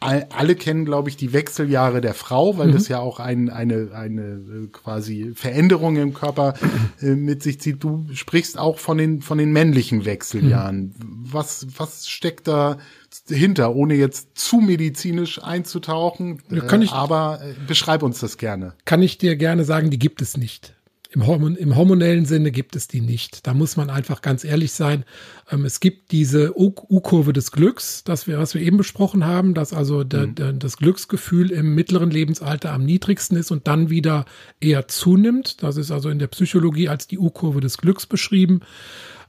alle 0.00 0.54
kennen, 0.54 0.86
glaube 0.86 1.10
ich, 1.10 1.18
die 1.18 1.34
Wechseljahre 1.34 2.00
der 2.00 2.14
Frau, 2.14 2.56
weil 2.56 2.68
mhm. 2.68 2.72
das 2.72 2.88
ja 2.88 2.98
auch 2.98 3.20
ein, 3.20 3.50
eine, 3.50 3.90
eine 3.92 4.22
äh, 4.22 4.66
quasi 4.72 5.32
Veränderung 5.34 5.96
im 5.96 6.14
Körper 6.14 6.54
äh, 7.02 7.14
mit 7.14 7.42
sich 7.42 7.60
zieht. 7.60 7.84
Du 7.84 8.06
sprichst 8.14 8.58
auch 8.58 8.78
von 8.78 8.96
den, 8.96 9.20
von 9.20 9.36
den 9.36 9.52
männlichen 9.52 10.06
Wechseljahren. 10.06 10.94
Mhm. 10.98 11.26
Was, 11.30 11.66
was 11.76 12.08
steckt 12.08 12.48
da 12.48 12.78
hinter, 13.28 13.74
ohne 13.74 13.94
jetzt 13.94 14.38
zu 14.38 14.58
medizinisch 14.58 15.42
einzutauchen? 15.42 16.42
Kann 16.66 16.82
ich, 16.82 16.92
aber 16.92 17.40
äh, 17.42 17.54
beschreib 17.66 18.02
uns 18.02 18.20
das 18.20 18.38
gerne. 18.38 18.74
Kann 18.84 19.02
ich 19.02 19.18
dir 19.18 19.36
gerne 19.36 19.64
sagen, 19.64 19.90
die 19.90 19.98
gibt 19.98 20.22
es 20.22 20.36
nicht. 20.36 20.76
Im, 21.16 21.26
Hormon, 21.26 21.56
Im 21.56 21.76
hormonellen 21.76 22.26
Sinne 22.26 22.50
gibt 22.50 22.76
es 22.76 22.88
die 22.88 23.00
nicht. 23.00 23.46
Da 23.46 23.54
muss 23.54 23.76
man 23.76 23.88
einfach 23.88 24.20
ganz 24.22 24.44
ehrlich 24.44 24.72
sein. 24.72 25.04
Ähm, 25.50 25.64
es 25.64 25.80
gibt 25.80 26.12
diese 26.12 26.58
U-Kurve 26.58 27.32
des 27.32 27.52
Glücks, 27.52 28.04
das 28.04 28.26
wir, 28.26 28.38
was 28.38 28.54
wir 28.54 28.60
eben 28.60 28.76
besprochen 28.76 29.24
haben, 29.24 29.54
dass 29.54 29.72
also 29.72 30.04
der, 30.04 30.26
mhm. 30.26 30.34
der, 30.34 30.52
das 30.52 30.76
Glücksgefühl 30.76 31.52
im 31.52 31.74
mittleren 31.74 32.10
Lebensalter 32.10 32.72
am 32.72 32.84
niedrigsten 32.84 33.38
ist 33.38 33.50
und 33.50 33.66
dann 33.66 33.88
wieder 33.88 34.26
eher 34.60 34.88
zunimmt. 34.88 35.62
Das 35.62 35.76
ist 35.76 35.90
also 35.90 36.10
in 36.10 36.18
der 36.18 36.26
Psychologie 36.26 36.88
als 36.88 37.06
die 37.06 37.18
U-Kurve 37.18 37.60
des 37.60 37.78
Glücks 37.78 38.04
beschrieben. 38.04 38.60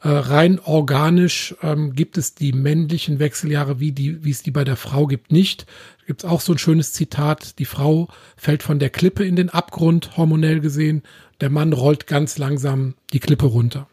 Äh, 0.02 0.10
rein 0.10 0.60
organisch 0.60 1.56
ähm, 1.64 1.94
gibt 1.94 2.18
es 2.18 2.36
die 2.36 2.54
männlichen 2.54 3.20
Wechseljahre, 3.20 3.80
wie, 3.80 3.92
die, 3.92 4.24
wie 4.24 4.32
es 4.32 4.44
die 4.44 4.52
bei 4.52 4.64
der 4.64 4.76
Frau 4.76 5.08
gibt, 5.08 5.32
nicht. 5.32 5.66
Da 6.00 6.06
gibt 6.06 6.24
es 6.24 6.30
auch 6.30 6.42
so 6.42 6.54
ein 6.54 6.60
schönes 6.60 6.94
Zitat, 6.94 7.58
die 7.60 7.66
Frau 7.66 8.08
fällt 8.36 8.64
von 8.64 8.80
der 8.80 8.90
Klippe 8.90 9.26
in 9.26 9.36
den 9.36 9.50
Abgrund, 9.50 10.16
hormonell 10.16 10.60
gesehen, 10.60 11.02
der 11.42 11.50
Mann 11.50 11.74
rollt 11.74 12.08
ganz 12.08 12.38
langsam 12.38 12.96
die 13.12 13.20
Klippe 13.20 13.48
runter. 13.48 13.88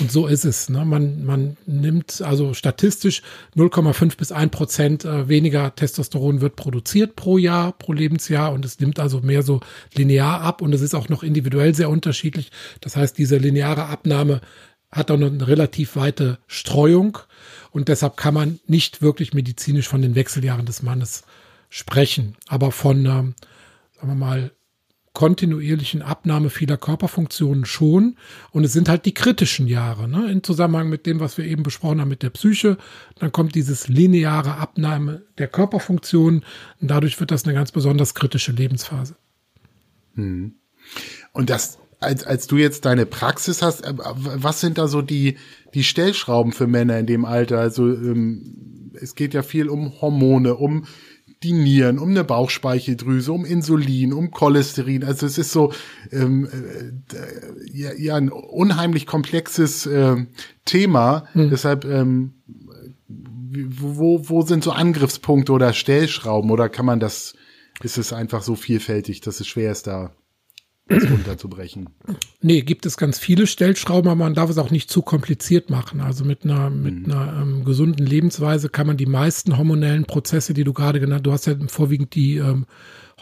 Und 0.00 0.10
so 0.10 0.26
ist 0.26 0.44
es. 0.44 0.68
Ne? 0.68 0.84
Man, 0.84 1.24
man 1.24 1.56
nimmt 1.66 2.22
also 2.22 2.54
statistisch 2.54 3.22
0,5 3.56 4.16
bis 4.16 4.32
1 4.32 4.50
Prozent 4.50 5.04
äh, 5.04 5.28
weniger 5.28 5.74
Testosteron 5.74 6.40
wird 6.40 6.56
produziert 6.56 7.16
pro 7.16 7.38
Jahr, 7.38 7.72
pro 7.72 7.92
Lebensjahr 7.92 8.52
und 8.52 8.64
es 8.64 8.80
nimmt 8.80 8.98
also 8.98 9.20
mehr 9.20 9.42
so 9.42 9.60
linear 9.94 10.40
ab 10.40 10.62
und 10.62 10.72
es 10.72 10.80
ist 10.80 10.94
auch 10.94 11.08
noch 11.08 11.22
individuell 11.22 11.74
sehr 11.74 11.90
unterschiedlich. 11.90 12.50
Das 12.80 12.96
heißt, 12.96 13.16
diese 13.18 13.38
lineare 13.38 13.86
Abnahme 13.86 14.40
hat 14.90 15.10
auch 15.10 15.16
eine 15.16 15.46
relativ 15.46 15.96
weite 15.96 16.38
Streuung 16.46 17.18
und 17.70 17.88
deshalb 17.88 18.16
kann 18.16 18.34
man 18.34 18.60
nicht 18.66 19.02
wirklich 19.02 19.34
medizinisch 19.34 19.88
von 19.88 20.02
den 20.02 20.14
Wechseljahren 20.14 20.66
des 20.66 20.82
Mannes 20.82 21.24
sprechen, 21.68 22.36
aber 22.48 22.72
von, 22.72 23.04
ähm, 23.06 23.34
sagen 23.94 24.08
wir 24.08 24.14
mal, 24.14 24.52
kontinuierlichen 25.16 26.02
Abnahme 26.02 26.50
vieler 26.50 26.76
Körperfunktionen 26.76 27.64
schon. 27.64 28.18
Und 28.50 28.64
es 28.64 28.74
sind 28.74 28.90
halt 28.90 29.06
die 29.06 29.14
kritischen 29.14 29.66
Jahre, 29.66 30.08
ne? 30.08 30.30
im 30.30 30.42
Zusammenhang 30.42 30.90
mit 30.90 31.06
dem, 31.06 31.20
was 31.20 31.38
wir 31.38 31.46
eben 31.46 31.62
besprochen 31.62 32.02
haben 32.02 32.10
mit 32.10 32.22
der 32.22 32.28
Psyche. 32.28 32.76
Dann 33.18 33.32
kommt 33.32 33.54
dieses 33.54 33.88
lineare 33.88 34.58
Abnahme 34.58 35.22
der 35.38 35.48
Körperfunktionen 35.48 36.44
und 36.82 36.90
dadurch 36.90 37.18
wird 37.18 37.30
das 37.30 37.44
eine 37.44 37.54
ganz 37.54 37.72
besonders 37.72 38.14
kritische 38.14 38.52
Lebensphase. 38.52 39.16
Hm. 40.16 40.56
Und 41.32 41.48
das, 41.48 41.78
als, 42.00 42.24
als 42.24 42.46
du 42.46 42.56
jetzt 42.56 42.84
deine 42.84 43.06
Praxis 43.06 43.62
hast, 43.62 43.84
äh, 43.84 43.94
was 43.96 44.60
sind 44.60 44.78
da 44.78 44.88
so 44.88 45.02
die, 45.02 45.36
die 45.74 45.84
Stellschrauben 45.84 46.52
für 46.52 46.66
Männer 46.66 46.98
in 46.98 47.06
dem 47.06 47.24
Alter? 47.24 47.58
Also 47.58 47.86
ähm, 47.86 48.92
es 49.00 49.14
geht 49.14 49.34
ja 49.34 49.42
viel 49.42 49.68
um 49.68 50.00
Hormone, 50.00 50.54
um 50.54 50.86
die 51.42 51.52
Nieren, 51.52 51.98
um 51.98 52.10
eine 52.10 52.24
Bauchspeicheldrüse, 52.24 53.30
um 53.30 53.44
Insulin, 53.44 54.12
um 54.12 54.30
Cholesterin. 54.30 55.04
Also 55.04 55.26
es 55.26 55.36
ist 55.36 55.52
so 55.52 55.72
ähm, 56.10 56.48
äh, 56.50 57.68
ja, 57.72 57.92
ja 57.92 58.16
ein 58.16 58.30
unheimlich 58.30 59.06
komplexes 59.06 59.86
äh, 59.86 60.16
Thema. 60.64 61.26
Hm. 61.32 61.50
Deshalb 61.50 61.84
ähm, 61.84 62.32
wo, 63.08 64.28
wo 64.28 64.42
sind 64.42 64.64
so 64.64 64.72
Angriffspunkte 64.72 65.52
oder 65.52 65.72
Stellschrauben 65.72 66.50
oder 66.50 66.68
kann 66.68 66.86
man 66.86 67.00
das, 67.00 67.34
ist 67.82 67.98
es 67.98 68.12
einfach 68.12 68.42
so 68.42 68.54
vielfältig, 68.54 69.20
dass 69.20 69.40
es 69.40 69.46
schwer 69.46 69.72
ist, 69.72 69.86
da 69.86 70.12
das 70.88 71.10
runterzubrechen. 71.10 71.88
Nee, 72.42 72.62
gibt 72.62 72.86
es 72.86 72.96
ganz 72.96 73.18
viele 73.18 73.46
Stellschrauben, 73.46 74.08
aber 74.08 74.24
man 74.24 74.34
darf 74.34 74.50
es 74.50 74.58
auch 74.58 74.70
nicht 74.70 74.88
zu 74.88 75.02
kompliziert 75.02 75.68
machen. 75.68 76.00
Also 76.00 76.24
mit 76.24 76.44
einer, 76.44 76.70
mhm. 76.70 76.82
mit 76.82 77.04
einer 77.06 77.42
ähm, 77.42 77.64
gesunden 77.64 78.06
Lebensweise 78.06 78.68
kann 78.68 78.86
man 78.86 78.96
die 78.96 79.06
meisten 79.06 79.56
hormonellen 79.58 80.04
Prozesse, 80.04 80.54
die 80.54 80.64
du 80.64 80.72
gerade 80.72 81.00
genannt, 81.00 81.26
du 81.26 81.32
hast 81.32 81.46
ja 81.46 81.54
vorwiegend 81.66 82.14
die 82.14 82.36
ähm, 82.36 82.66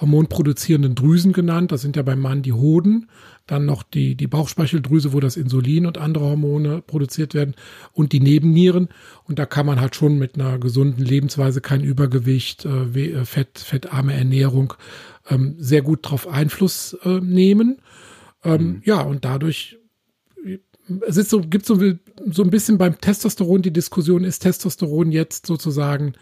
hormonproduzierenden 0.00 0.96
Drüsen 0.96 1.32
genannt, 1.32 1.70
das 1.70 1.80
sind 1.82 1.94
ja 1.94 2.02
beim 2.02 2.18
Mann 2.18 2.42
die 2.42 2.52
Hoden, 2.52 3.08
dann 3.46 3.64
noch 3.64 3.84
die, 3.84 4.16
die 4.16 4.26
Bauchspeicheldrüse, 4.26 5.12
wo 5.12 5.20
das 5.20 5.36
Insulin 5.36 5.86
und 5.86 5.98
andere 5.98 6.24
Hormone 6.24 6.82
produziert 6.82 7.32
werden 7.32 7.54
und 7.92 8.12
die 8.12 8.20
Nebennieren. 8.20 8.88
Und 9.24 9.38
da 9.38 9.46
kann 9.46 9.66
man 9.66 9.80
halt 9.80 9.94
schon 9.94 10.18
mit 10.18 10.34
einer 10.34 10.58
gesunden 10.58 11.04
Lebensweise 11.04 11.60
kein 11.60 11.82
Übergewicht, 11.82 12.64
äh, 12.64 13.12
äh 13.12 13.24
Fett, 13.24 13.58
fettarme 13.58 14.14
Ernährung 14.14 14.74
ähm, 15.28 15.56
sehr 15.58 15.82
gut 15.82 16.00
drauf 16.02 16.28
Einfluss 16.28 16.96
äh, 17.04 17.20
nehmen. 17.20 17.80
Ähm, 18.44 18.62
mhm. 18.62 18.82
Ja, 18.84 19.00
und 19.00 19.24
dadurch 19.24 19.78
es 21.06 21.16
ist 21.16 21.30
so, 21.30 21.40
gibt 21.40 21.66
so, 21.66 21.78
so 22.26 22.42
ein 22.42 22.50
bisschen 22.50 22.78
beim 22.78 23.00
Testosteron 23.00 23.62
die 23.62 23.72
Diskussion, 23.72 24.24
ist 24.24 24.40
Testosteron 24.40 25.12
jetzt 25.12 25.46
sozusagen 25.46 26.14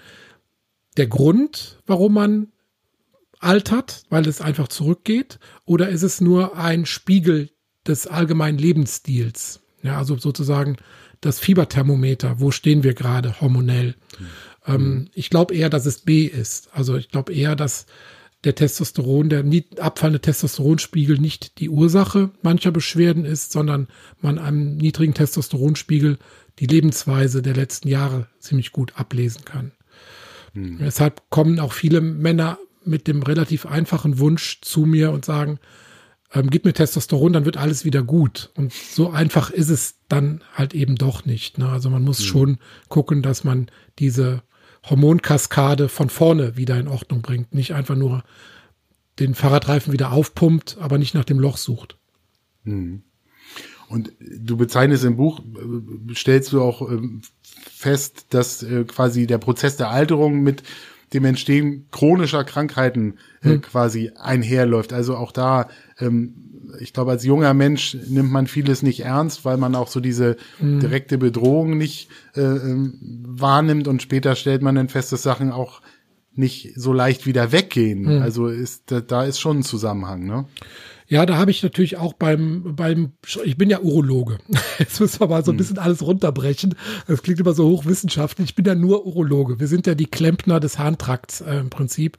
der 0.96 1.06
Grund, 1.06 1.80
warum 1.86 2.14
man 2.14 2.48
altert, 3.40 4.04
weil 4.08 4.26
es 4.28 4.40
einfach 4.40 4.68
zurückgeht, 4.68 5.38
oder 5.64 5.88
ist 5.88 6.02
es 6.02 6.20
nur 6.20 6.56
ein 6.56 6.86
Spiegel 6.86 7.50
des 7.86 8.06
allgemeinen 8.06 8.58
Lebensstils? 8.58 9.60
Ja, 9.82 9.98
also 9.98 10.16
sozusagen 10.16 10.76
das 11.20 11.40
Fieberthermometer, 11.40 12.40
wo 12.40 12.50
stehen 12.50 12.84
wir 12.84 12.94
gerade 12.94 13.40
hormonell? 13.40 13.96
Mhm. 14.18 14.26
Ähm, 14.66 15.08
ich 15.14 15.28
glaube 15.30 15.54
eher, 15.54 15.70
dass 15.70 15.86
es 15.86 16.00
B 16.00 16.24
ist. 16.24 16.68
Also 16.72 16.96
ich 16.96 17.08
glaube 17.08 17.32
eher, 17.32 17.56
dass 17.56 17.86
der 18.44 18.54
Testosteron, 18.54 19.28
der 19.28 19.44
abfallende 19.78 20.20
Testosteronspiegel 20.20 21.18
nicht 21.18 21.58
die 21.60 21.68
Ursache 21.68 22.30
mancher 22.42 22.72
Beschwerden 22.72 23.24
ist, 23.24 23.52
sondern 23.52 23.88
man 24.20 24.38
einem 24.38 24.76
niedrigen 24.76 25.14
Testosteronspiegel 25.14 26.18
die 26.58 26.66
Lebensweise 26.66 27.40
der 27.40 27.54
letzten 27.54 27.88
Jahre 27.88 28.26
ziemlich 28.38 28.72
gut 28.72 28.94
ablesen 28.96 29.44
kann. 29.44 29.72
Hm. 30.54 30.78
Deshalb 30.78 31.22
kommen 31.30 31.60
auch 31.60 31.72
viele 31.72 32.00
Männer 32.00 32.58
mit 32.84 33.06
dem 33.06 33.22
relativ 33.22 33.64
einfachen 33.64 34.18
Wunsch 34.18 34.60
zu 34.60 34.86
mir 34.86 35.12
und 35.12 35.24
sagen, 35.24 35.60
ähm, 36.34 36.50
gib 36.50 36.64
mir 36.64 36.72
Testosteron, 36.72 37.32
dann 37.32 37.44
wird 37.44 37.56
alles 37.56 37.84
wieder 37.84 38.02
gut. 38.02 38.50
Und 38.54 38.72
so 38.72 39.10
einfach 39.10 39.50
ist 39.50 39.68
es 39.68 39.96
dann 40.08 40.42
halt 40.52 40.74
eben 40.74 40.96
doch 40.96 41.24
nicht. 41.24 41.58
Ne? 41.58 41.68
Also 41.68 41.90
man 41.90 42.02
muss 42.02 42.18
hm. 42.18 42.26
schon 42.26 42.58
gucken, 42.88 43.22
dass 43.22 43.44
man 43.44 43.70
diese 43.98 44.42
Hormonkaskade 44.84 45.88
von 45.88 46.08
vorne 46.10 46.56
wieder 46.56 46.78
in 46.78 46.88
Ordnung 46.88 47.22
bringt. 47.22 47.54
Nicht 47.54 47.74
einfach 47.74 47.94
nur 47.94 48.24
den 49.18 49.34
Fahrradreifen 49.34 49.92
wieder 49.92 50.12
aufpumpt, 50.12 50.78
aber 50.80 50.98
nicht 50.98 51.14
nach 51.14 51.24
dem 51.24 51.38
Loch 51.38 51.56
sucht. 51.56 51.98
Hm. 52.64 53.02
Und 53.88 54.12
du 54.20 54.56
bezeichnest 54.56 55.04
im 55.04 55.16
Buch, 55.16 55.40
äh, 55.40 56.14
stellst 56.14 56.52
du 56.52 56.62
auch 56.62 56.88
ähm, 56.90 57.20
fest, 57.42 58.26
dass 58.30 58.62
äh, 58.62 58.84
quasi 58.84 59.26
der 59.26 59.38
Prozess 59.38 59.76
der 59.76 59.90
Alterung 59.90 60.40
mit 60.42 60.62
dem 61.14 61.24
Entstehen 61.24 61.86
chronischer 61.90 62.44
Krankheiten 62.44 63.14
äh, 63.42 63.50
hm. 63.50 63.62
quasi 63.62 64.12
einherläuft. 64.16 64.92
Also 64.92 65.16
auch 65.16 65.32
da 65.32 65.68
ähm, 65.98 66.52
ich 66.80 66.92
glaube, 66.92 67.10
als 67.10 67.24
junger 67.24 67.54
Mensch 67.54 67.96
nimmt 68.08 68.30
man 68.30 68.46
vieles 68.46 68.82
nicht 68.82 69.00
ernst, 69.00 69.44
weil 69.44 69.56
man 69.56 69.74
auch 69.74 69.88
so 69.88 70.00
diese 70.00 70.36
mhm. 70.60 70.80
direkte 70.80 71.18
Bedrohung 71.18 71.76
nicht 71.76 72.08
äh, 72.34 72.40
ähm, 72.40 72.98
wahrnimmt 73.26 73.88
und 73.88 74.02
später 74.02 74.36
stellt 74.36 74.62
man 74.62 74.74
dann 74.74 74.88
fest, 74.88 75.12
dass 75.12 75.22
Sachen 75.22 75.50
auch 75.50 75.82
nicht 76.34 76.72
so 76.76 76.92
leicht 76.92 77.26
wieder 77.26 77.52
weggehen. 77.52 78.02
Mhm. 78.16 78.22
Also 78.22 78.46
ist 78.46 78.90
da, 78.90 79.00
da 79.00 79.24
ist 79.24 79.38
schon 79.38 79.58
ein 79.58 79.62
Zusammenhang, 79.62 80.24
ne? 80.24 80.46
Ja, 81.12 81.26
da 81.26 81.36
habe 81.36 81.50
ich 81.50 81.62
natürlich 81.62 81.98
auch 81.98 82.14
beim, 82.14 82.74
beim, 82.74 83.12
ich 83.44 83.58
bin 83.58 83.68
ja 83.68 83.80
Urologe. 83.80 84.38
Jetzt 84.78 84.98
müssen 84.98 85.20
wir 85.20 85.26
mal 85.26 85.44
so 85.44 85.50
ein 85.50 85.56
hm. 85.56 85.58
bisschen 85.58 85.78
alles 85.78 86.00
runterbrechen. 86.00 86.74
Das 87.06 87.22
klingt 87.22 87.38
immer 87.38 87.52
so 87.52 87.68
hochwissenschaftlich. 87.68 88.48
Ich 88.48 88.54
bin 88.54 88.64
ja 88.64 88.74
nur 88.74 89.04
Urologe. 89.04 89.60
Wir 89.60 89.68
sind 89.68 89.86
ja 89.86 89.94
die 89.94 90.06
Klempner 90.06 90.58
des 90.58 90.78
Harntrakts 90.78 91.42
äh, 91.42 91.58
im 91.58 91.68
Prinzip. 91.68 92.16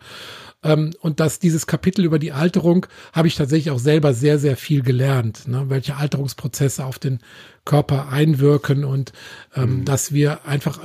Ähm, 0.62 0.92
und 1.02 1.20
dass 1.20 1.40
dieses 1.40 1.66
Kapitel 1.66 2.06
über 2.06 2.20
die 2.20 2.34
Alterung 2.34 2.86
habe 3.14 3.28
ich 3.28 3.34
tatsächlich 3.34 3.72
auch 3.72 3.80
selber 3.80 4.14
sehr, 4.14 4.38
sehr 4.38 4.58
viel 4.58 4.84
gelernt, 4.84 5.48
ne? 5.48 5.66
welche 5.70 5.98
Alterungsprozesse 5.98 6.86
auf 6.86 7.00
den 7.00 7.18
Körper 7.66 8.10
einwirken 8.10 8.84
und 8.84 9.14
ähm, 9.56 9.80
mhm. 9.80 9.86
dass 9.86 10.12
wir 10.12 10.46
einfach, 10.46 10.80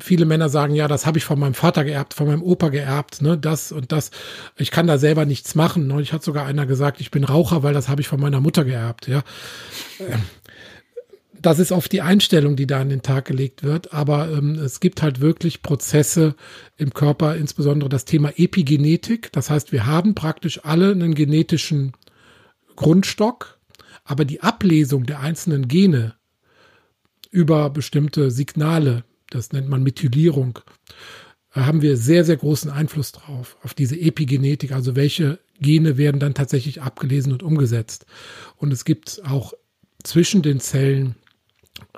viele 0.00 0.26
Männer 0.26 0.48
sagen, 0.48 0.74
ja, 0.74 0.86
das 0.86 1.06
habe 1.06 1.18
ich 1.18 1.24
von 1.24 1.38
meinem 1.38 1.54
Vater 1.54 1.84
geerbt, 1.84 2.14
von 2.14 2.26
meinem 2.26 2.42
Opa 2.42 2.68
geerbt, 2.68 3.22
ne, 3.22 3.38
das 3.38 3.72
und 3.72 3.92
das. 3.92 4.10
Ich 4.56 4.70
kann 4.70 4.86
da 4.86 4.98
selber 4.98 5.24
nichts 5.24 5.54
machen. 5.54 5.86
Neulich 5.86 6.12
hat 6.12 6.22
sogar 6.22 6.44
einer 6.44 6.66
gesagt, 6.66 7.00
ich 7.00 7.10
bin 7.10 7.24
Raucher, 7.24 7.62
weil 7.62 7.74
das 7.74 7.88
habe 7.88 8.00
ich 8.00 8.08
von 8.08 8.20
meiner 8.20 8.40
Mutter 8.40 8.64
geerbt, 8.64 9.08
ja. 9.08 9.22
Ähm, 10.00 10.22
das 11.40 11.58
ist 11.58 11.72
oft 11.72 11.92
die 11.92 12.02
Einstellung, 12.02 12.56
die 12.56 12.66
da 12.66 12.80
an 12.80 12.88
den 12.88 13.02
Tag 13.02 13.26
gelegt 13.26 13.62
wird. 13.62 13.92
Aber 13.92 14.30
ähm, 14.30 14.56
es 14.56 14.80
gibt 14.80 15.02
halt 15.02 15.20
wirklich 15.20 15.62
Prozesse 15.62 16.34
im 16.76 16.92
Körper, 16.92 17.36
insbesondere 17.36 17.88
das 17.88 18.04
Thema 18.04 18.32
Epigenetik. 18.36 19.30
Das 19.32 19.50
heißt, 19.50 19.72
wir 19.72 19.86
haben 19.86 20.14
praktisch 20.14 20.64
alle 20.64 20.90
einen 20.90 21.14
genetischen 21.14 21.92
Grundstock, 22.76 23.58
aber 24.04 24.24
die 24.24 24.42
Ablesung 24.42 25.06
der 25.06 25.20
einzelnen 25.20 25.68
Gene 25.68 26.14
über 27.38 27.70
bestimmte 27.70 28.32
Signale, 28.32 29.04
das 29.30 29.52
nennt 29.52 29.68
man 29.68 29.84
Methylierung, 29.84 30.58
haben 31.52 31.82
wir 31.82 31.96
sehr, 31.96 32.24
sehr 32.24 32.36
großen 32.36 32.68
Einfluss 32.68 33.12
drauf, 33.12 33.56
auf 33.62 33.74
diese 33.74 33.96
Epigenetik, 33.96 34.72
also 34.72 34.96
welche 34.96 35.38
Gene 35.60 35.96
werden 35.96 36.18
dann 36.18 36.34
tatsächlich 36.34 36.82
abgelesen 36.82 37.32
und 37.32 37.44
umgesetzt. 37.44 38.06
Und 38.56 38.72
es 38.72 38.84
gibt 38.84 39.22
auch 39.24 39.52
zwischen 40.02 40.42
den 40.42 40.58
Zellen 40.58 41.14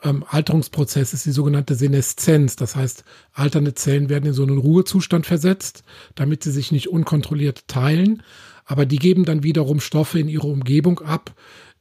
ähm, 0.02 0.24
Alterungsprozess 0.28 1.22
die 1.22 1.30
sogenannte 1.30 1.74
Seneszenz. 1.74 2.56
Das 2.56 2.76
heißt, 2.76 3.02
alternde 3.32 3.72
Zellen 3.72 4.10
werden 4.10 4.26
in 4.26 4.34
so 4.34 4.42
einen 4.42 4.58
Ruhezustand 4.58 5.24
versetzt, 5.24 5.84
damit 6.16 6.44
sie 6.44 6.52
sich 6.52 6.70
nicht 6.70 6.88
unkontrolliert 6.88 7.66
teilen. 7.66 8.22
Aber 8.66 8.84
die 8.84 8.98
geben 8.98 9.24
dann 9.24 9.42
wiederum 9.42 9.80
Stoffe 9.80 10.20
in 10.20 10.28
ihre 10.28 10.46
Umgebung 10.46 11.00
ab, 11.00 11.34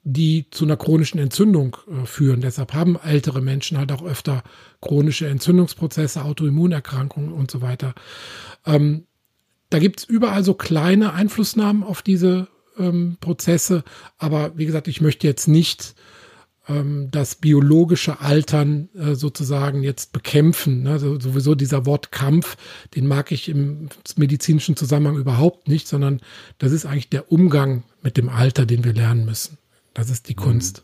die 0.04 0.50
zu 0.50 0.66
einer 0.66 0.78
chronischen 0.78 1.20
Entzündung 1.20 1.78
äh, 1.88 2.06
führen. 2.06 2.42
Deshalb 2.42 2.74
haben 2.74 2.98
ältere 3.04 3.42
Menschen 3.42 3.78
halt 3.78 3.92
auch 3.92 4.04
öfter 4.04 4.44
chronische 4.82 5.28
Entzündungsprozesse, 5.28 6.24
Autoimmunerkrankungen 6.24 7.34
und 7.34 7.52
so 7.52 7.62
weiter. 7.62 7.94
Ähm, 8.66 9.06
da 9.70 9.80
gibt's 9.80 10.04
überall 10.04 10.44
so 10.44 10.56
kleine 10.56 11.14
Einflussnahmen 11.14 11.84
auf 11.84 12.02
diese 12.02 12.48
ähm, 12.78 13.18
Prozesse. 13.20 13.84
Aber 14.18 14.58
wie 14.58 14.66
gesagt, 14.66 14.88
ich 14.88 15.02
möchte 15.02 15.28
jetzt 15.28 15.48
nicht 15.48 15.96
ähm, 16.68 17.10
das 17.12 17.36
biologische 17.36 18.20
Altern 18.22 18.90
äh, 18.96 19.14
sozusagen 19.14 19.84
jetzt 19.84 20.12
bekämpfen. 20.12 20.84
Ne? 20.84 20.98
So, 20.98 21.20
sowieso 21.20 21.54
dieser 21.54 21.86
Wort 21.86 22.12
Kampf, 22.12 22.58
den 22.96 23.06
mag 23.06 23.32
ich 23.32 23.48
im 23.48 23.90
medizinischen 24.16 24.76
Zusammenhang 24.76 25.18
überhaupt 25.18 25.68
nicht, 25.68 25.88
sondern 25.88 26.20
das 26.58 26.72
ist 26.72 26.86
eigentlich 26.86 27.10
der 27.10 27.32
Umgang 27.32 27.84
mit 28.02 28.18
dem 28.18 28.30
Alter, 28.30 28.66
den 28.66 28.84
wir 28.84 28.94
lernen 28.94 29.26
müssen. 29.26 29.59
Das 30.00 30.10
ist 30.10 30.30
die 30.30 30.36
mhm. 30.36 30.42
Kunst. 30.42 30.84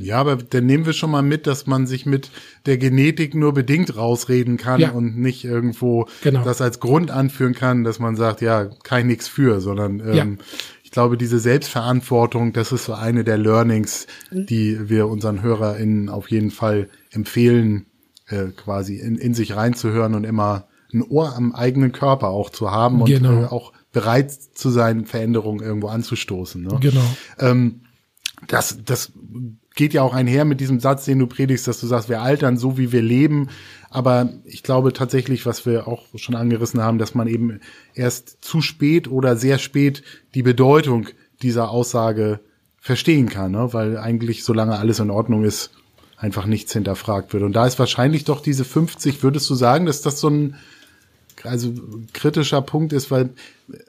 Ja, 0.00 0.20
aber 0.20 0.36
dann 0.36 0.64
nehmen 0.64 0.86
wir 0.86 0.92
schon 0.92 1.10
mal 1.10 1.22
mit, 1.22 1.48
dass 1.48 1.66
man 1.66 1.88
sich 1.88 2.06
mit 2.06 2.30
der 2.66 2.78
Genetik 2.78 3.34
nur 3.34 3.52
bedingt 3.52 3.96
rausreden 3.96 4.56
kann 4.56 4.80
ja. 4.80 4.90
und 4.92 5.18
nicht 5.18 5.44
irgendwo 5.44 6.06
genau. 6.22 6.44
das 6.44 6.60
als 6.60 6.78
Grund 6.78 7.10
anführen 7.10 7.52
kann, 7.52 7.82
dass 7.82 7.98
man 7.98 8.14
sagt, 8.14 8.40
ja, 8.40 8.66
kein 8.84 9.08
nix 9.08 9.26
für, 9.26 9.60
sondern 9.60 9.98
ähm, 9.98 10.14
ja 10.14 10.26
ich 10.88 10.92
glaube, 10.92 11.18
diese 11.18 11.38
Selbstverantwortung, 11.38 12.54
das 12.54 12.72
ist 12.72 12.86
so 12.86 12.94
eine 12.94 13.22
der 13.22 13.36
Learnings, 13.36 14.06
die 14.30 14.88
wir 14.88 15.06
unseren 15.08 15.42
HörerInnen 15.42 16.08
auf 16.08 16.30
jeden 16.30 16.50
Fall 16.50 16.88
empfehlen, 17.10 17.84
äh, 18.28 18.46
quasi 18.56 18.96
in, 18.96 19.18
in 19.18 19.34
sich 19.34 19.54
reinzuhören 19.54 20.14
und 20.14 20.24
immer 20.24 20.66
ein 20.94 21.02
Ohr 21.02 21.36
am 21.36 21.54
eigenen 21.54 21.92
Körper 21.92 22.28
auch 22.28 22.48
zu 22.48 22.70
haben 22.70 23.02
und 23.02 23.10
genau. 23.10 23.42
äh, 23.42 23.44
auch 23.48 23.74
bereit 23.92 24.32
zu 24.32 24.70
sein, 24.70 25.04
Veränderungen 25.04 25.60
irgendwo 25.60 25.88
anzustoßen. 25.88 26.62
Ne? 26.62 26.78
Genau. 26.80 27.04
Ähm, 27.38 27.82
das, 28.46 28.78
das 28.84 29.12
geht 29.74 29.94
ja 29.94 30.02
auch 30.02 30.14
einher 30.14 30.44
mit 30.44 30.60
diesem 30.60 30.80
Satz, 30.80 31.04
den 31.04 31.18
du 31.18 31.26
predigst, 31.26 31.68
dass 31.68 31.80
du 31.80 31.86
sagst, 31.86 32.08
wir 32.08 32.22
altern 32.22 32.56
so, 32.56 32.78
wie 32.78 32.92
wir 32.92 33.02
leben. 33.02 33.48
Aber 33.90 34.30
ich 34.44 34.62
glaube 34.62 34.92
tatsächlich, 34.92 35.46
was 35.46 35.66
wir 35.66 35.88
auch 35.88 36.06
schon 36.16 36.34
angerissen 36.34 36.82
haben, 36.82 36.98
dass 36.98 37.14
man 37.14 37.28
eben 37.28 37.60
erst 37.94 38.44
zu 38.44 38.60
spät 38.60 39.08
oder 39.08 39.36
sehr 39.36 39.58
spät 39.58 40.02
die 40.34 40.42
Bedeutung 40.42 41.08
dieser 41.42 41.70
Aussage 41.70 42.40
verstehen 42.78 43.28
kann, 43.28 43.52
ne? 43.52 43.72
weil 43.72 43.98
eigentlich, 43.98 44.44
solange 44.44 44.78
alles 44.78 44.98
in 44.98 45.10
Ordnung 45.10 45.44
ist, 45.44 45.70
einfach 46.16 46.46
nichts 46.46 46.72
hinterfragt 46.72 47.32
wird. 47.32 47.44
Und 47.44 47.52
da 47.52 47.66
ist 47.66 47.78
wahrscheinlich 47.78 48.24
doch 48.24 48.40
diese 48.40 48.64
50, 48.64 49.22
würdest 49.22 49.48
du 49.48 49.54
sagen, 49.54 49.86
dass 49.86 50.02
das 50.02 50.20
so 50.20 50.28
ein 50.28 50.56
also 51.44 51.72
kritischer 52.12 52.62
Punkt 52.62 52.92
ist, 52.92 53.10
weil 53.10 53.30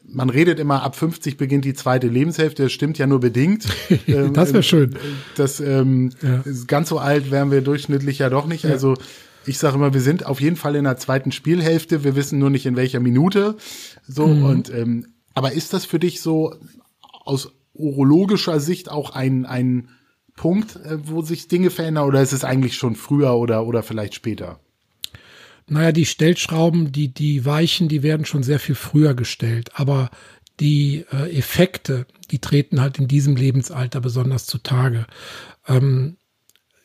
man 0.04 0.30
redet 0.30 0.60
immer, 0.60 0.84
ab 0.84 0.96
50 0.96 1.38
beginnt 1.38 1.66
die 1.66 1.74
zweite 1.74 2.08
Lebenshälfte. 2.08 2.64
Das 2.64 2.72
stimmt 2.72 2.98
ja 2.98 3.08
nur 3.08 3.20
bedingt. 3.20 3.66
das 4.34 4.50
wäre 4.50 4.58
ähm, 4.58 4.64
schön. 4.64 4.96
Das 5.36 5.60
ähm, 5.60 6.12
ja. 6.22 6.44
ganz 6.68 6.90
so 6.90 7.00
alt 7.00 7.32
wären 7.32 7.52
wir 7.52 7.62
durchschnittlich 7.62 8.20
ja 8.20 8.30
doch 8.30 8.46
nicht. 8.46 8.64
Ja. 8.64 8.72
Also 8.72 8.96
ich 9.46 9.58
sage 9.58 9.76
immer, 9.76 9.94
wir 9.94 10.02
sind 10.02 10.26
auf 10.26 10.42
jeden 10.42 10.56
Fall 10.56 10.76
in 10.76 10.84
der 10.84 10.98
zweiten 10.98 11.32
Spielhälfte. 11.32 12.04
Wir 12.04 12.16
wissen 12.16 12.40
nur 12.40 12.50
nicht 12.50 12.66
in 12.66 12.76
welcher 12.76 13.00
Minute. 13.00 13.56
So 14.08 14.28
mhm. 14.28 14.46
und 14.46 14.74
ähm, 14.74 15.08
aber 15.34 15.54
ist 15.54 15.74
das 15.74 15.86
für 15.86 16.00
dich 16.00 16.22
so 16.22 16.56
aus 17.26 17.52
urologischer 17.74 18.60
Sicht 18.60 18.92
auch 18.92 19.12
ein 19.12 19.46
ein 19.46 19.90
Punkt, 20.36 20.78
äh, 20.78 20.98
wo 21.04 21.22
sich 21.22 21.48
Dinge 21.48 21.70
verändern, 21.70 22.06
oder 22.06 22.22
ist 22.22 22.32
es 22.32 22.44
eigentlich 22.44 22.76
schon 22.76 22.96
früher 22.96 23.36
oder 23.36 23.66
oder 23.66 23.84
vielleicht 23.84 24.16
später? 24.16 24.60
Naja, 25.70 25.92
die 25.92 26.06
Stellschrauben, 26.06 26.92
die, 26.92 27.14
die 27.14 27.46
Weichen, 27.46 27.88
die 27.90 28.04
werden 28.04 28.26
schon 28.26 28.44
sehr 28.44 28.60
viel 28.60 28.76
früher 28.76 29.14
gestellt. 29.14 29.72
Aber 29.76 30.10
die 30.60 31.06
äh, 31.12 31.38
Effekte, 31.38 32.06
die 32.32 32.40
treten 32.40 32.82
halt 32.82 33.00
in 33.00 33.08
diesem 33.08 33.36
Lebensalter 33.36 34.02
besonders 34.02 34.46
zutage. 34.46 35.06
Ähm, 35.68 36.18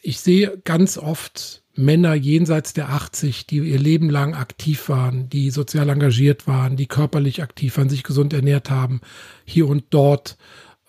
ich 0.03 0.20
sehe 0.20 0.61
ganz 0.64 0.99
oft 0.99 1.62
Männer 1.76 2.14
jenseits 2.14 2.72
der 2.72 2.91
80, 2.91 3.47
die 3.47 3.59
ihr 3.59 3.78
Leben 3.78 4.09
lang 4.09 4.35
aktiv 4.35 4.89
waren, 4.89 5.28
die 5.28 5.51
sozial 5.51 5.89
engagiert 5.89 6.47
waren, 6.47 6.76
die 6.76 6.87
körperlich 6.87 7.43
aktiv 7.43 7.76
waren, 7.76 7.89
sich 7.89 8.05
gesund 8.05 8.32
ernährt 8.32 8.70
haben, 8.70 9.01
hier 9.45 9.66
und 9.66 9.85
dort 9.91 10.37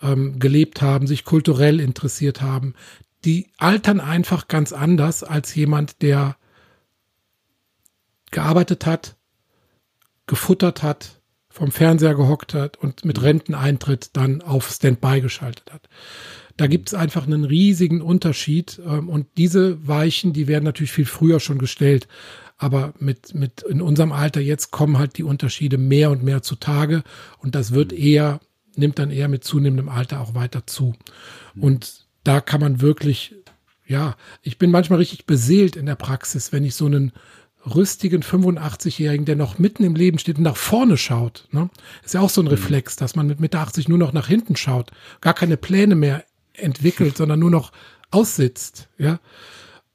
ähm, 0.00 0.38
gelebt 0.38 0.82
haben, 0.82 1.06
sich 1.06 1.24
kulturell 1.24 1.80
interessiert 1.80 2.40
haben. 2.40 2.74
Die 3.24 3.48
altern 3.56 4.00
einfach 4.00 4.46
ganz 4.46 4.72
anders 4.72 5.24
als 5.24 5.54
jemand, 5.54 6.02
der 6.02 6.36
gearbeitet 8.30 8.86
hat, 8.86 9.16
gefuttert 10.26 10.82
hat, 10.82 11.20
vom 11.48 11.72
Fernseher 11.72 12.14
gehockt 12.14 12.52
hat 12.52 12.76
und 12.76 13.04
mit 13.04 13.22
Renteneintritt 13.22 14.10
dann 14.12 14.42
auf 14.42 14.70
Standby 14.70 15.22
geschaltet 15.22 15.72
hat. 15.72 15.88
Da 16.58 16.66
gibt 16.66 16.88
es 16.88 16.94
einfach 16.94 17.26
einen 17.26 17.44
riesigen 17.44 18.02
Unterschied 18.02 18.80
ähm, 18.84 19.08
und 19.08 19.26
diese 19.36 19.86
Weichen, 19.86 20.32
die 20.32 20.48
werden 20.48 20.64
natürlich 20.64 20.92
viel 20.92 21.06
früher 21.06 21.40
schon 21.40 21.58
gestellt. 21.58 22.08
Aber 22.58 22.94
mit, 22.98 23.34
mit 23.34 23.62
in 23.62 23.82
unserem 23.82 24.12
Alter 24.12 24.40
jetzt 24.40 24.70
kommen 24.70 24.98
halt 24.98 25.18
die 25.18 25.22
Unterschiede 25.22 25.76
mehr 25.76 26.10
und 26.10 26.22
mehr 26.22 26.42
zutage 26.42 27.02
und 27.38 27.54
das 27.54 27.72
wird 27.72 27.92
eher, 27.92 28.40
nimmt 28.76 28.98
dann 28.98 29.10
eher 29.10 29.28
mit 29.28 29.44
zunehmendem 29.44 29.90
Alter 29.90 30.20
auch 30.20 30.34
weiter 30.34 30.66
zu. 30.66 30.94
Und 31.58 32.06
da 32.24 32.40
kann 32.40 32.60
man 32.60 32.80
wirklich, 32.80 33.34
ja, 33.86 34.16
ich 34.42 34.58
bin 34.58 34.70
manchmal 34.70 34.98
richtig 34.98 35.26
beseelt 35.26 35.76
in 35.76 35.86
der 35.86 35.96
Praxis, 35.96 36.52
wenn 36.52 36.64
ich 36.64 36.74
so 36.74 36.86
einen 36.86 37.12
rüstigen 37.66 38.22
85-Jährigen, 38.22 39.26
der 39.26 39.36
noch 39.36 39.58
mitten 39.58 39.84
im 39.84 39.94
Leben 39.94 40.18
steht 40.18 40.38
und 40.38 40.44
nach 40.44 40.56
vorne 40.56 40.96
schaut. 40.96 41.48
Ne? 41.50 41.68
Ist 42.04 42.14
ja 42.14 42.20
auch 42.20 42.30
so 42.30 42.40
ein 42.40 42.46
mhm. 42.46 42.52
Reflex, 42.52 42.96
dass 42.96 43.16
man 43.16 43.26
mit 43.26 43.40
Mitte 43.40 43.58
80 43.58 43.88
nur 43.88 43.98
noch 43.98 44.12
nach 44.12 44.28
hinten 44.28 44.56
schaut, 44.56 44.90
gar 45.20 45.34
keine 45.34 45.56
Pläne 45.56 45.94
mehr 45.94 46.24
entwickelt, 46.52 47.16
sondern 47.16 47.40
nur 47.40 47.50
noch 47.50 47.72
aussitzt. 48.10 48.88
Ja, 48.98 49.18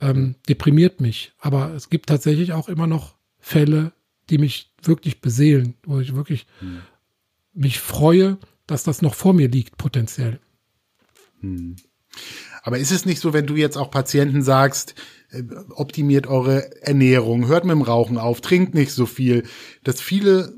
ähm, 0.02 0.36
deprimiert 0.50 1.00
mich. 1.00 1.32
Aber 1.40 1.74
es 1.74 1.90
gibt 1.90 2.10
tatsächlich 2.10 2.54
auch 2.54 2.68
immer 2.68 2.88
noch 2.88 3.16
Fälle, 3.40 3.94
die 4.30 4.38
mich 4.38 4.72
wirklich 4.82 5.22
beseelen, 5.22 5.76
wo 5.84 6.00
ich 6.00 6.16
wirklich 6.16 6.48
mhm. 6.60 6.82
mich 7.54 7.80
freue, 7.80 8.38
dass 8.68 8.84
das 8.84 9.02
noch 9.02 9.16
vor 9.16 9.34
mir 9.34 9.48
liegt, 9.48 9.78
potenziell. 9.78 10.40
Mhm. 11.42 11.76
Aber 12.64 12.78
ist 12.78 12.92
es 12.92 13.06
nicht 13.06 13.20
so, 13.20 13.34
wenn 13.34 13.48
du 13.48 13.56
jetzt 13.56 13.78
auch 13.78 13.90
Patienten 13.90 14.44
sagst, 14.44 14.96
optimiert 15.70 16.28
eure 16.28 16.82
Ernährung, 16.82 17.48
hört 17.48 17.66
mit 17.66 17.74
dem 17.74 17.82
Rauchen 17.82 18.18
auf, 18.18 18.42
trinkt 18.42 18.74
nicht 18.74 18.92
so 18.92 19.06
viel, 19.06 19.44
dass 19.84 20.02
viele 20.02 20.54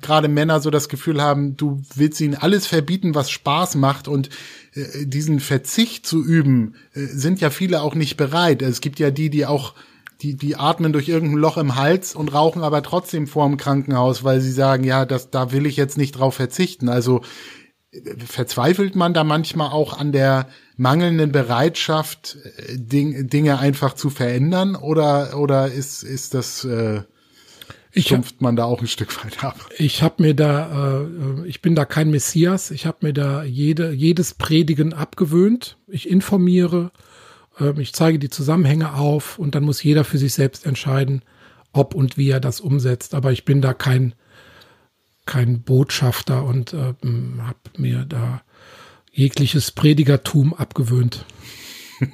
gerade 0.00 0.28
Männer 0.28 0.60
so 0.60 0.70
das 0.70 0.88
Gefühl 0.88 1.20
haben, 1.22 1.56
du 1.56 1.82
willst 1.94 2.20
ihnen 2.20 2.34
alles 2.34 2.66
verbieten, 2.66 3.14
was 3.14 3.30
Spaß 3.30 3.76
macht 3.76 4.08
und 4.08 4.30
äh, 4.74 5.06
diesen 5.06 5.40
Verzicht 5.40 6.06
zu 6.06 6.24
üben, 6.24 6.74
äh, 6.94 7.06
sind 7.06 7.40
ja 7.40 7.50
viele 7.50 7.82
auch 7.82 7.94
nicht 7.94 8.16
bereit. 8.16 8.62
Es 8.62 8.80
gibt 8.80 8.98
ja 8.98 9.10
die, 9.10 9.30
die 9.30 9.46
auch 9.46 9.74
die, 10.22 10.34
die 10.34 10.56
atmen 10.56 10.94
durch 10.94 11.08
irgendein 11.08 11.38
Loch 11.38 11.58
im 11.58 11.76
Hals 11.76 12.14
und 12.14 12.32
rauchen 12.32 12.62
aber 12.62 12.82
trotzdem 12.82 13.26
vorm 13.26 13.58
Krankenhaus, 13.58 14.24
weil 14.24 14.40
sie 14.40 14.52
sagen, 14.52 14.82
ja, 14.82 15.04
das, 15.04 15.30
da 15.30 15.52
will 15.52 15.66
ich 15.66 15.76
jetzt 15.76 15.98
nicht 15.98 16.12
drauf 16.12 16.34
verzichten. 16.34 16.88
Also 16.88 17.20
verzweifelt 18.26 18.96
man 18.96 19.14
da 19.14 19.24
manchmal 19.24 19.70
auch 19.70 19.98
an 19.98 20.12
der 20.12 20.48
mangelnden 20.76 21.32
Bereitschaft, 21.32 22.36
äh, 22.56 22.76
Ding, 22.78 23.28
Dinge 23.28 23.58
einfach 23.58 23.94
zu 23.94 24.10
verändern 24.10 24.76
oder, 24.76 25.38
oder 25.38 25.70
ist, 25.70 26.02
ist 26.02 26.34
das, 26.34 26.64
äh, 26.64 27.02
ich 27.92 28.06
stumpft 28.06 28.42
man 28.42 28.56
da 28.56 28.64
auch 28.64 28.80
ein 28.80 28.86
Stück 28.88 29.24
weit 29.24 29.42
ab? 29.42 29.70
Ich 29.78 30.02
habe 30.02 30.22
mir 30.22 30.34
da, 30.34 31.02
äh, 31.02 31.48
ich 31.48 31.62
bin 31.62 31.74
da 31.74 31.84
kein 31.84 32.10
Messias, 32.10 32.70
ich 32.70 32.86
habe 32.86 32.98
mir 33.06 33.12
da 33.12 33.42
jede, 33.42 33.92
jedes 33.92 34.34
Predigen 34.34 34.92
abgewöhnt. 34.92 35.78
Ich 35.86 36.08
informiere, 36.08 36.90
Ähm, 37.58 37.80
ich 37.80 37.92
zeige 37.94 38.18
die 38.18 38.28
Zusammenhänge 38.28 38.94
auf 38.94 39.38
und 39.38 39.54
dann 39.54 39.64
muss 39.64 39.82
jeder 39.82 40.04
für 40.04 40.18
sich 40.18 40.34
selbst 40.34 40.66
entscheiden, 40.66 41.22
ob 41.72 41.94
und 41.94 42.16
wie 42.16 42.30
er 42.30 42.40
das 42.40 42.60
umsetzt. 42.60 43.14
Aber 43.14 43.32
ich 43.32 43.44
bin 43.44 43.60
da 43.62 43.72
kein, 43.74 44.14
kein 45.26 45.62
Botschafter 45.62 46.44
und 46.44 46.72
äh, 46.72 46.94
habe 47.42 47.58
mir 47.76 48.04
da 48.04 48.42
jegliches 49.12 49.70
Predigertum 49.70 50.54
abgewöhnt. 50.54 51.24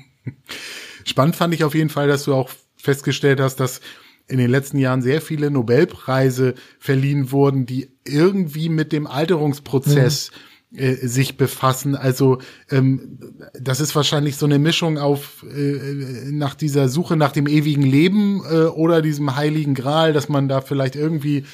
Spannend 1.04 1.36
fand 1.36 1.54
ich 1.54 1.64
auf 1.64 1.74
jeden 1.74 1.90
Fall, 1.90 2.08
dass 2.08 2.24
du 2.24 2.34
auch 2.34 2.50
festgestellt 2.76 3.40
hast, 3.40 3.56
dass 3.56 3.80
in 4.28 4.38
den 4.38 4.50
letzten 4.50 4.78
Jahren 4.78 5.02
sehr 5.02 5.20
viele 5.20 5.50
Nobelpreise 5.50 6.54
verliehen 6.78 7.32
wurden, 7.32 7.66
die 7.66 7.90
irgendwie 8.04 8.68
mit 8.68 8.92
dem 8.92 9.06
Alterungsprozess 9.06 10.30
mhm 10.30 10.36
sich 10.74 11.36
befassen. 11.36 11.96
Also 11.96 12.38
ähm, 12.70 13.18
das 13.52 13.80
ist 13.80 13.94
wahrscheinlich 13.94 14.36
so 14.36 14.46
eine 14.46 14.58
Mischung 14.58 14.96
auf 14.96 15.44
äh, 15.44 16.30
nach 16.30 16.54
dieser 16.54 16.88
Suche 16.88 17.16
nach 17.16 17.32
dem 17.32 17.46
ewigen 17.46 17.82
Leben 17.82 18.42
äh, 18.50 18.64
oder 18.64 19.02
diesem 19.02 19.36
heiligen 19.36 19.74
Gral, 19.74 20.14
dass 20.14 20.30
man 20.30 20.48
da 20.48 20.62
vielleicht 20.62 20.96
irgendwie 20.96 21.44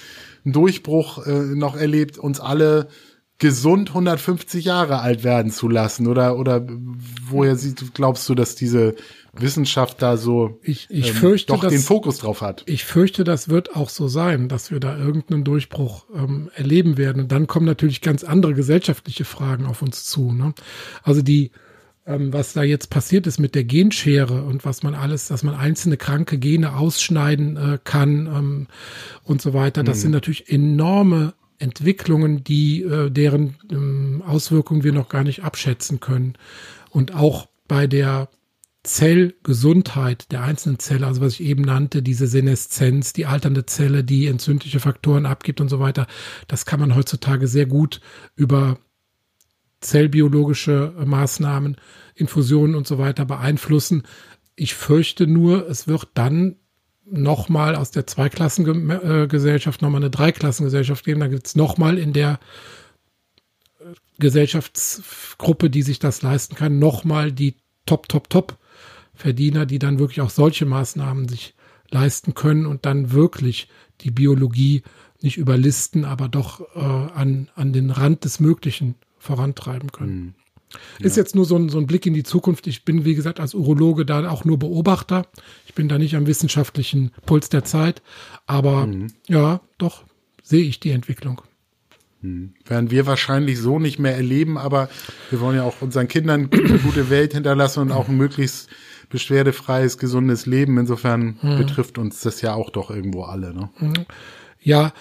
einen 0.49 0.53
Durchbruch 0.55 1.27
äh, 1.27 1.55
noch 1.55 1.77
erlebt, 1.77 2.19
uns 2.19 2.41
alle 2.41 2.89
gesund 3.39 3.91
150 3.91 4.65
Jahre 4.65 4.99
alt 4.99 5.23
werden 5.23 5.53
zu 5.53 5.69
lassen 5.69 6.09
oder 6.09 6.37
oder 6.37 6.67
woher 7.29 7.55
sie, 7.55 7.75
glaubst 7.95 8.29
du, 8.29 8.35
dass 8.35 8.57
diese 8.57 8.97
Wissenschaft 9.33 10.03
da 10.03 10.17
so 10.17 10.59
ich, 10.63 10.89
ich 10.91 11.11
ähm, 11.11 11.15
fürchte, 11.15 11.53
doch 11.53 11.69
den 11.69 11.79
Fokus 11.79 12.19
drauf 12.19 12.41
hat? 12.41 12.65
Ich 12.67 12.85
fürchte, 12.85 13.23
das 13.23 13.49
wird 13.49 13.77
auch 13.77 13.91
so 13.91 14.09
sein, 14.09 14.49
dass 14.49 14.73
wir 14.73 14.81
da 14.81 14.99
irgendeinen 14.99 15.45
Durchbruch 15.45 16.07
ähm, 16.13 16.51
erleben 16.55 16.99
werden 16.99 17.23
und 17.23 17.31
dann 17.31 17.47
kommen 17.47 17.67
natürlich 17.67 18.01
ganz 18.01 18.25
andere 18.25 18.55
gesellschaftliche 18.55 19.25
Fragen 19.25 19.67
auf 19.67 19.83
uns 19.83 20.05
zu. 20.05 20.33
Ne? 20.33 20.53
Also 21.05 21.23
die 21.23 21.53
ähm, 22.09 22.33
was 22.33 22.55
da 22.55 22.63
jetzt 22.63 22.89
passiert 22.89 23.27
ist 23.27 23.39
mit 23.39 23.55
der 23.55 23.65
Genschere 23.65 24.43
und 24.43 24.65
was 24.65 24.83
man 24.83 24.95
alles, 24.95 25.29
dass 25.29 25.43
man 25.43 25.55
einzelne 25.55 25.99
kranke 25.99 26.39
Gene 26.39 26.75
ausschneiden 26.75 27.57
äh, 27.57 27.79
kann 27.85 28.27
ähm, 28.27 28.67
und 29.23 29.43
so 29.43 29.53
weiter, 29.53 29.85
das 29.85 29.99
mhm. 29.99 30.03
sind 30.03 30.11
natürlich 30.13 30.51
enorme 30.51 31.35
Entwicklungen, 31.59 32.43
die 32.43 32.83
äh, 32.83 33.11
deren 33.11 33.57
ähm, 33.71 34.23
Auswirkungen 34.27 34.85
wir 34.85 34.93
noch 34.93 35.09
gar 35.09 35.23
nicht 35.23 35.45
abschätzen 35.45 36.01
können. 36.01 36.35
Und 36.91 37.15
auch 37.15 37.49
bei 37.67 37.87
der 37.87 38.29
Zellgesundheit 38.85 40.33
der 40.33 40.43
einzelnen 40.43 40.79
Zelle, 40.79 41.07
also 41.07 41.21
was 41.21 41.35
ich 41.35 41.43
eben 41.43 41.63
nannte, 41.63 42.01
diese 42.01 42.27
Seneszenz, 42.27 43.13
die 43.13 43.27
alternde 43.27 43.67
Zelle, 43.67 44.03
die 44.03 44.27
entzündliche 44.27 44.81
Faktoren 44.81 45.27
abgibt 45.27 45.61
und 45.61 45.69
so 45.69 45.79
weiter, 45.79 46.07
das 46.47 46.65
kann 46.65 46.81
man 46.81 46.95
heutzutage 46.95 47.49
sehr 47.49 47.67
gut 47.67 48.01
über 48.35 48.79
zellbiologische 49.81 50.95
Maßnahmen, 51.05 51.77
Infusionen 52.15 52.75
und 52.75 52.87
so 52.87 52.99
weiter 52.99 53.25
beeinflussen. 53.25 54.03
Ich 54.57 54.75
fürchte 54.75 55.27
nur, 55.27 55.69
es 55.69 55.87
wird 55.87 56.09
dann 56.15 56.57
nochmal 57.11 57.77
aus 57.77 57.91
der 57.91 58.07
Zweiklassengesellschaft 58.07 59.83
nochmal 59.83 60.03
eine 60.03 60.11
Dreiklassengesellschaft 60.11 61.05
geben. 61.05 61.21
Da 61.21 61.29
gibt 61.29 61.47
es 61.47 61.57
nochmal 61.57 61.99
in 61.99 62.13
der 62.13 62.39
äh, 63.81 63.85
Gesellschaftsgruppe, 64.19 65.71
die 65.71 65.83
sich 65.83 65.99
das 65.99 66.23
leisten 66.23 66.55
kann, 66.55 66.79
nochmal 66.79 67.33
die 67.33 67.57
Top, 67.87 68.09
Top, 68.09 68.29
Top 68.29 68.59
Verdiener, 69.15 69.67
die 69.67 69.79
dann 69.79 69.99
wirklich 69.99 70.21
auch 70.21 70.31
solche 70.31 70.67
Maßnahmen 70.67 71.29
sich 71.29 71.55
leisten 71.91 72.35
können 72.35 72.67
und 72.67 72.85
dann 72.85 73.13
wirklich 73.13 73.69
die 74.03 74.11
Biologie 74.11 74.83
nicht 75.21 75.39
überlisten, 75.39 76.05
aber 76.05 76.29
doch 76.29 76.61
äh, 76.77 76.79
an, 76.79 77.49
an 77.55 77.73
den 77.73 77.91
Rand 77.91 78.25
des 78.25 78.39
Möglichen 78.41 78.95
vorantreiben 79.29 79.93
können. 79.93 80.19
Mhm. 80.19 80.35
Ist 80.99 81.17
ja. 81.17 81.23
jetzt 81.23 81.35
nur 81.35 81.45
so 81.45 81.57
ein, 81.57 81.69
so 81.69 81.79
ein 81.79 81.87
Blick 81.87 82.05
in 82.07 82.15
die 82.15 82.25
Zukunft. 82.25 82.67
Ich 82.67 82.85
bin, 82.85 83.05
wie 83.05 83.15
gesagt, 83.15 83.41
als 83.41 83.55
Urologe 83.55 84.05
da 84.05 84.29
auch 84.29 84.45
nur 84.45 84.59
Beobachter. 84.59 85.27
Ich 85.67 85.75
bin 85.75 85.89
da 85.89 85.99
nicht 85.99 86.17
am 86.17 86.27
wissenschaftlichen 86.27 87.13
Puls 87.25 87.49
der 87.49 87.65
Zeit. 87.65 88.03
Aber 88.47 88.87
mhm. 88.87 89.09
ja, 89.29 89.61
doch 89.79 90.05
sehe 90.43 90.65
ich 90.65 90.81
die 90.81 90.91
Entwicklung. 90.91 91.43
Mhm. 92.21 92.55
Werden 92.67 92.91
wir 92.91 93.07
wahrscheinlich 93.07 93.59
so 93.59 93.79
nicht 93.79 93.99
mehr 93.99 94.15
erleben, 94.15 94.59
aber 94.59 94.89
wir 95.31 95.41
wollen 95.41 95.57
ja 95.57 95.63
auch 95.63 95.81
unseren 95.81 96.09
Kindern 96.09 96.51
eine 96.53 96.79
gute 96.79 97.11
Welt 97.11 97.33
hinterlassen 97.33 97.81
und 97.81 97.93
auch 97.93 98.09
ein 98.09 98.17
möglichst 98.17 98.69
beschwerdefreies, 99.09 99.97
gesundes 99.97 100.47
Leben. 100.47 100.79
Insofern 100.79 101.39
mhm. 101.41 101.59
betrifft 101.59 101.97
uns 101.97 102.21
das 102.21 102.43
ja 102.43 102.55
auch 102.55 102.71
doch 102.71 102.91
irgendwo 102.91 103.23
alle. 103.23 103.55
Ne? 103.55 103.71
Mhm. 103.79 104.07
Ja, 104.61 104.93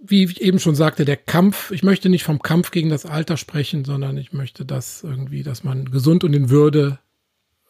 wie 0.00 0.24
ich 0.24 0.40
eben 0.40 0.58
schon 0.58 0.74
sagte, 0.74 1.04
der 1.04 1.16
Kampf, 1.16 1.70
ich 1.70 1.82
möchte 1.82 2.08
nicht 2.08 2.24
vom 2.24 2.40
Kampf 2.40 2.70
gegen 2.70 2.88
das 2.88 3.06
Alter 3.06 3.36
sprechen, 3.36 3.84
sondern 3.84 4.16
ich 4.16 4.32
möchte 4.32 4.64
das 4.64 5.02
irgendwie, 5.02 5.42
dass 5.42 5.64
man 5.64 5.90
gesund 5.90 6.24
und 6.24 6.34
in 6.34 6.50
Würde 6.50 6.98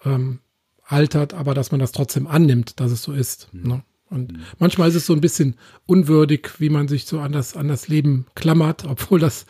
ähm, 0.04 0.40
altert, 0.84 1.34
aber 1.34 1.54
dass 1.54 1.70
man 1.70 1.80
das 1.80 1.92
trotzdem 1.92 2.26
annimmt, 2.26 2.80
dass 2.80 2.92
es 2.92 3.02
so 3.02 3.12
ist. 3.12 3.48
Mhm. 3.52 3.68
Ne? 3.68 3.82
Und 4.10 4.32
mhm. 4.32 4.40
manchmal 4.58 4.88
ist 4.88 4.94
es 4.94 5.06
so 5.06 5.12
ein 5.12 5.20
bisschen 5.20 5.56
unwürdig, 5.86 6.48
wie 6.58 6.70
man 6.70 6.88
sich 6.88 7.06
so 7.06 7.20
an 7.20 7.32
das, 7.32 7.56
an 7.56 7.68
das 7.68 7.88
Leben 7.88 8.26
klammert, 8.34 8.84
obwohl 8.84 9.20
das 9.20 9.46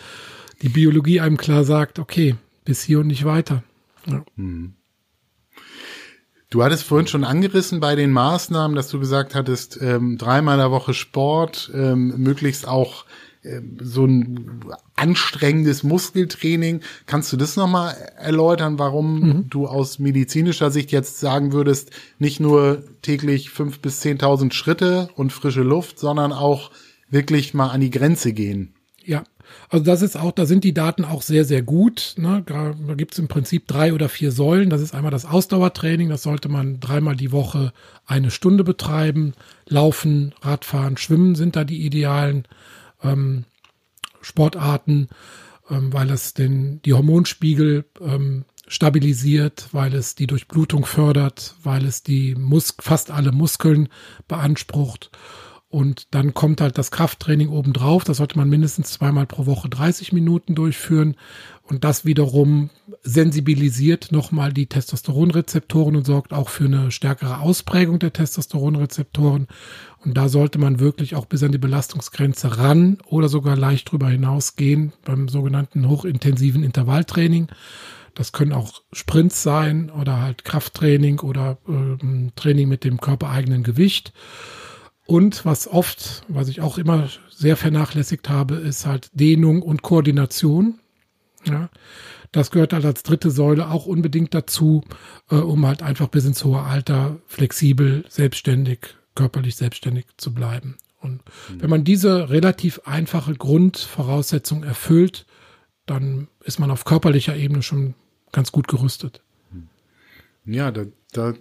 die 0.63 0.69
Biologie 0.69 1.21
einem 1.21 1.37
klar 1.37 1.65
sagt, 1.65 1.99
okay, 1.99 2.35
bis 2.65 2.83
hier 2.83 3.01
und 3.01 3.07
nicht 3.07 3.25
weiter. 3.25 3.63
Ja. 4.07 4.25
Mhm. 4.37 4.75
Du 6.51 6.65
hattest 6.65 6.85
vorhin 6.85 7.07
schon 7.07 7.25
angerissen 7.25 7.79
bei 7.79 7.95
den 7.95 8.11
Maßnahmen, 8.11 8.75
dass 8.75 8.89
du 8.89 8.99
gesagt 8.99 9.35
hattest, 9.35 9.79
ähm, 9.83 10.17
dreimal 10.17 10.55
in 10.55 10.61
der 10.61 10.71
Woche 10.71 10.95
Sport, 10.95 11.71
ähm, 11.75 12.15
möglichst 12.17 12.67
auch 12.67 13.05
ähm, 13.45 13.77
so 13.83 14.07
ein 14.07 14.65
anstrengendes 14.97 15.83
Muskeltraining. 15.83 16.81
Kannst 17.05 17.31
du 17.33 17.37
das 17.37 17.57
nochmal 17.57 17.95
erläutern, 18.17 18.79
warum 18.79 19.21
mhm. 19.21 19.51
du 19.51 19.67
aus 19.67 19.99
medizinischer 19.99 20.71
Sicht 20.71 20.91
jetzt 20.91 21.21
sagen 21.21 21.53
würdest, 21.53 21.91
nicht 22.19 22.41
nur 22.41 22.83
täglich 23.03 23.51
fünf 23.51 23.81
bis 23.81 24.01
zehntausend 24.01 24.55
Schritte 24.55 25.11
und 25.17 25.35
frische 25.35 25.63
Luft, 25.63 25.99
sondern 25.99 26.33
auch 26.33 26.71
wirklich 27.11 27.53
mal 27.53 27.69
an 27.69 27.83
die 27.83 27.91
Grenze 27.91 28.33
gehen? 28.33 28.73
Ja, 29.05 29.23
also 29.69 29.85
das 29.85 30.03
ist 30.03 30.17
auch, 30.17 30.33
da 30.33 30.47
sind 30.47 30.65
die 30.65 30.73
Daten 30.73 31.05
auch 31.05 31.23
sehr, 31.23 31.45
sehr 31.45 31.63
gut. 31.63 32.15
Ne? 32.17 32.43
Da 32.47 32.75
gibt 32.95 33.13
es 33.13 33.19
im 33.19 33.29
Prinzip 33.29 33.67
drei 33.67 33.93
oder 33.93 34.09
vier 34.09 34.33
Säulen. 34.33 34.71
Das 34.71 34.81
ist 34.81 34.95
einmal 34.95 35.11
das 35.11 35.27
Ausdauertraining, 35.27 36.09
das 36.09 36.23
sollte 36.23 36.49
man 36.49 36.81
dreimal 36.81 37.17
die 37.17 37.33
Woche 37.33 37.73
eine 38.07 38.31
Stunde 38.31 38.65
betreiben. 38.65 39.35
Laufen, 39.67 40.35
Radfahren, 40.41 40.97
Schwimmen 40.97 41.35
sind 41.35 41.57
da 41.57 41.65
die 41.65 41.85
idealen 41.85 42.45
ähm, 43.03 43.45
Sportarten, 44.21 45.09
ähm, 45.71 45.93
weil 45.93 46.11
es 46.11 46.35
den, 46.35 46.81
die 46.83 46.95
Hormonspiegel 46.95 47.85
ähm, 48.01 48.45
stabilisiert, 48.67 49.69
weil 49.73 49.95
es 49.95 50.15
die 50.15 50.27
Durchblutung 50.27 50.85
fördert, 50.87 51.55
weil 51.63 51.85
es 51.85 52.03
die 52.03 52.35
Mus 52.35 52.75
fast 52.81 53.11
alle 53.11 53.33
Muskeln 53.33 53.89
beansprucht 54.29 55.11
und 55.71 56.15
dann 56.15 56.33
kommt 56.33 56.63
halt 56.63 56.79
das 56.79 56.91
Krafttraining 56.91 57.51
obendrauf. 57.51 58.03
Das 58.03 58.17
sollte 58.17 58.39
man 58.39 58.49
mindestens 58.49 58.93
zweimal 58.93 59.27
pro 59.27 59.45
Woche 59.45 59.69
30 59.69 60.15
Minuten 60.15 60.55
durchführen. 60.55 61.15
Und 61.63 61.85
das 61.85 62.07
wiederum 62.07 62.71
sensibilisiert 63.03 64.11
nochmal 64.11 64.55
die 64.55 64.67
Testosteronrezeptoren 64.67 65.97
und 65.97 66.07
sorgt 66.07 66.33
auch 66.33 66.49
für 66.49 66.65
eine 66.65 66.91
stärkere 66.91 67.41
Ausprägung 67.41 67.99
der 67.99 68.15
Testosteronrezeptoren. 68.15 69.47
Und 70.03 70.17
da 70.17 70.31
sollte 70.31 70.59
man 70.59 70.81
wirklich 70.81 71.15
auch 71.15 71.27
bis 71.27 71.43
an 71.43 71.53
die 71.53 71.59
Belastungsgrenze 71.59 72.57
ran 72.57 72.97
oder 73.07 73.29
sogar 73.29 73.55
leicht 73.55 73.93
drüber 73.93 74.09
hinausgehen 74.09 74.95
beim 75.05 75.29
sogenannten 75.29 75.87
hochintensiven 75.87 76.63
Intervalltraining. 76.63 77.49
Das 78.15 78.33
können 78.33 78.55
auch 78.55 78.81
Sprints 78.93 79.43
sein 79.43 79.91
oder 79.91 80.23
halt 80.23 80.45
Krafttraining 80.45 81.21
oder 81.21 81.59
äh, 81.69 82.31
Training 82.37 82.69
mit 82.69 82.85
dem 82.85 83.03
körpereigenen 83.03 83.65
Gewicht. 83.65 84.15
Und 85.09 85.47
was 85.47 85.67
oft, 85.67 86.23
was 86.29 86.49
ich 86.49 86.61
auch 86.61 86.77
immer 86.77 87.09
sehr 87.31 87.57
vernachlässigt 87.57 88.29
habe, 88.29 88.57
ist 88.57 88.85
halt 88.85 89.09
Dehnung 89.15 89.63
und 89.63 89.81
Koordination. 89.81 90.81
Ja, 91.47 91.71
das 92.31 92.51
gehört 92.51 92.75
halt 92.75 92.85
als 92.85 93.05
dritte 93.05 93.31
Säule 93.31 93.71
auch 93.71 93.87
unbedingt 93.87 94.35
dazu, 94.35 94.85
äh, 95.31 95.37
um 95.37 95.67
halt 95.67 95.83
einfach 95.83 96.09
bis 96.09 96.27
ins 96.27 96.45
hohe 96.45 96.61
Alter 96.61 97.17
flexibel, 97.27 98.05
selbstständig, 98.11 98.81
körperlich 99.15 99.57
selbstständig 99.57 100.05
zu 100.19 100.35
bleiben. 100.35 100.77
Und 101.01 101.23
mhm. 101.49 101.63
wenn 101.63 101.71
man 101.71 101.85
diese 101.85 102.29
relativ 102.29 102.83
einfache 102.85 103.33
Grundvoraussetzung 103.33 104.63
erfüllt, 104.63 105.25
dann 105.87 106.29
ist 106.45 106.59
man 106.59 106.71
auf 106.71 106.85
körperlicher 106.85 107.35
Ebene 107.35 107.63
schon 107.63 107.95
ganz 108.31 108.53
gut 108.53 108.69
gerüstet. 108.69 109.23
Ja, 110.45 110.71
da, 110.71 110.85
da 111.13 111.33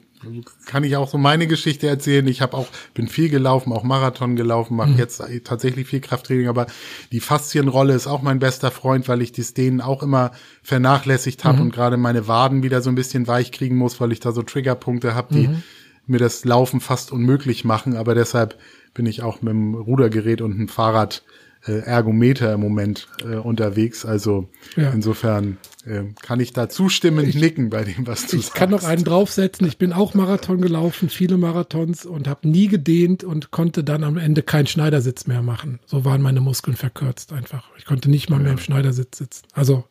kann 0.65 0.83
ich 0.83 0.95
auch 0.95 1.07
so 1.07 1.17
meine 1.17 1.47
Geschichte 1.47 1.87
erzählen. 1.87 2.27
Ich 2.27 2.41
habe 2.41 2.57
auch 2.57 2.67
bin 2.93 3.07
viel 3.07 3.29
gelaufen, 3.29 3.71
auch 3.71 3.83
Marathon 3.83 4.35
gelaufen, 4.35 4.75
mache 4.75 4.89
mhm. 4.89 4.97
jetzt 4.97 5.21
tatsächlich 5.43 5.87
viel 5.87 6.01
Krafttraining, 6.01 6.47
aber 6.47 6.67
die 7.11 7.19
Faszienrolle 7.19 7.93
ist 7.93 8.07
auch 8.07 8.21
mein 8.21 8.39
bester 8.39 8.71
Freund, 8.71 9.07
weil 9.07 9.21
ich 9.21 9.31
das 9.31 9.53
denen 9.53 9.81
auch 9.81 10.03
immer 10.03 10.31
vernachlässigt 10.63 11.43
habe 11.43 11.57
mhm. 11.57 11.63
und 11.63 11.73
gerade 11.73 11.97
meine 11.97 12.27
Waden 12.27 12.63
wieder 12.63 12.81
so 12.81 12.89
ein 12.89 12.95
bisschen 12.95 13.27
weich 13.27 13.51
kriegen 13.51 13.75
muss, 13.75 13.99
weil 14.01 14.11
ich 14.11 14.19
da 14.19 14.31
so 14.31 14.41
Triggerpunkte 14.41 15.13
habe, 15.13 15.33
die 15.33 15.47
mhm. 15.47 15.63
mir 16.07 16.19
das 16.19 16.45
Laufen 16.45 16.79
fast 16.81 17.11
unmöglich 17.11 17.63
machen, 17.63 17.95
aber 17.95 18.15
deshalb 18.15 18.57
bin 18.93 19.05
ich 19.05 19.21
auch 19.21 19.41
mit 19.41 19.51
dem 19.51 19.75
Rudergerät 19.75 20.41
und 20.41 20.57
dem 20.57 20.67
Fahrrad 20.67 21.23
äh, 21.65 21.79
Ergometer 21.79 22.53
im 22.53 22.61
Moment 22.61 23.07
äh, 23.23 23.35
unterwegs. 23.35 24.05
Also 24.05 24.49
Ja. 24.75 24.91
insofern 24.91 25.57
äh, 25.87 26.03
kann 26.21 26.39
ich 26.39 26.53
da 26.53 26.69
zustimmend 26.69 27.33
nicken 27.35 27.69
bei 27.69 27.83
dem, 27.83 28.05
was 28.05 28.27
du 28.27 28.37
Ich 28.37 28.45
sagst. 28.47 28.55
kann 28.55 28.69
noch 28.69 28.83
einen 28.83 29.03
draufsetzen. 29.03 29.65
Ich 29.67 29.77
bin 29.77 29.93
auch 29.93 30.13
Marathon 30.13 30.61
gelaufen, 30.61 31.09
viele 31.09 31.37
Marathons 31.37 32.05
und 32.05 32.27
habe 32.27 32.47
nie 32.47 32.67
gedehnt 32.67 33.23
und 33.23 33.51
konnte 33.51 33.83
dann 33.83 34.03
am 34.03 34.17
Ende 34.17 34.43
keinen 34.43 34.67
Schneidersitz 34.67 35.27
mehr 35.27 35.41
machen. 35.41 35.79
So 35.85 36.05
waren 36.05 36.21
meine 36.21 36.41
Muskeln 36.41 36.75
verkürzt 36.77 37.33
einfach. 37.33 37.69
Ich 37.77 37.85
konnte 37.85 38.09
nicht 38.09 38.29
mal 38.29 38.39
mehr 38.39 38.51
im 38.53 38.59
Schneidersitz 38.59 39.17
sitzen. 39.17 39.45
Also 39.53 39.85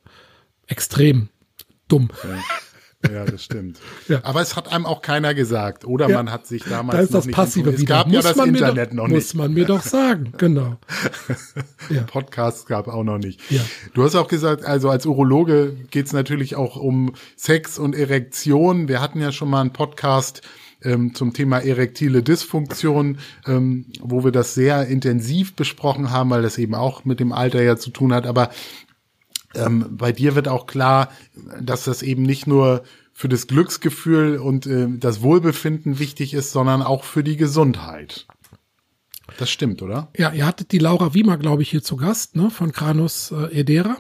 extrem 0.67 1.29
dumm. 1.89 2.11
Ja, 2.25 2.39
das 3.03 3.45
stimmt. 3.45 3.79
Ja. 4.09 4.21
Aber 4.23 4.41
es 4.41 4.57
hat 4.57 4.73
einem 4.73 4.87
auch 4.87 5.03
keiner 5.03 5.35
gesagt. 5.35 5.85
Oder 5.85 6.09
Ja. 6.09 6.17
man 6.17 6.31
hat 6.31 6.47
sich 6.47 6.63
damals 6.65 6.97
Da 6.97 7.03
ist 7.03 7.11
noch 7.11 7.19
das 7.19 7.27
nicht 7.27 7.35
Passive. 7.35 7.71
Es 7.71 7.85
gab 7.87 8.09
ja 8.11 8.21
das 8.23 8.37
Internet 8.37 8.91
doch, 8.91 8.95
noch 8.97 9.09
Muss 9.09 9.19
nicht. 9.25 9.35
man 9.35 9.53
mir 9.53 9.65
doch 9.65 9.83
sagen, 9.83 10.33
genau. 10.39 10.77
Ja. 11.91 12.03
Podcasts 12.03 12.67
gab 12.67 12.89
auch 12.89 13.05
noch 13.05 13.19
nicht. 13.19 13.41
Ja. 13.51 13.61
Du 13.95 14.03
hast 14.03 14.15
auch 14.17 14.29
gesagt, 14.29 14.65
also 14.65 14.91
als 14.91 15.07
Urologe 15.07 15.77
geht's 15.91 16.13
natürlich 16.13 16.57
auch 16.57 16.77
um 16.77 17.15
Sex 17.37 17.79
und 17.79 17.95
Erektion. 17.95 18.89
Wir 18.89 19.01
hatten 19.01 19.21
ja 19.21 19.31
schon 19.33 19.51
mal 19.51 19.61
einen 19.61 19.73
Podcast 19.73 20.43
ähm, 20.83 21.15
zum 21.15 21.33
Thema 21.33 21.59
erektile 21.59 22.23
Dysfunktion, 22.23 23.19
ähm, 23.47 23.87
wo 24.01 24.25
wir 24.25 24.33
das 24.33 24.55
sehr 24.55 24.87
intensiv 24.87 25.55
besprochen 25.55 26.11
haben, 26.11 26.31
weil 26.31 26.43
das 26.43 26.59
eben 26.59 26.75
auch 26.75 27.05
mit 27.05 27.21
dem 27.21 27.33
Alter 27.33 27.63
ja 27.63 27.77
zu 27.77 27.91
tun 27.91 28.13
hat. 28.13 28.27
Aber 28.27 28.51
ähm, 29.57 29.87
bei 29.91 30.13
dir 30.13 30.35
wird 30.35 30.49
auch 30.49 30.67
klar, 30.67 31.11
dass 31.61 31.85
das 31.85 32.03
eben 32.03 32.23
nicht 32.23 32.47
nur 32.47 32.83
für 33.13 33.29
das 33.29 33.47
Glücksgefühl 33.47 34.37
und 34.39 34.67
äh, 34.67 34.89
das 34.91 35.23
Wohlbefinden 35.23 35.99
wichtig 35.99 36.35
ist, 36.35 36.53
sondern 36.53 36.83
auch 36.83 37.05
für 37.05 37.25
die 37.25 37.37
Gesundheit. 37.37 38.27
Das 39.39 39.51
stimmt, 39.51 39.83
oder? 39.83 40.09
Ja, 40.17 40.33
ihr 40.33 40.47
hattet 40.47 40.73
die 40.73 40.79
Laura 40.79 41.15
Wiemer, 41.15 41.37
glaube 41.37 41.63
ich, 41.63 41.71
hier 41.71 41.83
zu 41.83 41.97
Gast, 41.97 42.37
ne, 42.37 42.51
von 42.51 42.73
Kranus 42.73 43.33
äh, 43.33 43.61
Edera. 43.61 43.97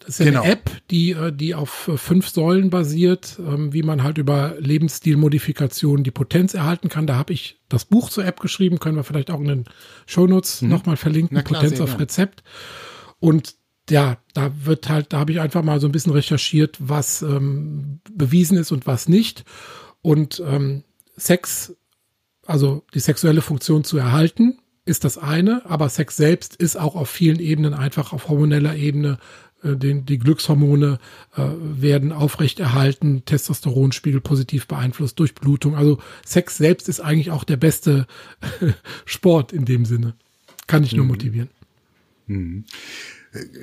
Das 0.00 0.10
ist 0.10 0.18
ja 0.20 0.26
Genau. 0.26 0.42
eine 0.42 0.52
App, 0.52 0.70
die, 0.90 1.10
äh, 1.10 1.32
die 1.32 1.54
auf 1.54 1.88
äh, 1.88 1.96
fünf 1.96 2.28
Säulen 2.28 2.70
basiert, 2.70 3.38
ähm, 3.38 3.72
wie 3.72 3.82
man 3.82 4.02
halt 4.02 4.18
über 4.18 4.54
Lebensstilmodifikationen 4.58 6.04
die 6.04 6.10
Potenz 6.10 6.54
erhalten 6.54 6.88
kann. 6.88 7.06
Da 7.06 7.16
habe 7.16 7.32
ich 7.32 7.60
das 7.68 7.84
Buch 7.84 8.08
zur 8.08 8.24
App 8.24 8.40
geschrieben, 8.40 8.78
können 8.78 8.96
wir 8.96 9.04
vielleicht 9.04 9.30
auch 9.30 9.40
in 9.40 9.48
den 9.48 9.64
Shownotes 10.06 10.62
noch 10.62 10.78
nochmal 10.78 10.96
verlinken, 10.96 11.42
klar, 11.44 11.62
Potenz 11.62 11.80
auf. 11.80 11.98
Rezept. 11.98 12.42
Und 13.20 13.56
ja, 13.90 14.18
da 14.34 14.52
wird 14.64 14.88
halt, 14.88 15.12
da 15.12 15.18
habe 15.18 15.32
ich 15.32 15.40
einfach 15.40 15.62
mal 15.62 15.80
so 15.80 15.88
ein 15.88 15.92
bisschen 15.92 16.12
recherchiert, 16.12 16.76
was 16.78 17.22
ähm, 17.22 18.00
bewiesen 18.10 18.58
ist 18.58 18.72
und 18.72 18.86
was 18.86 19.08
nicht. 19.08 19.44
Und 20.02 20.42
ähm, 20.46 20.84
Sex, 21.16 21.74
also 22.46 22.84
die 22.94 23.00
sexuelle 23.00 23.42
Funktion 23.42 23.84
zu 23.84 23.98
erhalten, 23.98 24.58
ist 24.84 25.04
das 25.04 25.18
eine, 25.18 25.68
aber 25.68 25.88
Sex 25.88 26.16
selbst 26.16 26.56
ist 26.56 26.76
auch 26.76 26.96
auf 26.96 27.10
vielen 27.10 27.40
Ebenen 27.40 27.74
einfach 27.74 28.12
auf 28.12 28.28
hormoneller 28.28 28.74
Ebene. 28.74 29.18
äh, 29.62 29.76
Den, 29.76 30.06
die 30.06 30.18
Glückshormone 30.18 30.98
äh, 31.36 31.42
werden 31.60 32.12
aufrechterhalten, 32.12 33.24
Testosteronspiegel 33.24 34.20
positiv 34.20 34.66
beeinflusst, 34.66 35.18
Durchblutung. 35.18 35.76
Also 35.76 35.98
Sex 36.24 36.56
selbst 36.56 36.88
ist 36.88 37.00
eigentlich 37.00 37.30
auch 37.30 37.44
der 37.44 37.58
beste 37.58 38.06
Sport 39.04 39.52
in 39.52 39.64
dem 39.66 39.84
Sinne. 39.84 40.14
Kann 40.66 40.84
ich 40.84 40.94
nur 40.94 41.04
motivieren. 41.06 41.50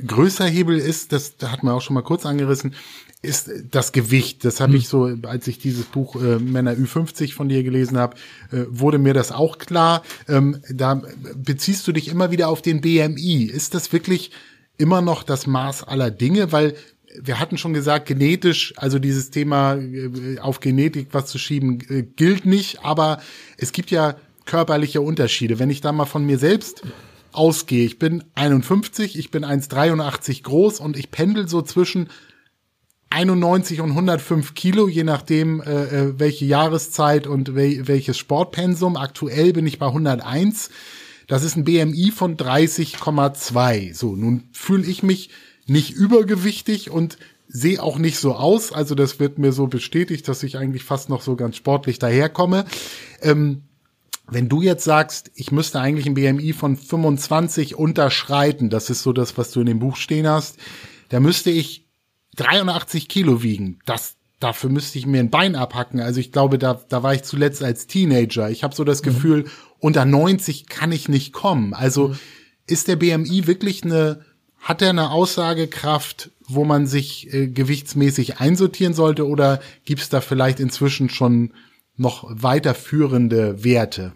Größer 0.05 0.45
Hebel 0.45 0.77
ist, 0.77 1.11
das 1.11 1.37
da 1.37 1.51
hat 1.51 1.63
man 1.63 1.73
auch 1.73 1.81
schon 1.81 1.93
mal 1.93 2.01
kurz 2.01 2.25
angerissen, 2.25 2.75
ist 3.21 3.49
das 3.71 3.91
Gewicht. 3.91 4.45
Das 4.45 4.59
habe 4.59 4.77
ich 4.77 4.87
so, 4.87 5.09
als 5.23 5.47
ich 5.47 5.57
dieses 5.57 5.85
Buch 5.85 6.15
äh, 6.15 6.37
Männer 6.39 6.73
Ü50 6.73 7.33
von 7.33 7.49
dir 7.49 7.63
gelesen 7.63 7.97
habe, 7.97 8.15
äh, 8.51 8.65
wurde 8.69 8.97
mir 8.97 9.13
das 9.13 9.31
auch 9.31 9.57
klar. 9.57 10.03
Ähm, 10.27 10.61
da 10.69 11.01
beziehst 11.35 11.87
du 11.87 11.91
dich 11.91 12.07
immer 12.07 12.31
wieder 12.31 12.49
auf 12.49 12.61
den 12.61 12.81
BMI. 12.81 13.43
Ist 13.43 13.73
das 13.73 13.91
wirklich 13.91 14.31
immer 14.77 15.01
noch 15.01 15.23
das 15.23 15.47
Maß 15.47 15.83
aller 15.83 16.11
Dinge? 16.11 16.51
Weil 16.51 16.75
wir 17.19 17.39
hatten 17.39 17.57
schon 17.57 17.73
gesagt, 17.73 18.07
genetisch, 18.07 18.73
also 18.77 18.99
dieses 18.99 19.31
Thema 19.31 19.75
äh, 19.75 20.39
auf 20.39 20.59
Genetik 20.59 21.09
was 21.11 21.27
zu 21.27 21.37
schieben, 21.37 21.81
äh, 21.89 22.03
gilt 22.03 22.45
nicht, 22.45 22.83
aber 22.83 23.21
es 23.57 23.71
gibt 23.71 23.91
ja 23.91 24.15
körperliche 24.45 25.01
Unterschiede. 25.01 25.59
Wenn 25.59 25.69
ich 25.69 25.81
da 25.81 25.91
mal 25.91 26.05
von 26.05 26.25
mir 26.25 26.37
selbst 26.37 26.83
ausgehe, 27.35 27.85
ich 27.85 27.99
bin 27.99 28.23
51, 28.35 29.17
ich 29.17 29.31
bin 29.31 29.45
1,83 29.45 30.43
groß 30.43 30.79
und 30.79 30.97
ich 30.97 31.11
pendel 31.11 31.47
so 31.47 31.61
zwischen 31.61 32.09
91 33.09 33.81
und 33.81 33.91
105 33.91 34.55
Kilo, 34.55 34.87
je 34.87 35.03
nachdem, 35.03 35.61
äh, 35.61 35.83
äh, 35.83 36.19
welche 36.19 36.45
Jahreszeit 36.45 37.27
und 37.27 37.55
wel 37.55 37.87
welches 37.87 38.17
Sportpensum. 38.17 38.97
Aktuell 38.97 39.53
bin 39.53 39.65
ich 39.67 39.79
bei 39.79 39.87
101. 39.87 40.69
Das 41.27 41.43
ist 41.43 41.55
ein 41.55 41.63
BMI 41.63 42.11
von 42.11 42.35
30,2. 42.35 43.93
So, 43.93 44.15
nun 44.15 44.49
fühle 44.51 44.85
ich 44.85 45.01
mich 45.01 45.29
nicht 45.65 45.91
übergewichtig 45.91 46.89
und 46.89 47.17
sehe 47.47 47.81
auch 47.81 47.97
nicht 47.97 48.19
so 48.19 48.35
aus. 48.35 48.71
Also 48.71 48.95
das 48.95 49.19
wird 49.19 49.39
mir 49.39 49.51
so 49.51 49.67
bestätigt, 49.67 50.27
dass 50.27 50.43
ich 50.43 50.57
eigentlich 50.57 50.83
fast 50.83 51.09
noch 51.09 51.21
so 51.21 51.35
ganz 51.35 51.55
sportlich 51.55 51.99
daherkomme. 51.99 52.65
Ähm, 53.21 53.63
wenn 54.29 54.49
du 54.49 54.61
jetzt 54.61 54.83
sagst, 54.83 55.31
ich 55.35 55.51
müsste 55.51 55.79
eigentlich 55.79 56.07
ein 56.07 56.15
BMI 56.15 56.53
von 56.53 56.77
25 56.77 57.75
unterschreiten, 57.75 58.69
das 58.69 58.89
ist 58.89 59.03
so 59.03 59.13
das, 59.13 59.37
was 59.37 59.51
du 59.51 59.59
in 59.59 59.67
dem 59.67 59.79
Buch 59.79 59.95
stehen 59.95 60.27
hast, 60.27 60.57
da 61.09 61.19
müsste 61.19 61.51
ich 61.51 61.87
83 62.35 63.07
Kilo 63.07 63.43
wiegen. 63.43 63.79
Das, 63.85 64.15
dafür 64.39 64.69
müsste 64.69 64.97
ich 64.97 65.05
mir 65.05 65.19
ein 65.19 65.29
Bein 65.29 65.55
abhacken. 65.55 65.99
Also 65.99 66.19
ich 66.19 66.31
glaube, 66.31 66.57
da, 66.57 66.81
da 66.89 67.03
war 67.03 67.13
ich 67.13 67.23
zuletzt 67.23 67.63
als 67.63 67.87
Teenager. 67.87 68.49
Ich 68.49 68.63
habe 68.63 68.75
so 68.75 68.83
das 68.83 69.03
Gefühl, 69.03 69.45
unter 69.79 70.05
90 70.05 70.67
kann 70.67 70.91
ich 70.91 71.07
nicht 71.07 71.31
kommen. 71.31 71.73
Also 71.73 72.15
ist 72.67 72.87
der 72.87 72.95
BMI 72.95 73.47
wirklich 73.47 73.83
eine, 73.83 74.21
hat 74.59 74.81
er 74.81 74.89
eine 74.89 75.11
Aussagekraft, 75.11 76.31
wo 76.47 76.65
man 76.65 76.87
sich 76.87 77.31
äh, 77.33 77.47
gewichtsmäßig 77.47 78.39
einsortieren 78.39 78.93
sollte 78.93 79.27
oder 79.27 79.61
gibt's 79.85 80.09
da 80.09 80.21
vielleicht 80.21 80.59
inzwischen 80.59 81.09
schon 81.09 81.51
noch 81.97 82.25
weiterführende 82.29 83.63
Werte? 83.63 84.13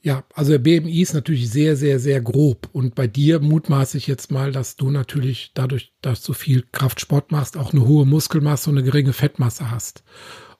Ja, 0.00 0.24
also 0.32 0.52
der 0.52 0.58
BMI 0.58 1.02
ist 1.02 1.14
natürlich 1.14 1.50
sehr, 1.50 1.76
sehr, 1.76 1.98
sehr 1.98 2.20
grob. 2.20 2.68
Und 2.72 2.94
bei 2.94 3.06
dir 3.06 3.40
mutmaße 3.40 3.98
ich 3.98 4.06
jetzt 4.06 4.30
mal, 4.30 4.52
dass 4.52 4.76
du 4.76 4.90
natürlich 4.90 5.50
dadurch, 5.54 5.92
dass 6.02 6.22
du 6.22 6.32
viel 6.32 6.64
Kraftsport 6.70 7.32
machst, 7.32 7.56
auch 7.56 7.72
eine 7.72 7.86
hohe 7.86 8.06
Muskelmasse 8.06 8.70
und 8.70 8.78
eine 8.78 8.86
geringe 8.86 9.12
Fettmasse 9.12 9.70
hast. 9.70 10.04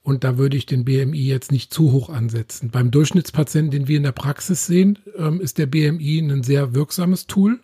Und 0.02 0.24
da 0.24 0.38
würde 0.38 0.56
ich 0.56 0.66
den 0.66 0.84
BMI 0.84 1.20
jetzt 1.20 1.52
nicht 1.52 1.72
zu 1.72 1.92
hoch 1.92 2.08
ansetzen. 2.08 2.70
Beim 2.70 2.90
Durchschnittspatienten, 2.90 3.70
den 3.70 3.88
wir 3.88 3.96
in 3.96 4.02
der 4.02 4.12
Praxis 4.12 4.66
sehen, 4.66 4.98
ähm, 5.16 5.40
ist 5.40 5.58
der 5.58 5.66
BMI 5.66 6.18
ein 6.18 6.42
sehr 6.42 6.74
wirksames 6.74 7.26
Tool, 7.26 7.60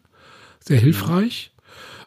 sehr 0.61 0.79
hilfreich. 0.79 1.53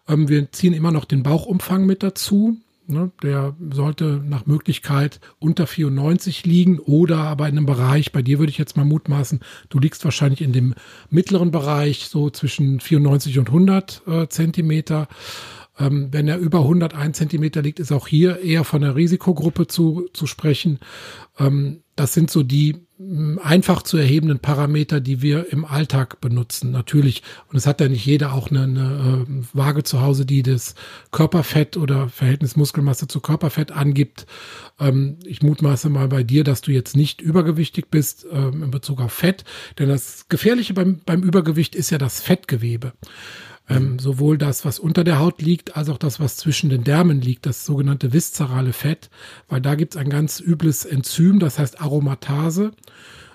Ähm, 0.07 0.29
wir 0.29 0.51
ziehen 0.51 0.73
immer 0.73 0.91
noch 0.91 1.05
den 1.05 1.23
Bauchumfang 1.23 1.85
mit 1.85 2.03
dazu. 2.03 2.57
Ne, 2.89 3.11
der 3.21 3.53
sollte 3.73 4.23
nach 4.25 4.45
Möglichkeit 4.45 5.19
unter 5.39 5.67
94 5.67 6.45
liegen 6.45 6.79
oder 6.79 7.17
aber 7.17 7.49
in 7.49 7.57
einem 7.57 7.65
Bereich, 7.65 8.13
bei 8.13 8.21
dir 8.21 8.39
würde 8.39 8.49
ich 8.49 8.57
jetzt 8.57 8.77
mal 8.77 8.85
mutmaßen, 8.85 9.41
du 9.67 9.79
liegst 9.79 10.05
wahrscheinlich 10.05 10.41
in 10.41 10.53
dem 10.53 10.73
mittleren 11.09 11.51
Bereich, 11.51 12.07
so 12.07 12.29
zwischen 12.29 12.79
94 12.79 13.39
und 13.39 13.47
100 13.47 14.01
äh, 14.07 14.27
Zentimeter. 14.29 15.09
Ähm, 15.79 16.09
wenn 16.11 16.27
er 16.27 16.37
über 16.37 16.59
101 16.59 17.17
Zentimeter 17.17 17.61
liegt, 17.61 17.79
ist 17.79 17.91
auch 17.91 18.07
hier 18.07 18.41
eher 18.41 18.63
von 18.63 18.81
der 18.81 18.95
Risikogruppe 18.95 19.67
zu, 19.67 20.07
zu 20.13 20.25
sprechen. 20.25 20.79
Ähm, 21.39 21.81
das 21.95 22.13
sind 22.13 22.29
so 22.31 22.43
die 22.43 22.87
mh, 22.97 23.41
einfach 23.41 23.81
zu 23.81 23.97
erhebenden 23.97 24.39
Parameter, 24.39 24.99
die 24.99 25.21
wir 25.21 25.51
im 25.51 25.65
Alltag 25.65 26.21
benutzen. 26.21 26.71
Natürlich, 26.71 27.23
und 27.49 27.57
es 27.57 27.67
hat 27.67 27.81
ja 27.81 27.89
nicht 27.89 28.05
jeder 28.05 28.33
auch 28.33 28.49
eine, 28.49 28.63
eine 28.63 29.25
äh, 29.27 29.43
Waage 29.53 29.83
zu 29.83 30.01
Hause, 30.01 30.25
die 30.25 30.43
das 30.43 30.75
Körperfett 31.11 31.77
oder 31.77 32.09
Verhältnis 32.09 32.55
Muskelmasse 32.55 33.07
zu 33.07 33.19
Körperfett 33.19 33.71
angibt. 33.71 34.25
Ähm, 34.79 35.17
ich 35.25 35.41
mutmaße 35.41 35.89
mal 35.89 36.07
bei 36.07 36.23
dir, 36.23 36.43
dass 36.43 36.61
du 36.61 36.71
jetzt 36.71 36.95
nicht 36.95 37.21
übergewichtig 37.21 37.87
bist 37.89 38.25
ähm, 38.31 38.63
in 38.63 38.71
Bezug 38.71 39.01
auf 39.01 39.13
Fett. 39.13 39.43
Denn 39.79 39.89
das 39.89 40.27
Gefährliche 40.29 40.73
beim, 40.73 41.01
beim 41.05 41.23
Übergewicht 41.23 41.75
ist 41.75 41.89
ja 41.89 41.97
das 41.97 42.21
Fettgewebe. 42.21 42.93
Ähm, 43.69 43.99
sowohl 43.99 44.37
das, 44.37 44.63
was 44.63 44.79
unter 44.79 45.03
der 45.03 45.19
Haut 45.19 45.41
liegt, 45.41 45.75
als 45.75 45.89
auch 45.89 45.97
das, 45.97 46.21
was 46.21 46.37
zwischen 46.37 46.69
den 46.69 46.85
Därmen 46.85 47.19
liegt, 47.19 47.45
das 47.45 47.65
sogenannte 47.65 48.13
viszerale 48.13 48.71
Fett, 48.71 49.09
weil 49.49 49.59
da 49.59 49.75
gibt's 49.75 49.97
ein 49.97 50.09
ganz 50.09 50.39
übles 50.39 50.85
Enzym, 50.85 51.39
das 51.39 51.59
heißt 51.59 51.81
Aromatase. 51.81 52.71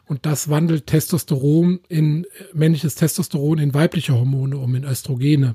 Und 0.06 0.26
das 0.26 0.48
wandelt 0.48 0.86
Testosteron 0.86 1.80
in 1.88 2.26
männliches 2.52 2.94
Testosteron 2.94 3.58
in 3.58 3.74
weibliche 3.74 4.14
Hormone 4.14 4.56
um, 4.56 4.74
in 4.74 4.84
Östrogene. 4.84 5.54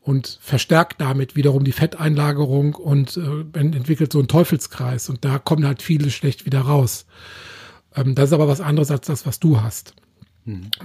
Und 0.00 0.38
verstärkt 0.40 1.00
damit 1.00 1.34
wiederum 1.34 1.64
die 1.64 1.72
Fetteinlagerung 1.72 2.76
und 2.76 3.16
äh, 3.16 3.58
entwickelt 3.58 4.12
so 4.12 4.20
einen 4.20 4.28
Teufelskreis. 4.28 5.08
Und 5.08 5.24
da 5.24 5.40
kommen 5.40 5.66
halt 5.66 5.82
viele 5.82 6.10
schlecht 6.10 6.46
wieder 6.46 6.60
raus. 6.60 7.06
Ähm, 7.96 8.14
das 8.14 8.30
ist 8.30 8.32
aber 8.32 8.46
was 8.46 8.60
anderes 8.60 8.92
als 8.92 9.06
das, 9.08 9.26
was 9.26 9.40
du 9.40 9.60
hast. 9.60 9.94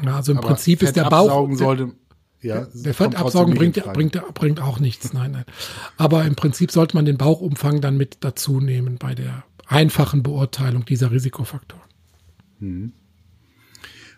Ja, 0.04 0.16
also 0.16 0.32
im 0.32 0.40
Aber 0.40 0.48
Prinzip 0.48 0.82
ist 0.82 0.96
Fett 0.96 1.04
der 1.04 1.10
Bauch. 1.10 1.56
sollte, 1.56 1.92
ja, 2.42 2.68
Der 2.74 2.94
Fettabsaugen 2.94 3.56
trotzdem 3.56 3.84
bringt, 3.94 4.12
bringt, 4.12 4.34
bringt 4.34 4.62
auch 4.62 4.80
nichts, 4.80 5.14
nein, 5.14 5.32
nein. 5.32 5.46
Aber 5.98 6.26
im 6.26 6.36
Prinzip 6.36 6.72
sollte 6.72 6.96
man 6.96 7.06
den 7.06 7.18
Bauchumfang 7.18 7.82
dann 7.82 7.98
mit 7.98 8.18
dazu 8.22 8.60
nehmen 8.60 8.98
bei 8.98 9.14
der 9.14 9.44
einfachen 9.68 10.24
Beurteilung 10.24 10.86
dieser 10.86 11.12
Risikofaktoren. 11.12 11.84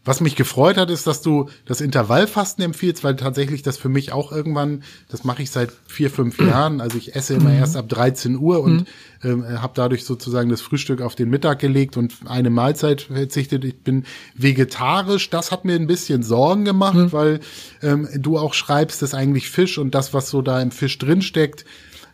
Was 0.06 0.20
mich 0.20 0.36
gefreut 0.36 0.76
hat, 0.76 0.90
ist, 0.90 1.08
dass 1.08 1.22
du 1.22 1.50
das 1.66 1.80
Intervallfasten 1.80 2.64
empfiehlst, 2.64 3.06
weil 3.06 3.16
tatsächlich 3.16 3.62
das 3.62 3.78
für 3.78 3.88
mich 3.88 4.12
auch 4.12 4.34
irgendwann, 4.34 4.84
das 5.08 5.24
mache 5.24 5.42
ich 5.44 5.50
seit 5.50 5.72
vier, 5.88 6.10
fünf 6.10 6.40
Jahren. 6.46 6.82
Also 6.82 6.98
ich 6.98 7.16
esse 7.16 7.36
immer 7.36 7.52
mhm. 7.52 7.58
erst 7.58 7.78
ab 7.78 7.88
13 7.88 8.38
Uhr 8.38 8.62
und 8.62 8.86
mhm. 9.24 9.46
äh, 9.46 9.58
habe 9.60 9.74
dadurch 9.76 10.04
sozusagen 10.04 10.50
das 10.50 10.60
Frühstück 10.60 11.02
auf 11.02 11.16
den 11.16 11.30
Mittag 11.30 11.60
gelegt 11.60 11.96
und 11.96 12.16
eine 12.26 12.50
Mahlzeit 12.50 13.04
verzichtet. 13.04 13.64
Ich 13.64 13.78
bin 13.78 14.04
vegetarisch. 14.36 15.30
Das 15.30 15.52
hat 15.52 15.64
mir 15.64 15.76
ein 15.76 15.88
bisschen 15.88 16.22
Sorgen 16.22 16.66
gemacht, 16.66 16.96
mhm. 16.96 17.12
weil 17.14 17.40
ähm, 17.82 18.10
du 18.18 18.38
auch 18.38 18.54
schreibst, 18.54 19.02
dass 19.02 19.14
eigentlich 19.14 19.50
Fisch 19.50 19.78
und 19.78 19.96
das, 19.96 20.14
was 20.14 20.30
so 20.30 20.42
da 20.42 20.62
im 20.62 20.72
Fisch 20.72 20.98
drinsteckt, 20.98 21.64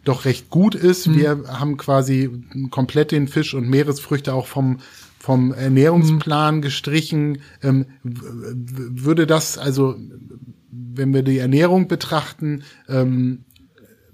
doch 0.04 0.26
recht 0.26 0.52
gut 0.52 0.76
ist. 0.76 1.08
Mhm. 1.08 1.16
Wir 1.16 1.44
haben 1.48 1.78
quasi 1.78 2.30
komplett 2.70 3.12
den 3.12 3.28
Fisch 3.28 3.56
und 3.56 3.68
Meeresfrüchte 3.68 4.34
auch 4.34 4.46
vom 4.46 4.78
vom 5.20 5.54
Ernährungsplan 5.54 6.62
gestrichen. 6.62 7.40
Ähm, 7.62 7.86
würde 8.04 9.28
das 9.28 9.58
also, 9.58 9.96
wenn 10.72 11.14
wir 11.14 11.24
die 11.24 11.38
Ernährung 11.38 11.88
betrachten, 11.88 12.64
ähm, 12.88 13.46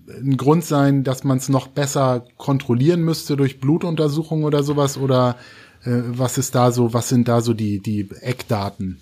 ein 0.08 0.38
Grund 0.38 0.64
sein, 0.64 1.04
dass 1.04 1.24
man 1.24 1.38
es 1.38 1.50
noch 1.50 1.68
besser 1.68 2.26
kontrollieren 2.38 3.02
müsste 3.02 3.38
durch 3.38 3.60
Blutuntersuchungen 3.60 4.46
oder 4.46 4.64
sowas? 4.64 4.98
Oder 4.98 5.38
äh, 5.84 6.02
was 6.06 6.38
ist 6.38 6.56
da 6.56 6.72
so, 6.72 6.94
was 6.94 7.10
sind 7.10 7.28
da 7.28 7.42
so 7.42 7.54
die, 7.54 7.80
die 7.80 8.10
Eckdaten? 8.22 9.00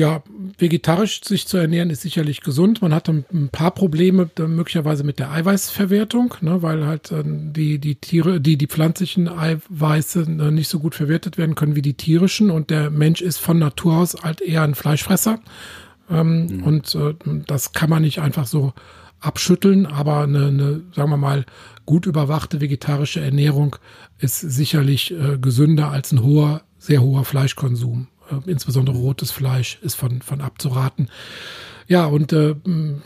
Ja, 0.00 0.22
vegetarisch 0.56 1.22
sich 1.22 1.46
zu 1.46 1.58
ernähren 1.58 1.90
ist 1.90 2.00
sicherlich 2.00 2.40
gesund. 2.40 2.80
Man 2.80 2.94
hat 2.94 3.08
ein 3.08 3.50
paar 3.52 3.70
Probleme 3.70 4.30
möglicherweise 4.38 5.04
mit 5.04 5.18
der 5.18 5.30
Eiweißverwertung, 5.30 6.34
ne, 6.40 6.62
weil 6.62 6.86
halt 6.86 7.12
äh, 7.12 7.22
die, 7.24 7.78
die 7.78 7.96
Tiere, 7.96 8.40
die, 8.40 8.56
die 8.56 8.66
pflanzlichen 8.66 9.28
Eiweiße 9.28 10.22
äh, 10.22 10.50
nicht 10.50 10.68
so 10.68 10.78
gut 10.80 10.94
verwertet 10.94 11.36
werden 11.36 11.54
können 11.54 11.76
wie 11.76 11.82
die 11.82 11.94
tierischen. 11.94 12.50
Und 12.50 12.70
der 12.70 12.90
Mensch 12.90 13.20
ist 13.20 13.38
von 13.38 13.58
Natur 13.58 13.98
aus 13.98 14.16
halt 14.22 14.40
eher 14.40 14.62
ein 14.62 14.74
Fleischfresser. 14.74 15.38
Ähm, 16.08 16.46
mhm. 16.46 16.62
Und 16.64 16.94
äh, 16.94 17.14
das 17.46 17.72
kann 17.74 17.90
man 17.90 18.00
nicht 18.00 18.20
einfach 18.20 18.46
so 18.46 18.72
abschütteln, 19.20 19.84
aber 19.84 20.22
eine, 20.22 20.46
eine, 20.46 20.80
sagen 20.96 21.10
wir 21.10 21.18
mal, 21.18 21.44
gut 21.84 22.06
überwachte 22.06 22.62
vegetarische 22.62 23.20
Ernährung 23.20 23.76
ist 24.18 24.40
sicherlich 24.40 25.12
äh, 25.12 25.36
gesünder 25.36 25.90
als 25.90 26.10
ein 26.10 26.22
hoher, 26.22 26.62
sehr 26.78 27.02
hoher 27.02 27.26
Fleischkonsum. 27.26 28.08
Äh, 28.30 28.50
insbesondere 28.50 28.96
rotes 28.96 29.30
Fleisch 29.30 29.78
ist 29.82 29.94
von, 29.94 30.22
von 30.22 30.40
abzuraten. 30.40 31.08
Ja, 31.86 32.06
und 32.06 32.32
äh, 32.32 32.54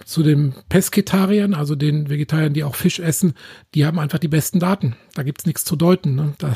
zu 0.05 0.23
den 0.23 0.55
Pesketariern, 0.69 1.55
also 1.55 1.75
den 1.75 2.11
Vegetariern, 2.11 2.53
die 2.53 2.65
auch 2.65 2.75
Fisch 2.75 3.01
essen, 3.01 3.33
die 3.75 3.87
haben 3.87 3.99
einfach 3.99 4.19
die 4.19 4.29
besten 4.29 4.61
Daten. 4.61 4.95
Da 5.15 5.23
gibt's 5.23 5.47
nichts 5.47 5.65
zu 5.65 5.75
deuten. 5.75 6.15
Ne? 6.15 6.35
Da, 6.37 6.55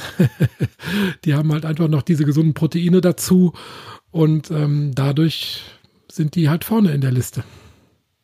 die 1.25 1.35
haben 1.35 1.51
halt 1.53 1.65
einfach 1.65 1.89
noch 1.89 2.03
diese 2.03 2.27
gesunden 2.27 2.53
Proteine 2.53 3.01
dazu 3.01 3.55
und 4.11 4.51
ähm, 4.51 4.93
dadurch 4.95 5.63
sind 6.11 6.35
die 6.35 6.51
halt 6.51 6.65
vorne 6.65 6.93
in 6.93 7.01
der 7.01 7.13
Liste. 7.13 7.45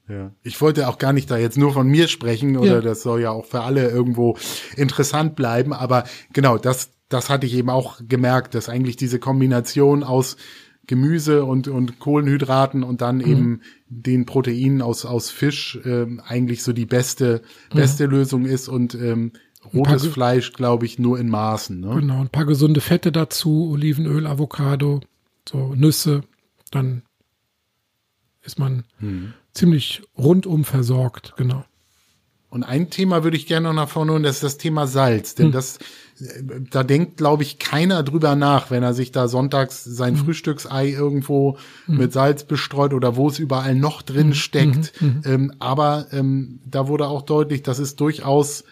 Ja. 0.09 0.33
Ich 0.43 0.61
wollte 0.61 0.87
auch 0.89 0.99
gar 0.99 1.15
nicht 1.15 1.31
da 1.31 1.39
jetzt 1.39 1.57
nur 1.57 1.73
von 1.73 1.89
mir 1.89 2.09
sprechen 2.09 2.59
oder 2.59 2.75
ja. 2.75 2.81
das 2.83 3.03
soll 3.03 3.23
ja 3.23 3.31
auch 3.31 3.47
für 3.47 3.63
alle 3.63 3.89
irgendwo 3.89 4.37
interessant 4.77 5.35
bleiben, 5.35 5.73
aber 5.73 6.05
genau, 6.33 6.59
das, 6.59 6.91
das 7.09 7.31
hatte 7.31 7.47
ich 7.47 7.55
eben 7.55 7.71
auch 7.71 8.01
gemerkt, 8.07 8.55
dass 8.55 8.69
eigentlich 8.69 8.97
diese 8.97 9.19
Kombination 9.19 10.03
aus 10.03 10.37
Gemüse 10.87 11.45
und, 11.45 11.69
und 11.69 11.99
Kohlenhydraten 11.99 12.83
und 12.83 13.01
dann 13.01 13.17
mhm. 13.19 13.27
eben 13.27 13.61
den 13.89 14.27
Proteinen 14.27 14.83
aus, 14.83 15.05
aus 15.05 15.31
Fisch 15.31 15.79
ähm, 15.85 16.21
eigentlich 16.27 16.63
so 16.63 16.73
die 16.73 16.87
beste, 16.87 17.43
beste 17.73 18.05
ja. 18.05 18.11
Lösung 18.11 18.45
ist 18.45 18.69
und 18.69 18.95
ähm, 18.95 19.33
rotes 19.73 20.07
Fleisch, 20.07 20.53
glaube 20.53 20.85
ich, 20.85 20.99
nur 20.99 21.19
in 21.19 21.31
Maßen. 21.31 21.81
Ne? 21.81 21.95
Genau, 22.01 22.21
ein 22.21 22.29
paar 22.29 22.45
gesunde 22.45 22.81
Fette 22.81 23.13
dazu, 23.13 23.71
Olivenöl, 23.71 24.27
Avocado, 24.27 25.01
so 25.49 25.75
Nüsse, 25.75 26.23
dann 26.71 27.03
ist 28.43 28.59
man 28.59 28.85
mhm. 29.01 29.33
ziemlich 29.53 30.03
rundum 30.19 30.65
versorgt, 30.65 31.35
genau. 31.37 31.65
Und 32.55 32.63
ein 32.63 32.89
Thema 32.89 33.25
würde 33.25 33.37
ich 33.37 33.47
gerne 33.47 33.67
noch 33.67 33.75
nach 33.75 33.89
vorne 33.89 34.13
holen, 34.13 34.23
das 34.23 34.37
ist 34.37 34.45
das 34.45 34.59
Thema 34.59 34.87
Salz. 34.87 35.35
Denn 35.35 35.47
hm. 35.47 35.53
das, 35.53 35.81
da 36.71 36.85
denkt, 36.85 37.17
glaube 37.17 37.43
ich, 37.43 37.59
keiner 37.59 38.05
drüber 38.05 38.37
nach, 38.37 38.71
wenn 38.71 38.85
er 38.85 38.95
sich 38.95 39.11
da 39.11 39.27
sonntags 39.27 39.83
sein 39.83 40.17
hm. 40.17 40.25
Frühstücksei 40.25 40.89
irgendwo 40.89 41.59
hm. 41.87 41.99
mit 41.99 42.13
Salz 42.13 42.45
bestreut 42.45 42.95
oder 42.95 43.17
wo 43.17 43.29
es 43.29 43.41
überall 43.41 43.75
noch 43.75 44.03
drin 44.03 44.29
hm. 44.29 44.35
steckt. 44.35 44.93
Hm. 44.99 45.09
Hm. 45.09 45.23
Ähm, 45.25 45.53
aber 45.59 46.07
ähm, 46.13 46.61
da 46.65 46.87
wurde 46.87 47.09
auch 47.09 47.23
deutlich, 47.23 47.65
dass 47.65 47.81
es 47.81 47.97
durchaus 47.97 48.63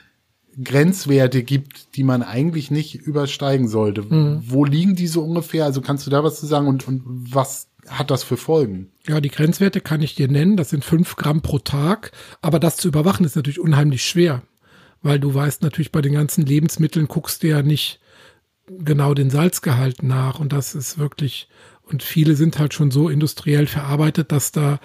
Grenzwerte 0.63 1.43
gibt, 1.43 1.97
die 1.97 2.05
man 2.05 2.23
eigentlich 2.23 2.71
nicht 2.71 2.95
übersteigen 2.95 3.67
sollte. 3.67 4.05
Wo 4.47 4.65
liegen 4.65 4.95
die 4.95 5.09
so 5.09 5.23
ungefähr? 5.23 5.65
Also 5.65 5.81
kannst 5.81 6.07
du 6.07 6.11
da 6.11 6.23
was 6.23 6.39
zu 6.39 6.47
sagen 6.47 6.69
und, 6.69 6.87
und 6.87 7.03
was 7.05 7.67
hat 7.89 8.11
das 8.11 8.23
für 8.23 8.37
Folgen? 8.37 8.91
Ja, 9.07 9.21
die 9.21 9.31
Grenzwerte 9.31 9.81
kann 9.81 10.03
ich 10.03 10.15
dir 10.15 10.29
nennen. 10.29 10.57
Das 10.57 10.71
sind 10.71 10.85
fünf 10.85 11.17
Gramm 11.17 11.43
pro 11.43 11.59
Tag. 11.59 12.13
Aber 12.41 12.61
das 12.61 12.77
zu 12.77 12.89
überwachen 12.89 13.25
ist 13.27 13.37
natürlich 13.37 13.61
unheimlich 13.61 14.05
schwer. 14.05 14.43
Weil 15.03 15.19
du 15.19 15.35
weißt 15.35 15.63
natürlich 15.63 15.91
bei 15.91 16.01
den 16.01 16.13
ganzen 16.13 16.47
Lebensmitteln 16.47 17.09
guckst 17.09 17.43
du 17.43 17.49
ja 17.49 17.63
nicht 17.63 18.01
genau 18.67 19.15
den 19.15 19.31
Salzgehalt 19.31 20.03
nach. 20.03 20.39
Und 20.39 20.53
das 20.53 20.75
ist 20.75 20.99
wirklich, 20.99 21.49
und 21.83 22.03
viele 22.03 22.37
sind 22.37 22.59
halt 22.59 22.73
schon 22.73 22.91
so 22.91 23.09
industriell 23.09 23.67
verarbeitet, 23.67 24.31
dass 24.31 24.53
da, 24.53 24.79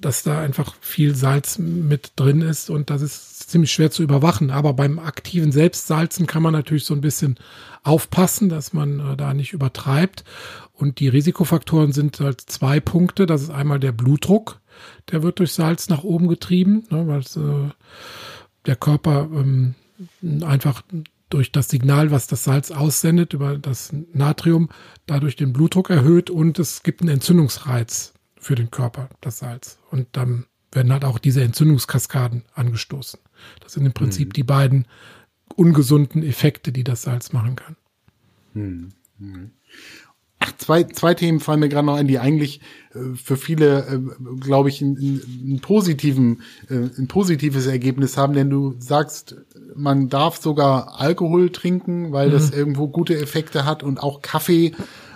dass 0.00 0.22
da 0.22 0.40
einfach 0.40 0.74
viel 0.80 1.14
Salz 1.14 1.58
mit 1.58 2.12
drin 2.16 2.40
ist. 2.40 2.70
Und 2.70 2.90
das 2.90 3.02
ist 3.02 3.50
ziemlich 3.50 3.72
schwer 3.72 3.90
zu 3.90 4.02
überwachen. 4.02 4.50
Aber 4.50 4.72
beim 4.72 4.98
aktiven 4.98 5.52
Selbstsalzen 5.52 6.26
kann 6.26 6.42
man 6.42 6.52
natürlich 6.52 6.84
so 6.84 6.94
ein 6.94 7.00
bisschen 7.00 7.36
aufpassen, 7.82 8.48
dass 8.48 8.72
man 8.72 9.00
äh, 9.00 9.16
da 9.16 9.34
nicht 9.34 9.52
übertreibt. 9.52 10.24
Und 10.72 11.00
die 11.00 11.08
Risikofaktoren 11.08 11.92
sind 11.92 12.20
halt 12.20 12.40
zwei 12.40 12.80
Punkte. 12.80 13.26
Das 13.26 13.42
ist 13.42 13.50
einmal 13.50 13.80
der 13.80 13.92
Blutdruck, 13.92 14.60
der 15.10 15.22
wird 15.22 15.40
durch 15.40 15.52
Salz 15.52 15.88
nach 15.88 16.04
oben 16.04 16.28
getrieben, 16.28 16.84
ne, 16.90 17.06
weil 17.08 17.20
äh, 17.20 17.70
der 18.66 18.76
Körper 18.76 19.28
ähm, 19.32 19.74
einfach 20.42 20.82
durch 21.30 21.52
das 21.52 21.68
Signal, 21.68 22.10
was 22.10 22.26
das 22.26 22.44
Salz 22.44 22.70
aussendet, 22.70 23.32
über 23.34 23.58
das 23.58 23.92
Natrium, 24.12 24.68
dadurch 25.06 25.36
den 25.36 25.52
Blutdruck 25.52 25.90
erhöht 25.90 26.30
und 26.30 26.58
es 26.58 26.82
gibt 26.82 27.00
einen 27.00 27.10
Entzündungsreiz 27.10 28.14
für 28.48 28.54
den 28.54 28.70
Körper, 28.70 29.10
das 29.20 29.40
Salz. 29.40 29.78
Und 29.90 30.06
dann 30.12 30.46
werden 30.72 30.90
halt 30.90 31.04
auch 31.04 31.18
diese 31.18 31.42
Entzündungskaskaden 31.42 32.44
angestoßen. 32.54 33.20
Das 33.62 33.74
sind 33.74 33.84
im 33.84 33.92
Prinzip 33.92 34.28
mhm. 34.28 34.32
die 34.32 34.42
beiden 34.42 34.86
ungesunden 35.54 36.22
Effekte, 36.22 36.72
die 36.72 36.82
das 36.82 37.02
Salz 37.02 37.34
machen 37.34 37.56
kann. 37.56 37.76
Mhm. 38.54 38.88
mhm. 39.18 39.50
Ach, 40.40 40.52
zwei, 40.56 40.84
zwei 40.84 41.14
Themen 41.14 41.40
fallen 41.40 41.60
mir 41.60 41.68
gerade 41.68 41.84
noch 41.84 41.96
ein, 41.96 42.06
die 42.06 42.20
eigentlich 42.20 42.60
äh, 42.94 43.16
für 43.16 43.36
viele, 43.36 43.86
äh, 43.86 44.00
glaube 44.40 44.68
ich, 44.70 44.80
ein, 44.80 45.58
positiven, 45.60 46.42
äh, 46.70 46.88
ein 46.96 47.08
positives 47.08 47.66
Ergebnis 47.66 48.16
haben, 48.16 48.32
denn 48.32 48.48
du 48.48 48.76
sagst, 48.78 49.36
man 49.74 50.08
darf 50.08 50.38
sogar 50.38 51.00
Alkohol 51.00 51.50
trinken, 51.50 52.12
weil 52.12 52.28
mhm. 52.28 52.32
das 52.32 52.50
irgendwo 52.50 52.88
gute 52.88 53.20
Effekte 53.20 53.66
hat 53.66 53.82
und 53.82 54.00
auch 54.00 54.22
Kaffee. 54.22 54.72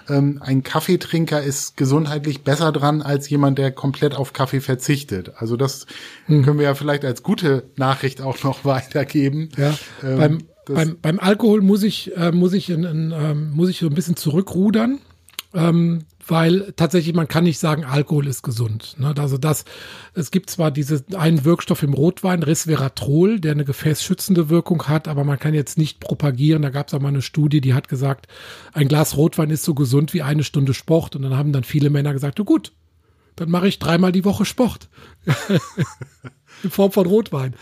Ähm, 0.09 0.41
ein 0.43 0.63
Kaffeetrinker 0.63 1.43
ist 1.43 1.77
gesundheitlich 1.77 2.43
besser 2.43 2.73
dran 2.73 3.03
als 3.03 3.29
jemand, 3.31 3.59
der 3.59 3.73
komplett 3.73 4.15
auf 4.15 4.33
Kaffee 4.33 4.61
verzichtet. 4.61 5.33
Also 5.37 5.57
das 5.57 5.87
mhm. 6.27 6.45
können 6.45 6.59
wir 6.59 6.67
ja 6.67 6.75
vielleicht 6.75 7.05
als 7.05 7.23
gute 7.23 7.65
Nachricht 7.77 8.21
auch 8.21 8.43
noch 8.43 8.65
weitergeben. 8.65 9.51
Ja, 9.57 9.75
ähm, 10.03 10.19
beim, 10.19 10.39
beim, 10.67 10.99
beim 11.01 11.19
Alkohol 11.19 11.61
muss 11.61 11.83
ich, 11.83 12.17
äh, 12.17 12.33
muss 12.33 12.53
ich, 12.53 12.71
in, 12.71 12.85
in, 12.85 13.13
ähm, 13.13 13.51
muss 13.53 13.69
ich 13.69 13.79
so 13.79 13.87
ein 13.87 13.95
bisschen 13.95 14.17
zurückrudern 14.17 15.01
ähm, 15.55 16.05
weil 16.27 16.73
tatsächlich 16.77 17.15
man 17.15 17.29
kann 17.29 17.45
nicht 17.45 17.59
sagen, 17.59 17.85
Alkohol 17.85 18.27
ist 18.27 18.43
gesund. 18.43 18.97
Ne? 18.99 19.15
Also 19.19 19.39
das, 19.39 19.65
es 20.15 20.31
gibt 20.31 20.51
zwar 20.51 20.71
diese 20.71 21.05
einen 21.17 21.45
Wirkstoff 21.45 21.83
im 21.83 21.95
Rotwein, 21.95 22.43
Resveratrol, 22.43 23.41
der 23.41 23.53
eine 23.53 23.65
gefäßschützende 23.65 24.49
Wirkung 24.49 24.89
hat, 24.89 25.09
aber 25.09 25.25
man 25.25 25.39
kann 25.39 25.55
jetzt 25.55 25.79
nicht 25.79 26.01
propagieren. 26.01 26.63
Da 26.63 26.71
gab 26.71 26.89
es 26.89 26.95
auch 26.95 27.01
mal 27.01 27.09
eine 27.09 27.23
Studie, 27.23 27.61
die 27.61 27.75
hat 27.75 27.89
gesagt, 27.89 28.29
ein 28.73 28.89
Glas 28.89 29.17
Rotwein 29.17 29.51
ist 29.51 29.65
so 29.65 29.75
gesund 29.75 30.15
wie 30.15 30.23
eine 30.23 30.45
Stunde 30.45 30.75
Sport. 30.75 31.17
Und 31.17 31.23
dann 31.23 31.37
haben 31.37 31.53
dann 31.53 31.65
viele 31.65 31.91
Männer 31.91 32.13
gesagt, 32.13 32.39
du 32.39 32.45
gut, 32.45 32.73
dann 33.37 33.51
mache 33.51 33.69
ich 33.69 33.79
dreimal 33.79 34.13
die 34.13 34.25
Woche 34.25 34.45
Sport. 34.45 34.89
in 36.65 36.71
Form 36.71 36.93
von 36.93 37.07
Rotwein. 37.07 37.55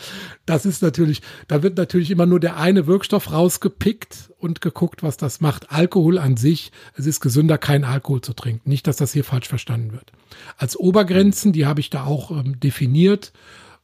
Das 0.46 0.66
ist 0.66 0.82
natürlich, 0.82 1.22
da 1.48 1.62
wird 1.62 1.76
natürlich 1.76 2.10
immer 2.10 2.26
nur 2.26 2.40
der 2.40 2.56
eine 2.56 2.86
Wirkstoff 2.86 3.32
rausgepickt 3.32 4.30
und 4.38 4.60
geguckt, 4.60 5.02
was 5.02 5.16
das 5.16 5.40
macht. 5.40 5.70
Alkohol 5.70 6.18
an 6.18 6.36
sich, 6.36 6.72
es 6.94 7.06
ist 7.06 7.20
gesünder, 7.20 7.58
kein 7.58 7.84
Alkohol 7.84 8.20
zu 8.20 8.32
trinken. 8.32 8.68
Nicht, 8.68 8.86
dass 8.86 8.96
das 8.96 9.12
hier 9.12 9.24
falsch 9.24 9.48
verstanden 9.48 9.92
wird. 9.92 10.12
Als 10.56 10.78
Obergrenzen, 10.78 11.52
die 11.52 11.66
habe 11.66 11.80
ich 11.80 11.90
da 11.90 12.04
auch 12.04 12.30
ähm, 12.30 12.58
definiert. 12.60 13.32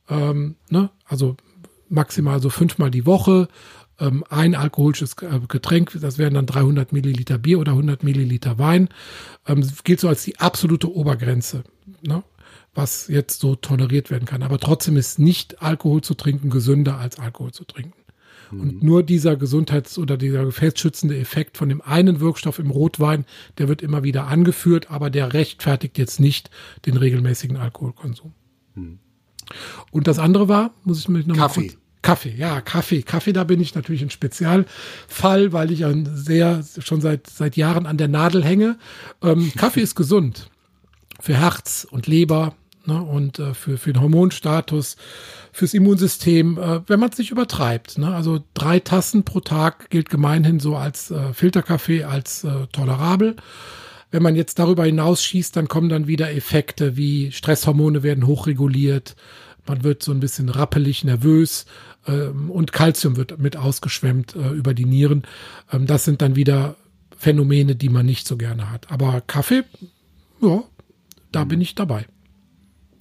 Ähm, 0.09 0.57
ne? 0.71 0.91
Also 1.05 1.37
maximal 1.89 2.41
so 2.41 2.51
fünfmal 2.51 2.91
die 2.91 3.07
Woche. 3.07 3.49
Ähm, 3.99 4.25
ein 4.29 4.55
alkoholisches 4.55 5.15
äh, 5.23 5.41
Getränk, 5.49 5.97
das 6.01 6.19
wären 6.19 6.35
dann 6.35 6.47
300 6.47 6.93
Milliliter 6.93 7.39
Bier 7.39 7.59
oder 7.59 7.73
100 7.73 8.03
Milliliter 8.03 8.59
Wein, 8.59 8.89
ähm, 9.47 9.67
gilt 9.85 10.01
so 10.01 10.09
als 10.09 10.23
die 10.23 10.39
absolute 10.39 10.95
Obergrenze. 10.95 11.65
Ne? 12.03 12.23
Was 12.77 13.09
jetzt 13.09 13.41
so 13.41 13.57
toleriert 13.57 14.11
werden 14.11 14.27
kann. 14.27 14.43
Aber 14.43 14.59
trotzdem 14.59 14.97
ist 14.97 15.19
nicht 15.19 15.63
Alkohol 15.63 16.03
zu 16.03 16.15
trinken 16.15 16.51
gesünder 16.51 16.99
als 16.99 17.19
Alkohol 17.19 17.53
zu 17.53 17.65
trinken. 17.65 17.95
Mhm. 18.51 18.61
Und 18.61 18.83
nur 18.83 19.03
dieser 19.03 19.37
Gesundheits- 19.37 19.99
oder 19.99 20.17
dieser 20.17 20.45
gefäßschützende 20.45 21.19
Effekt 21.19 21.57
von 21.57 21.69
dem 21.69 21.81
einen 21.81 22.21
Wirkstoff 22.21 22.59
im 22.59 22.71
Rotwein, 22.71 23.25
der 23.59 23.69
wird 23.69 23.83
immer 23.83 24.05
wieder 24.05 24.27
angeführt, 24.27 24.91
aber 24.91 25.11
der 25.11 25.33
rechtfertigt 25.33 25.99
jetzt 25.99 26.21
nicht 26.21 26.51
den 26.85 26.97
regelmäßigen 26.97 27.57
Alkoholkonsum. 27.57 28.33
Mhm. 28.75 28.99
Und 29.91 30.07
das 30.07 30.19
andere 30.19 30.49
war, 30.49 30.75
muss 30.85 30.99
ich 30.99 31.09
mir 31.09 31.21
noch 31.21 31.37
Kaffee. 31.37 31.73
Kaffee, 32.03 32.35
ja, 32.37 32.61
Kaffee. 32.61 33.03
Kaffee, 33.03 33.33
da 33.33 33.43
bin 33.43 33.61
ich 33.61 33.75
natürlich 33.75 34.03
ein 34.03 34.11
Spezialfall, 34.11 35.53
weil 35.53 35.73
ich 35.73 35.85
ein 35.85 36.09
sehr, 36.15 36.65
schon 36.79 37.01
seit, 37.01 37.29
seit 37.29 37.57
Jahren 37.57 37.87
an 37.87 37.97
der 37.97 38.07
Nadel 38.07 38.45
hänge. 38.45 38.79
Ähm, 39.23 39.51
Kaffee 39.57 39.81
ist 39.81 39.97
gesund 39.97 40.49
für 41.21 41.35
Herz 41.37 41.87
und 41.91 42.07
Leber 42.07 42.55
ne, 42.87 43.03
und 43.03 43.39
äh, 43.39 43.55
für, 43.55 43.79
für 43.79 43.93
den 43.93 44.03
Hormonstatus, 44.03 44.97
fürs 45.53 45.75
Immunsystem, 45.75 46.59
äh, 46.59 46.81
wenn 46.89 47.01
man 47.01 47.11
es 47.11 47.19
nicht 47.19 47.31
übertreibt. 47.31 47.99
Ne? 47.99 48.15
Also 48.15 48.43
drei 48.55 48.81
Tassen 48.81 49.25
pro 49.25 49.41
Tag 49.41 49.91
gilt 49.91 50.11
gemeinhin 50.11 50.61
so 50.61 50.77
als 50.77 51.11
äh, 51.11 51.33
Filterkaffee 51.33 52.05
als 52.05 52.45
äh, 52.45 52.67
tolerabel. 52.73 53.37
Wenn 54.11 54.23
man 54.23 54.37
jetzt 54.37 54.59
darüber 54.59 54.85
hinaus 54.85 55.23
schießt, 55.25 55.57
dann 55.57 55.69
kommen 55.69 55.89
dann 55.89 56.07
wieder 56.07 56.33
Effekte 56.33 56.97
wie 56.97 57.33
Stresshormone 57.33 58.03
werden 58.03 58.27
hochreguliert, 58.27 59.17
man 59.67 59.83
wird 59.83 60.03
so 60.03 60.13
ein 60.13 60.21
bisschen 60.21 60.49
rappelig, 60.49 61.05
nervös 61.05 61.67
ähm, 62.07 62.51
und 62.51 62.73
Kalzium 62.73 63.17
wird 63.17 63.39
mit 63.39 63.57
ausgeschwemmt 63.57 64.37
äh, 64.37 64.51
über 64.51 64.75
die 64.75 64.85
Nieren. 64.85 65.23
Ähm, 65.73 65.87
das 65.87 66.05
sind 66.05 66.23
dann 66.23 66.37
wieder 66.37 66.77
Phänomene, 67.17 67.75
die 67.75 67.89
man 67.89 68.07
nicht 68.07 68.27
so 68.27 68.37
gerne 68.37 68.71
hat. 68.71 68.91
Aber 68.91 69.21
Kaffee, 69.23 69.65
ja, 70.41 70.63
da 71.33 71.45
bin 71.45 71.61
ich 71.61 71.75
dabei. 71.75 72.07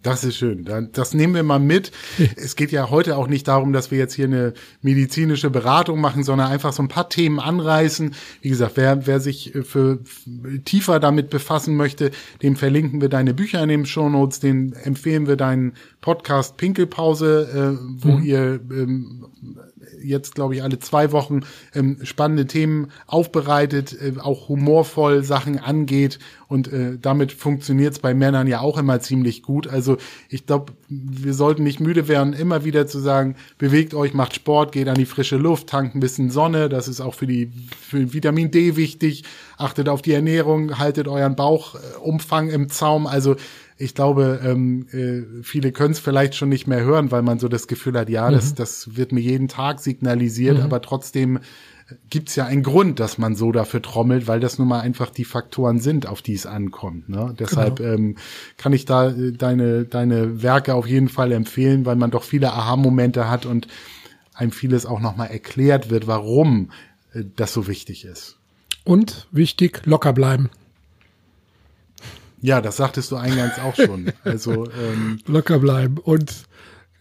Das 0.05 0.23
ist 0.23 0.37
schön. 0.37 0.65
Das 0.93 1.15
nehmen 1.15 1.33
wir 1.33 1.41
mal 1.41 1.59
mit. 1.59 1.91
Es 2.35 2.55
geht 2.55 2.71
ja 2.71 2.89
heute 2.89 3.17
auch 3.17 3.27
nicht 3.27 3.47
darum, 3.47 3.73
dass 3.73 3.89
wir 3.89 3.97
jetzt 3.97 4.13
hier 4.13 4.25
eine 4.25 4.53
medizinische 4.81 5.49
Beratung 5.49 5.99
machen, 5.99 6.23
sondern 6.23 6.51
einfach 6.51 6.73
so 6.73 6.83
ein 6.83 6.89
paar 6.89 7.09
Themen 7.09 7.39
anreißen. 7.39 8.13
Wie 8.41 8.49
gesagt, 8.49 8.73
wer, 8.75 9.07
wer 9.07 9.19
sich 9.19 9.53
für 9.63 9.99
tiefer 10.63 10.99
damit 10.99 11.29
befassen 11.29 11.75
möchte, 11.75 12.11
dem 12.43 12.55
verlinken 12.55 13.01
wir 13.01 13.09
deine 13.09 13.33
Bücher 13.33 13.63
in 13.63 13.69
den 13.69 13.85
Shownotes, 13.85 14.39
den 14.39 14.73
empfehlen 14.73 15.27
wir 15.27 15.37
deinen 15.37 15.73
Podcast 16.01 16.57
Pinkelpause, 16.57 17.77
äh, 17.79 18.03
wo 18.03 18.17
mhm. 18.17 18.23
ihr 18.23 18.59
ähm, 18.71 19.25
jetzt, 20.03 20.35
glaube 20.35 20.55
ich, 20.55 20.63
alle 20.63 20.79
zwei 20.79 21.11
Wochen 21.11 21.41
ähm, 21.73 21.97
spannende 22.03 22.45
Themen 22.45 22.91
aufbereitet, 23.07 23.93
äh, 23.93 24.13
auch 24.19 24.49
humorvoll 24.49 25.23
Sachen 25.23 25.59
angeht 25.59 26.19
und 26.47 26.71
äh, 26.71 26.97
damit 27.01 27.31
funktioniert 27.31 27.93
es 27.93 27.99
bei 27.99 28.13
Männern 28.13 28.47
ja 28.47 28.59
auch 28.59 28.77
immer 28.77 28.99
ziemlich 28.99 29.41
gut. 29.41 29.67
Also 29.67 29.97
ich 30.29 30.45
glaube, 30.45 30.73
wir 30.87 31.33
sollten 31.33 31.63
nicht 31.63 31.79
müde 31.79 32.07
werden, 32.07 32.33
immer 32.33 32.63
wieder 32.63 32.87
zu 32.87 32.99
sagen, 32.99 33.35
bewegt 33.57 33.93
euch, 33.93 34.13
macht 34.13 34.35
Sport, 34.35 34.71
geht 34.71 34.87
an 34.87 34.95
die 34.95 35.05
frische 35.05 35.37
Luft, 35.37 35.67
tankt 35.67 35.95
ein 35.95 35.99
bisschen 35.99 36.29
Sonne, 36.29 36.69
das 36.69 36.87
ist 36.87 37.01
auch 37.01 37.15
für 37.15 37.27
die 37.27 37.51
für 37.81 38.13
Vitamin 38.13 38.51
D 38.51 38.75
wichtig, 38.75 39.23
achtet 39.57 39.89
auf 39.89 40.01
die 40.01 40.13
Ernährung, 40.13 40.77
haltet 40.77 41.07
euren 41.07 41.35
Bauchumfang 41.35 42.49
im 42.49 42.69
Zaum. 42.69 43.07
Also 43.07 43.35
ich 43.77 43.93
glaube, 43.93 44.39
ähm, 44.43 44.87
äh, 44.91 45.43
viele 45.43 45.71
können 45.71 45.91
es 45.91 45.99
vielleicht 45.99 46.35
schon 46.35 46.49
nicht 46.49 46.67
mehr 46.67 46.83
hören, 46.83 47.11
weil 47.11 47.21
man 47.21 47.39
so 47.39 47.47
das 47.47 47.67
Gefühl 47.67 47.97
hat, 47.97 48.09
ja, 48.09 48.29
mhm. 48.29 48.33
das, 48.33 48.55
das 48.55 48.95
wird 48.95 49.11
mir 49.11 49.19
jeden 49.19 49.47
Tag 49.47 49.79
signalisiert, 49.79 50.57
mhm. 50.57 50.63
aber 50.63 50.81
trotzdem 50.81 51.39
gibt's 52.09 52.35
ja 52.35 52.45
einen 52.45 52.63
Grund, 52.63 52.99
dass 52.99 53.17
man 53.17 53.35
so 53.35 53.51
dafür 53.51 53.81
trommelt, 53.81 54.27
weil 54.27 54.39
das 54.39 54.57
nun 54.57 54.67
mal 54.67 54.79
einfach 54.79 55.11
die 55.11 55.25
Faktoren 55.25 55.79
sind, 55.79 56.07
auf 56.07 56.21
die 56.21 56.33
es 56.33 56.45
ankommt. 56.45 57.09
Ne? 57.09 57.35
Deshalb 57.37 57.77
genau. 57.77 57.93
ähm, 57.93 58.15
kann 58.57 58.73
ich 58.73 58.85
da 58.85 59.09
äh, 59.09 59.31
deine, 59.33 59.85
deine 59.85 60.41
Werke 60.41 60.73
auf 60.73 60.87
jeden 60.87 61.09
Fall 61.09 61.31
empfehlen, 61.31 61.85
weil 61.85 61.95
man 61.95 62.11
doch 62.11 62.23
viele 62.23 62.53
Aha-Momente 62.53 63.29
hat 63.29 63.45
und 63.45 63.67
einem 64.33 64.51
vieles 64.51 64.85
auch 64.85 64.99
nochmal 64.99 65.29
erklärt 65.29 65.89
wird, 65.89 66.07
warum 66.07 66.71
äh, 67.13 67.23
das 67.35 67.53
so 67.53 67.67
wichtig 67.67 68.05
ist. 68.05 68.37
Und 68.83 69.27
wichtig, 69.31 69.81
locker 69.85 70.13
bleiben. 70.13 70.49
Ja, 72.41 72.61
das 72.61 72.77
sagtest 72.77 73.11
du 73.11 73.15
eingangs 73.15 73.59
auch 73.59 73.75
schon. 73.75 74.11
Also 74.23 74.65
ähm, 74.71 75.19
locker 75.25 75.59
bleiben 75.59 75.97
und 75.97 76.45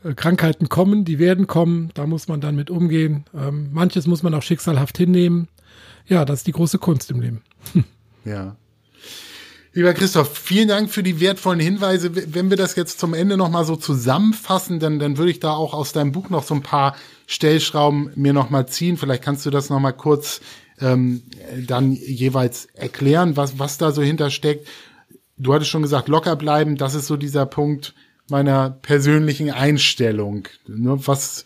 äh, 0.05 0.14
Krankheiten 0.14 0.68
kommen, 0.68 1.05
die 1.05 1.18
werden 1.18 1.47
kommen, 1.47 1.91
da 1.95 2.07
muss 2.07 2.28
man 2.28 2.41
dann 2.41 2.57
mit 2.57 2.70
umgehen. 2.70 3.24
Ähm, 3.35 3.68
manches 3.72 4.07
muss 4.07 4.22
man 4.22 4.35
auch 4.35 4.43
schicksalhaft 4.43 4.97
hinnehmen. 4.97 5.49
Ja, 6.07 6.24
das 6.24 6.41
ist 6.41 6.47
die 6.47 6.53
große 6.53 6.78
Kunst 6.78 7.11
im 7.11 7.20
Leben. 7.20 7.43
ja. 8.24 8.57
Lieber 9.72 9.93
Christoph, 9.93 10.39
vielen 10.39 10.68
Dank 10.68 10.91
für 10.91 11.03
die 11.03 11.18
wertvollen 11.18 11.59
Hinweise. 11.59 12.14
Wenn 12.32 12.49
wir 12.49 12.57
das 12.57 12.76
jetzt 12.76 13.01
zum 13.01 13.12
Ende 13.12 13.37
nochmal 13.37 13.64
so 13.64 13.74
zusammenfassen, 13.74 14.78
dann, 14.78 15.01
dann 15.01 15.18
würde 15.18 15.32
ich 15.32 15.41
da 15.41 15.53
auch 15.53 15.74
aus 15.74 15.93
deinem 15.93 16.12
Buch 16.12 16.30
noch 16.30 16.45
so 16.45 16.55
ein 16.55 16.62
paar 16.62 16.95
Stellschrauben 17.26 18.12
mir 18.14 18.32
nochmal 18.32 18.68
ziehen. 18.68 18.97
Vielleicht 18.97 19.24
kannst 19.24 19.45
du 19.47 19.51
das 19.51 19.70
nochmal 19.70 19.95
kurz 19.95 20.41
ähm, 20.80 21.22
dann 21.66 21.91
jeweils 21.91 22.66
erklären, 22.74 23.37
was, 23.37 23.59
was 23.59 23.76
da 23.76 23.91
so 23.91 24.01
hintersteckt 24.01 24.68
du 25.37 25.55
hattest 25.55 25.70
schon 25.70 25.82
gesagt, 25.82 26.09
locker 26.09 26.37
bleiben, 26.37 26.76
das 26.76 26.95
ist 26.95 27.07
so 27.07 27.16
dieser 27.16 27.47
Punkt 27.47 27.95
meiner 28.30 28.70
persönlichen 28.70 29.51
Einstellung. 29.51 30.49
Ne, 30.66 30.97
was, 31.07 31.45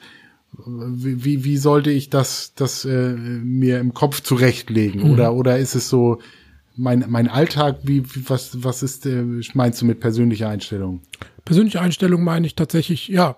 wie, 0.66 1.44
wie 1.44 1.56
sollte 1.56 1.90
ich 1.90 2.10
das, 2.10 2.52
das 2.54 2.84
äh, 2.84 3.12
mir 3.12 3.80
im 3.80 3.94
Kopf 3.94 4.22
zurechtlegen? 4.22 5.04
Mhm. 5.04 5.10
Oder, 5.12 5.34
oder 5.34 5.58
ist 5.58 5.74
es 5.74 5.88
so 5.88 6.18
mein, 6.76 7.04
mein 7.08 7.28
Alltag? 7.28 7.78
Wie, 7.82 8.04
was, 8.28 8.62
was 8.62 8.82
ist, 8.82 9.06
äh, 9.06 9.24
meinst 9.54 9.82
du 9.82 9.86
mit 9.86 10.00
persönlicher 10.00 10.48
Einstellung? 10.48 11.00
Persönliche 11.44 11.80
Einstellung 11.80 12.22
meine 12.22 12.46
ich 12.46 12.54
tatsächlich, 12.54 13.08
ja, 13.08 13.36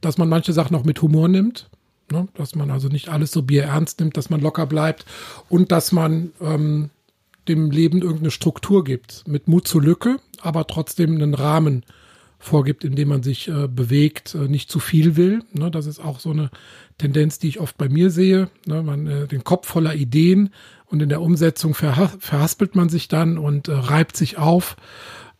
dass 0.00 0.18
man 0.18 0.28
manche 0.28 0.52
Sachen 0.52 0.76
auch 0.76 0.84
mit 0.84 1.02
Humor 1.02 1.28
nimmt. 1.28 1.68
Ne? 2.10 2.28
Dass 2.34 2.54
man 2.54 2.70
also 2.70 2.88
nicht 2.88 3.08
alles 3.08 3.30
so 3.30 3.42
bierernst 3.42 4.00
nimmt, 4.00 4.16
dass 4.16 4.30
man 4.30 4.40
locker 4.40 4.66
bleibt 4.66 5.04
und 5.48 5.70
dass 5.70 5.92
man 5.92 6.32
ähm, 6.40 6.90
dem 7.48 7.70
Leben 7.70 8.02
irgendeine 8.02 8.30
Struktur 8.30 8.84
gibt, 8.84 9.24
mit 9.26 9.48
Mut 9.48 9.66
zur 9.66 9.82
Lücke, 9.82 10.18
aber 10.40 10.66
trotzdem 10.66 11.14
einen 11.14 11.34
Rahmen 11.34 11.84
vorgibt, 12.38 12.84
in 12.84 12.96
dem 12.96 13.08
man 13.08 13.22
sich 13.22 13.48
äh, 13.48 13.68
bewegt, 13.68 14.34
äh, 14.34 14.48
nicht 14.48 14.70
zu 14.70 14.80
viel 14.80 15.16
will. 15.16 15.42
Ne, 15.52 15.70
das 15.70 15.86
ist 15.86 16.00
auch 16.00 16.18
so 16.18 16.30
eine 16.30 16.50
Tendenz, 16.96 17.38
die 17.38 17.48
ich 17.48 17.60
oft 17.60 17.76
bei 17.76 17.88
mir 17.88 18.10
sehe. 18.10 18.48
Ne, 18.66 18.82
man 18.82 19.06
äh, 19.06 19.26
den 19.28 19.44
Kopf 19.44 19.68
voller 19.68 19.94
Ideen 19.94 20.50
und 20.86 21.02
in 21.02 21.10
der 21.10 21.20
Umsetzung 21.20 21.74
verha 21.74 22.08
verhaspelt 22.18 22.74
man 22.74 22.88
sich 22.88 23.08
dann 23.08 23.36
und 23.36 23.68
äh, 23.68 23.72
reibt 23.72 24.16
sich 24.16 24.38
auf. 24.38 24.76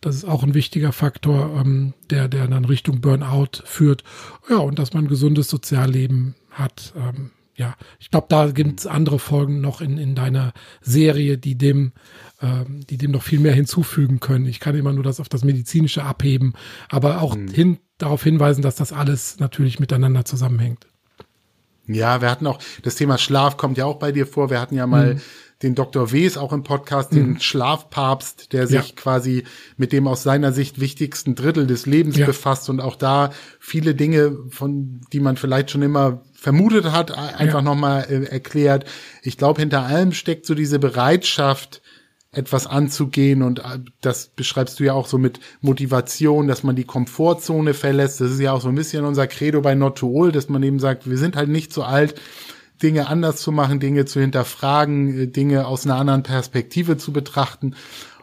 Das 0.03 0.15
ist 0.15 0.25
auch 0.25 0.43
ein 0.43 0.55
wichtiger 0.55 0.93
Faktor, 0.93 1.59
ähm, 1.59 1.95
der, 2.11 2.29
der 2.29 2.47
dann 2.47 2.65
Richtung 2.67 3.01
Burnout 3.01 3.63
führt. 3.65 4.05
Ja, 4.49 4.59
und 4.59 4.79
dass 4.79 4.93
man 4.93 5.05
ein 5.05 5.09
gesundes 5.09 5.49
Sozialleben 5.49 6.35
hat. 6.51 6.93
Ähm, 6.97 7.31
ja, 7.55 7.75
ich 7.99 8.11
glaube, 8.11 8.27
da 8.31 8.51
gibt 8.51 8.81
es 8.81 8.87
andere 8.87 9.19
Folgen 9.19 9.61
noch 9.61 9.81
in, 9.81 9.99
in 9.99 10.15
deiner 10.15 10.53
Serie, 10.81 11.37
die 11.37 11.57
dem, 11.57 11.93
ähm, 12.41 12.81
die 12.89 12.97
dem 12.97 13.11
noch 13.11 13.23
viel 13.23 13.41
mehr 13.41 13.53
hinzufügen 13.53 14.21
können. 14.21 14.47
Ich 14.47 14.61
kann 14.61 14.75
immer 14.75 14.93
nur 14.93 15.05
das 15.05 15.21
auf 15.21 15.29
das 15.29 15.45
Medizinische 15.45 16.05
abheben, 16.05 16.55
aber 16.89 17.21
auch 17.21 17.37
mhm. 17.37 17.49
hin, 17.49 17.79
darauf 17.99 18.23
hinweisen, 18.23 18.63
dass 18.63 18.77
das 18.77 18.93
alles 18.93 19.39
natürlich 19.41 19.79
miteinander 19.79 20.25
zusammenhängt. 20.25 20.87
Ja, 21.87 22.21
wir 22.21 22.31
hatten 22.31 22.47
auch, 22.47 22.61
das 22.83 22.95
Thema 22.95 23.19
Schlaf 23.19 23.57
kommt 23.57 23.77
ja 23.77 23.85
auch 23.85 23.99
bei 23.99 24.13
dir 24.13 24.27
vor. 24.27 24.51
Wir 24.51 24.61
hatten 24.61 24.77
ja 24.77 24.87
mal 24.87 25.15
mhm. 25.15 25.21
den 25.63 25.75
Dr. 25.75 26.13
Ws 26.13 26.37
auch 26.37 26.53
im 26.53 26.63
Podcast, 26.63 27.13
den 27.13 27.31
mhm. 27.31 27.41
Schlafpapst, 27.41 28.53
der 28.53 28.69
sich 28.69 28.89
ja. 28.89 28.95
quasi 28.95 29.45
mit 29.77 29.93
dem 29.93 30.07
aus 30.07 30.23
seiner 30.23 30.53
Sicht 30.53 30.81
wichtigsten 30.81 31.35
Drittel 31.35 31.67
des 31.67 31.87
Lebens 31.87 32.17
ja. 32.17 32.27
befasst 32.27 32.71
und 32.71 32.81
auch 32.81 32.97
da 32.97 33.31
viele 33.59 33.95
Dinge, 33.95 34.39
von 34.51 35.01
die 35.13 35.21
man 35.21 35.37
vielleicht 35.37 35.71
schon 35.71 35.83
immer 35.83 36.23
vermutet 36.41 36.91
hat, 36.91 37.17
einfach 37.17 37.59
ja. 37.59 37.63
nochmal 37.63 38.07
äh, 38.09 38.25
erklärt. 38.25 38.87
Ich 39.23 39.37
glaube, 39.37 39.61
hinter 39.61 39.83
allem 39.83 40.13
steckt 40.13 40.47
so 40.47 40.55
diese 40.55 40.79
Bereitschaft, 40.79 41.83
etwas 42.33 42.67
anzugehen 42.67 43.43
und 43.43 43.59
äh, 43.59 43.81
das 44.01 44.29
beschreibst 44.29 44.79
du 44.81 44.85
ja 44.85 44.95
auch 44.95 45.07
so 45.07 45.19
mit 45.19 45.41
Motivation, 45.61 46.47
dass 46.47 46.63
man 46.63 46.77
die 46.77 46.85
Komfortzone 46.85 47.75
verlässt. 47.75 48.21
Das 48.21 48.31
ist 48.31 48.41
ja 48.41 48.53
auch 48.53 48.61
so 48.61 48.69
ein 48.69 48.75
bisschen 48.75 49.05
unser 49.05 49.27
Credo 49.27 49.61
bei 49.61 49.75
Not 49.75 49.99
to 49.99 50.13
All, 50.17 50.33
dass 50.33 50.49
man 50.49 50.63
eben 50.63 50.79
sagt, 50.79 51.11
wir 51.11 51.19
sind 51.19 51.37
halt 51.37 51.49
nicht 51.49 51.73
so 51.73 51.83
alt, 51.83 52.15
Dinge 52.83 53.09
anders 53.09 53.37
zu 53.37 53.53
machen, 53.53 53.81
Dinge 53.81 54.07
zu 54.07 54.21
hinterfragen, 54.21 55.23
äh, 55.23 55.27
Dinge 55.27 55.67
aus 55.67 55.85
einer 55.85 55.97
anderen 55.97 56.23
Perspektive 56.23 56.97
zu 56.97 57.13
betrachten 57.13 57.75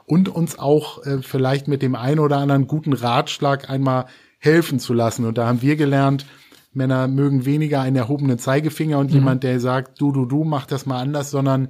und 0.06 0.30
uns 0.30 0.58
auch 0.58 1.06
äh, 1.06 1.22
vielleicht 1.22 1.68
mit 1.68 1.82
dem 1.82 1.94
einen 1.94 2.20
oder 2.20 2.38
anderen 2.38 2.66
guten 2.66 2.94
Ratschlag 2.94 3.70
einmal 3.70 4.06
helfen 4.40 4.80
zu 4.80 4.94
lassen. 4.94 5.26
Und 5.26 5.38
da 5.38 5.46
haben 5.46 5.62
wir 5.62 5.76
gelernt, 5.76 6.26
Männer 6.78 7.08
mögen 7.08 7.46
weniger 7.46 7.82
einen 7.82 7.96
erhobenen 7.96 8.40
Zeigefinger 8.40 9.00
und 9.00 9.10
mhm. 9.10 9.16
jemand, 9.16 9.44
der 9.44 9.60
sagt, 9.60 10.00
du, 10.00 10.12
du, 10.12 10.26
du, 10.26 10.44
mach 10.44 10.66
das 10.66 10.86
mal 10.86 11.02
anders, 11.02 11.32
sondern 11.32 11.70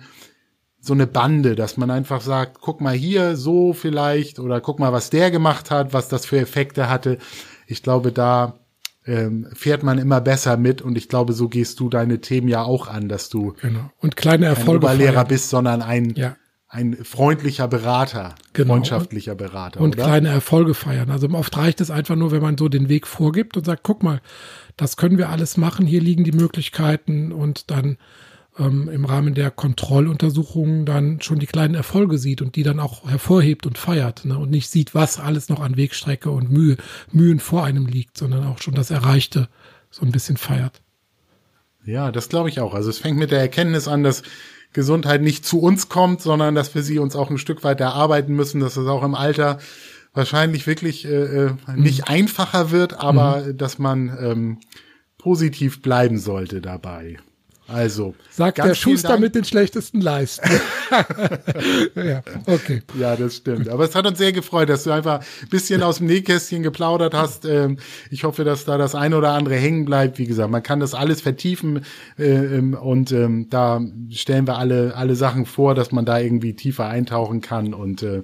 so 0.80 0.94
eine 0.94 1.08
Bande, 1.08 1.56
dass 1.56 1.78
man 1.78 1.90
einfach 1.90 2.22
sagt, 2.22 2.62
guck 2.62 2.82
mal 2.82 2.94
hier, 2.94 3.36
so 3.36 3.74
vielleicht, 3.74 4.40
oder 4.40 4.62
guck 4.62 4.80
mal, 4.80 4.94
was 4.94 5.10
der 5.10 5.32
gemacht 5.32 5.72
hat, 5.72 5.94
was 5.94 6.08
das 6.08 6.26
für 6.26 6.40
Effekte 6.40 6.90
hatte. 6.90 7.18
Ich 7.66 7.82
glaube, 7.82 8.12
da 8.12 8.60
ähm, 9.06 9.48
fährt 9.54 9.84
man 9.84 9.98
immer 9.98 10.22
besser 10.22 10.58
mit 10.58 10.82
und 10.82 10.98
ich 10.98 11.10
glaube, 11.10 11.34
so 11.34 11.50
gehst 11.50 11.80
du 11.80 11.90
deine 11.90 12.22
Themen 12.22 12.48
ja 12.48 12.64
auch 12.64 12.88
an, 12.88 13.10
dass 13.10 13.30
du 13.30 13.54
genau. 13.62 13.90
und 14.00 14.16
kleine 14.16 14.46
Erfolge 14.46 14.86
kein 14.86 14.98
Lehrer 14.98 15.26
bist, 15.26 15.50
sondern 15.50 15.82
ein, 15.82 16.14
ja. 16.16 16.36
Ein 16.70 16.98
freundlicher 17.04 17.68
Berater, 17.68 18.36
genau. 18.54 18.74
freundschaftlicher 18.74 19.36
Berater. 19.36 19.80
Und 19.80 19.96
oder? 19.96 20.06
kleine 20.06 20.30
Erfolge 20.30 20.74
feiern. 20.74 21.10
Also 21.10 21.30
oft 21.30 21.56
reicht 21.58 21.80
es 21.80 21.90
einfach 21.90 22.16
nur, 22.16 22.32
wenn 22.32 22.42
man 22.42 22.58
so 22.58 22.68
den 22.68 22.90
Weg 22.90 23.08
vorgibt 23.08 23.56
und 23.56 23.66
sagt, 23.66 23.84
guck 23.84 24.04
mal, 24.04 24.22
das 24.76 24.98
können 24.98 25.18
wir 25.18 25.30
alles 25.30 25.58
machen, 25.58 25.86
hier 25.88 26.02
liegen 26.02 26.24
die 26.24 26.34
Möglichkeiten 26.34 27.32
und 27.32 27.72
dann 27.72 27.98
ähm, 28.60 28.90
im 28.90 29.06
Rahmen 29.06 29.34
der 29.34 29.50
Kontrolluntersuchungen 29.50 30.86
dann 30.86 31.22
schon 31.22 31.40
die 31.40 31.46
kleinen 31.46 31.74
Erfolge 31.74 32.18
sieht 32.18 32.42
und 32.42 32.56
die 32.58 32.64
dann 32.64 32.82
auch 32.82 33.10
hervorhebt 33.10 33.66
und 33.66 33.78
feiert 33.78 34.26
ne? 34.26 34.38
und 34.38 34.50
nicht 34.50 34.70
sieht, 34.70 34.94
was 34.94 35.20
alles 35.20 35.48
noch 35.48 35.62
an 35.62 35.78
Wegstrecke 35.78 36.30
und 36.30 36.52
Mühe, 36.52 36.76
Mühen 37.12 37.40
vor 37.40 37.64
einem 37.64 37.86
liegt, 37.86 38.18
sondern 38.18 38.46
auch 38.46 38.62
schon 38.62 38.76
das 38.76 38.92
Erreichte 38.92 39.48
so 39.90 40.06
ein 40.06 40.12
bisschen 40.12 40.38
feiert. 40.38 40.82
Ja, 41.86 42.12
das 42.12 42.28
glaube 42.28 42.50
ich 42.50 42.60
auch. 42.60 42.74
Also 42.74 42.90
es 42.90 42.98
fängt 42.98 43.18
mit 43.18 43.32
der 43.32 43.40
Erkenntnis 43.40 43.88
an, 43.88 44.04
dass 44.04 44.24
Gesundheit 44.78 45.24
nicht 45.24 45.44
zu 45.44 45.60
uns 45.60 45.90
kommt, 45.90 46.22
sondern 46.22 46.54
dass 46.54 46.76
wir 46.76 46.84
sie 46.84 47.00
uns 47.00 47.16
auch 47.16 47.32
ein 47.32 47.40
Stück 47.40 47.64
weit 47.64 47.82
erarbeiten 47.82 48.36
müssen, 48.36 48.62
dass 48.62 48.78
es 48.78 48.88
auch 48.88 49.02
im 49.04 49.16
Alter 49.16 49.58
wahrscheinlich 50.14 50.68
wirklich 50.68 51.04
äh, 51.06 51.46
äh 51.46 51.52
nicht 51.76 52.02
mhm. 52.02 52.14
einfacher 52.14 52.70
wird, 52.70 53.00
aber 53.00 53.42
mhm. 53.42 53.58
dass 53.58 53.80
man 53.80 54.16
ähm, 54.22 54.58
positiv 55.18 55.82
bleiben 55.82 56.20
sollte 56.20 56.62
dabei. 56.62 57.18
Also. 57.68 58.16
Sagt 58.32 58.60
der 58.60 58.76
Schuster 58.76 59.20
mit 59.20 59.36
den 59.36 59.44
schlechtesten 59.44 60.00
Leisten. 60.00 60.50
ja, 61.96 62.22
okay. 62.46 62.82
Ja, 62.98 63.16
das 63.16 63.38
stimmt. 63.38 63.68
Aber 63.68 63.84
es 63.84 63.94
hat 63.94 64.06
uns 64.06 64.18
sehr 64.18 64.32
gefreut, 64.32 64.70
dass 64.70 64.84
du 64.84 64.92
einfach 64.92 65.20
ein 65.20 65.50
bisschen 65.50 65.84
aus 65.84 65.98
dem 65.98 66.08
Nähkästchen 66.08 66.64
geplaudert 66.64 67.14
hast. 67.14 67.46
Ähm, 67.46 67.78
ich 68.10 68.24
hoffe, 68.24 68.44
dass 68.44 68.66
da 68.66 68.78
das 68.78 68.96
eine 68.96 69.18
oder 69.18 69.32
andere 69.32 69.56
hängen 69.56 69.86
bleibt. 69.86 70.18
Wie 70.18 70.28
gesagt, 70.28 70.50
man 70.50 70.64
kann 70.64 70.80
das 70.80 70.94
alles 70.94 71.22
vertiefen 71.22 71.84
äh, 72.18 72.24
ähm, 72.26 72.74
und 72.74 73.12
ähm, 73.12 73.48
da 73.50 73.82
stellen 74.12 74.48
wir 74.48 74.58
alle, 74.58 74.96
alle 74.96 75.16
Sachen 75.16 75.46
vor, 75.46 75.76
dass 75.76 75.92
man 75.92 76.06
da 76.06 76.20
irgendwie 76.20 76.54
tiefer 76.54 76.88
eintauchen 76.88 77.42
kann 77.42 77.74
und 77.74 78.02
äh, 78.04 78.24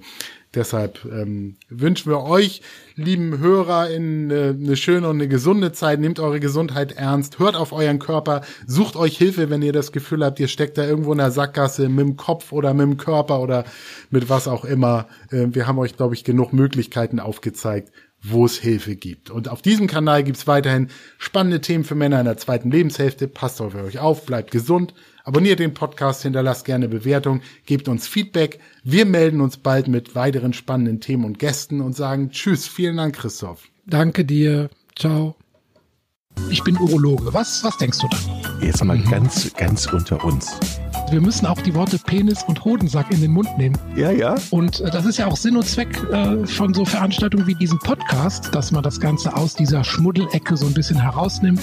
Deshalb 0.56 1.04
ähm, 1.06 1.56
wünschen 1.70 2.12
wir 2.12 2.22
euch, 2.22 2.62
lieben 2.95 3.39
Hörer, 3.39 3.89
in 3.89 4.30
äh, 4.30 4.49
eine 4.49 4.76
schöne 4.76 5.10
und 5.10 5.16
eine 5.16 5.28
gesunde 5.28 5.72
Zeit. 5.72 5.99
Nehmt 5.99 6.20
eure 6.20 6.39
Gesundheit 6.39 6.91
ernst, 6.91 7.39
hört 7.39 7.56
auf 7.56 7.72
euren 7.74 7.97
Körper, 7.97 8.41
sucht 8.68 8.95
euch 8.95 9.18
Hilfe, 9.18 9.49
wenn 9.49 9.64
ihr 9.64 9.74
das 9.74 9.91
Gefühl 9.91 10.24
habt, 10.24 10.39
ihr 10.39 10.47
steckt 10.47 10.78
da 10.78 10.86
irgendwo 10.86 11.12
in 11.12 11.18
der 11.18 11.32
Sackgasse 11.32 11.89
mit 11.89 12.06
dem 12.06 12.18
Kopf 12.18 12.51
oder 12.51 12.76
mit 12.76 12.86
dem 12.86 12.97
Körper 12.97 13.41
oder 13.41 13.64
mit 14.12 14.30
was 14.30 14.47
auch 14.47 14.64
immer. 14.64 15.08
Äh, 15.32 15.47
wir 15.49 15.66
haben 15.66 15.80
euch, 15.80 15.97
glaube 15.97 16.14
ich, 16.14 16.24
genug 16.24 16.54
Möglichkeiten 16.54 17.20
aufgezeigt, 17.20 17.91
wo 18.22 18.45
es 18.45 18.60
Hilfe 18.60 18.95
gibt. 18.95 19.32
Und 19.32 19.49
auf 19.49 19.64
diesem 19.64 19.88
Kanal 19.88 20.24
gibt's 20.24 20.45
weiterhin 20.45 20.89
spannende 21.18 21.62
Themen 21.62 21.84
für 21.84 21.95
Männer 21.95 22.20
in 22.20 22.26
der 22.26 22.38
zweiten 22.38 22.70
Lebenshälfte. 22.70 23.28
Passt 23.28 23.60
auf 23.60 23.74
euch 23.74 23.97
auf, 23.97 24.26
bleibt 24.28 24.51
gesund. 24.51 24.93
Abonniert 25.26 25.59
den 25.59 25.74
Podcast, 25.74 26.24
hinterlasst 26.24 26.65
gerne 26.65 26.89
Bewertung, 26.89 27.41
gebt 27.65 27.88
uns 27.88 28.07
Feedback. 28.07 28.59
Wir 28.84 29.05
melden 29.05 29.39
uns 29.39 29.55
bald 29.55 29.88
mit 29.88 30.15
weiteren 30.15 30.51
spannenden 30.51 30.99
Themen 30.99 31.24
und 31.24 31.39
Gästen 31.39 31.80
und 31.80 31.95
sagen 31.95 32.32
Tschüss. 32.32 32.67
Vielen 32.67 32.97
Dank, 32.97 33.15
Christoph. 33.15 33.63
Danke 33.86 34.26
dir. 34.26 34.69
Ciao. 34.97 35.38
Ich 36.49 36.61
bin 36.63 36.78
Urologe. 36.78 37.34
Was, 37.34 37.63
was 37.63 37.78
denkst 37.78 37.99
du 37.99 38.07
da? 38.09 38.17
Jetzt 38.59 38.84
mal 38.84 38.97
mhm. 38.97 39.09
ganz, 39.09 39.53
ganz 39.53 39.86
unter 39.86 40.21
uns. 40.26 40.59
Wir 41.09 41.21
müssen 41.21 41.45
auch 41.45 41.61
die 41.61 41.74
Worte 41.74 41.99
Penis 41.99 42.43
und 42.43 42.65
Hodensack 42.65 43.09
in 43.11 43.21
den 43.21 43.32
Mund 43.32 43.57
nehmen. 43.57 43.78
Ja, 43.95 44.11
ja. 44.11 44.36
Und 44.49 44.82
äh, 44.82 44.91
das 44.91 45.05
ist 45.05 45.19
ja 45.19 45.28
auch 45.28 45.38
Sinn 45.38 45.55
und 45.55 45.65
Zweck 45.65 46.03
äh, 46.11 46.45
von 46.45 46.74
so 46.74 46.84
Veranstaltungen 46.84 47.47
wie 47.47 47.55
diesem 47.55 47.80
Podcast, 47.80 48.53
dass 48.53 48.74
man 48.74 48.84
das 48.84 48.99
Ganze 48.99 49.34
aus 49.34 49.53
dieser 49.55 49.86
Schmuddelecke 49.86 50.57
so 50.57 50.65
ein 50.65 50.74
bisschen 50.74 50.99
herausnimmt. 50.99 51.61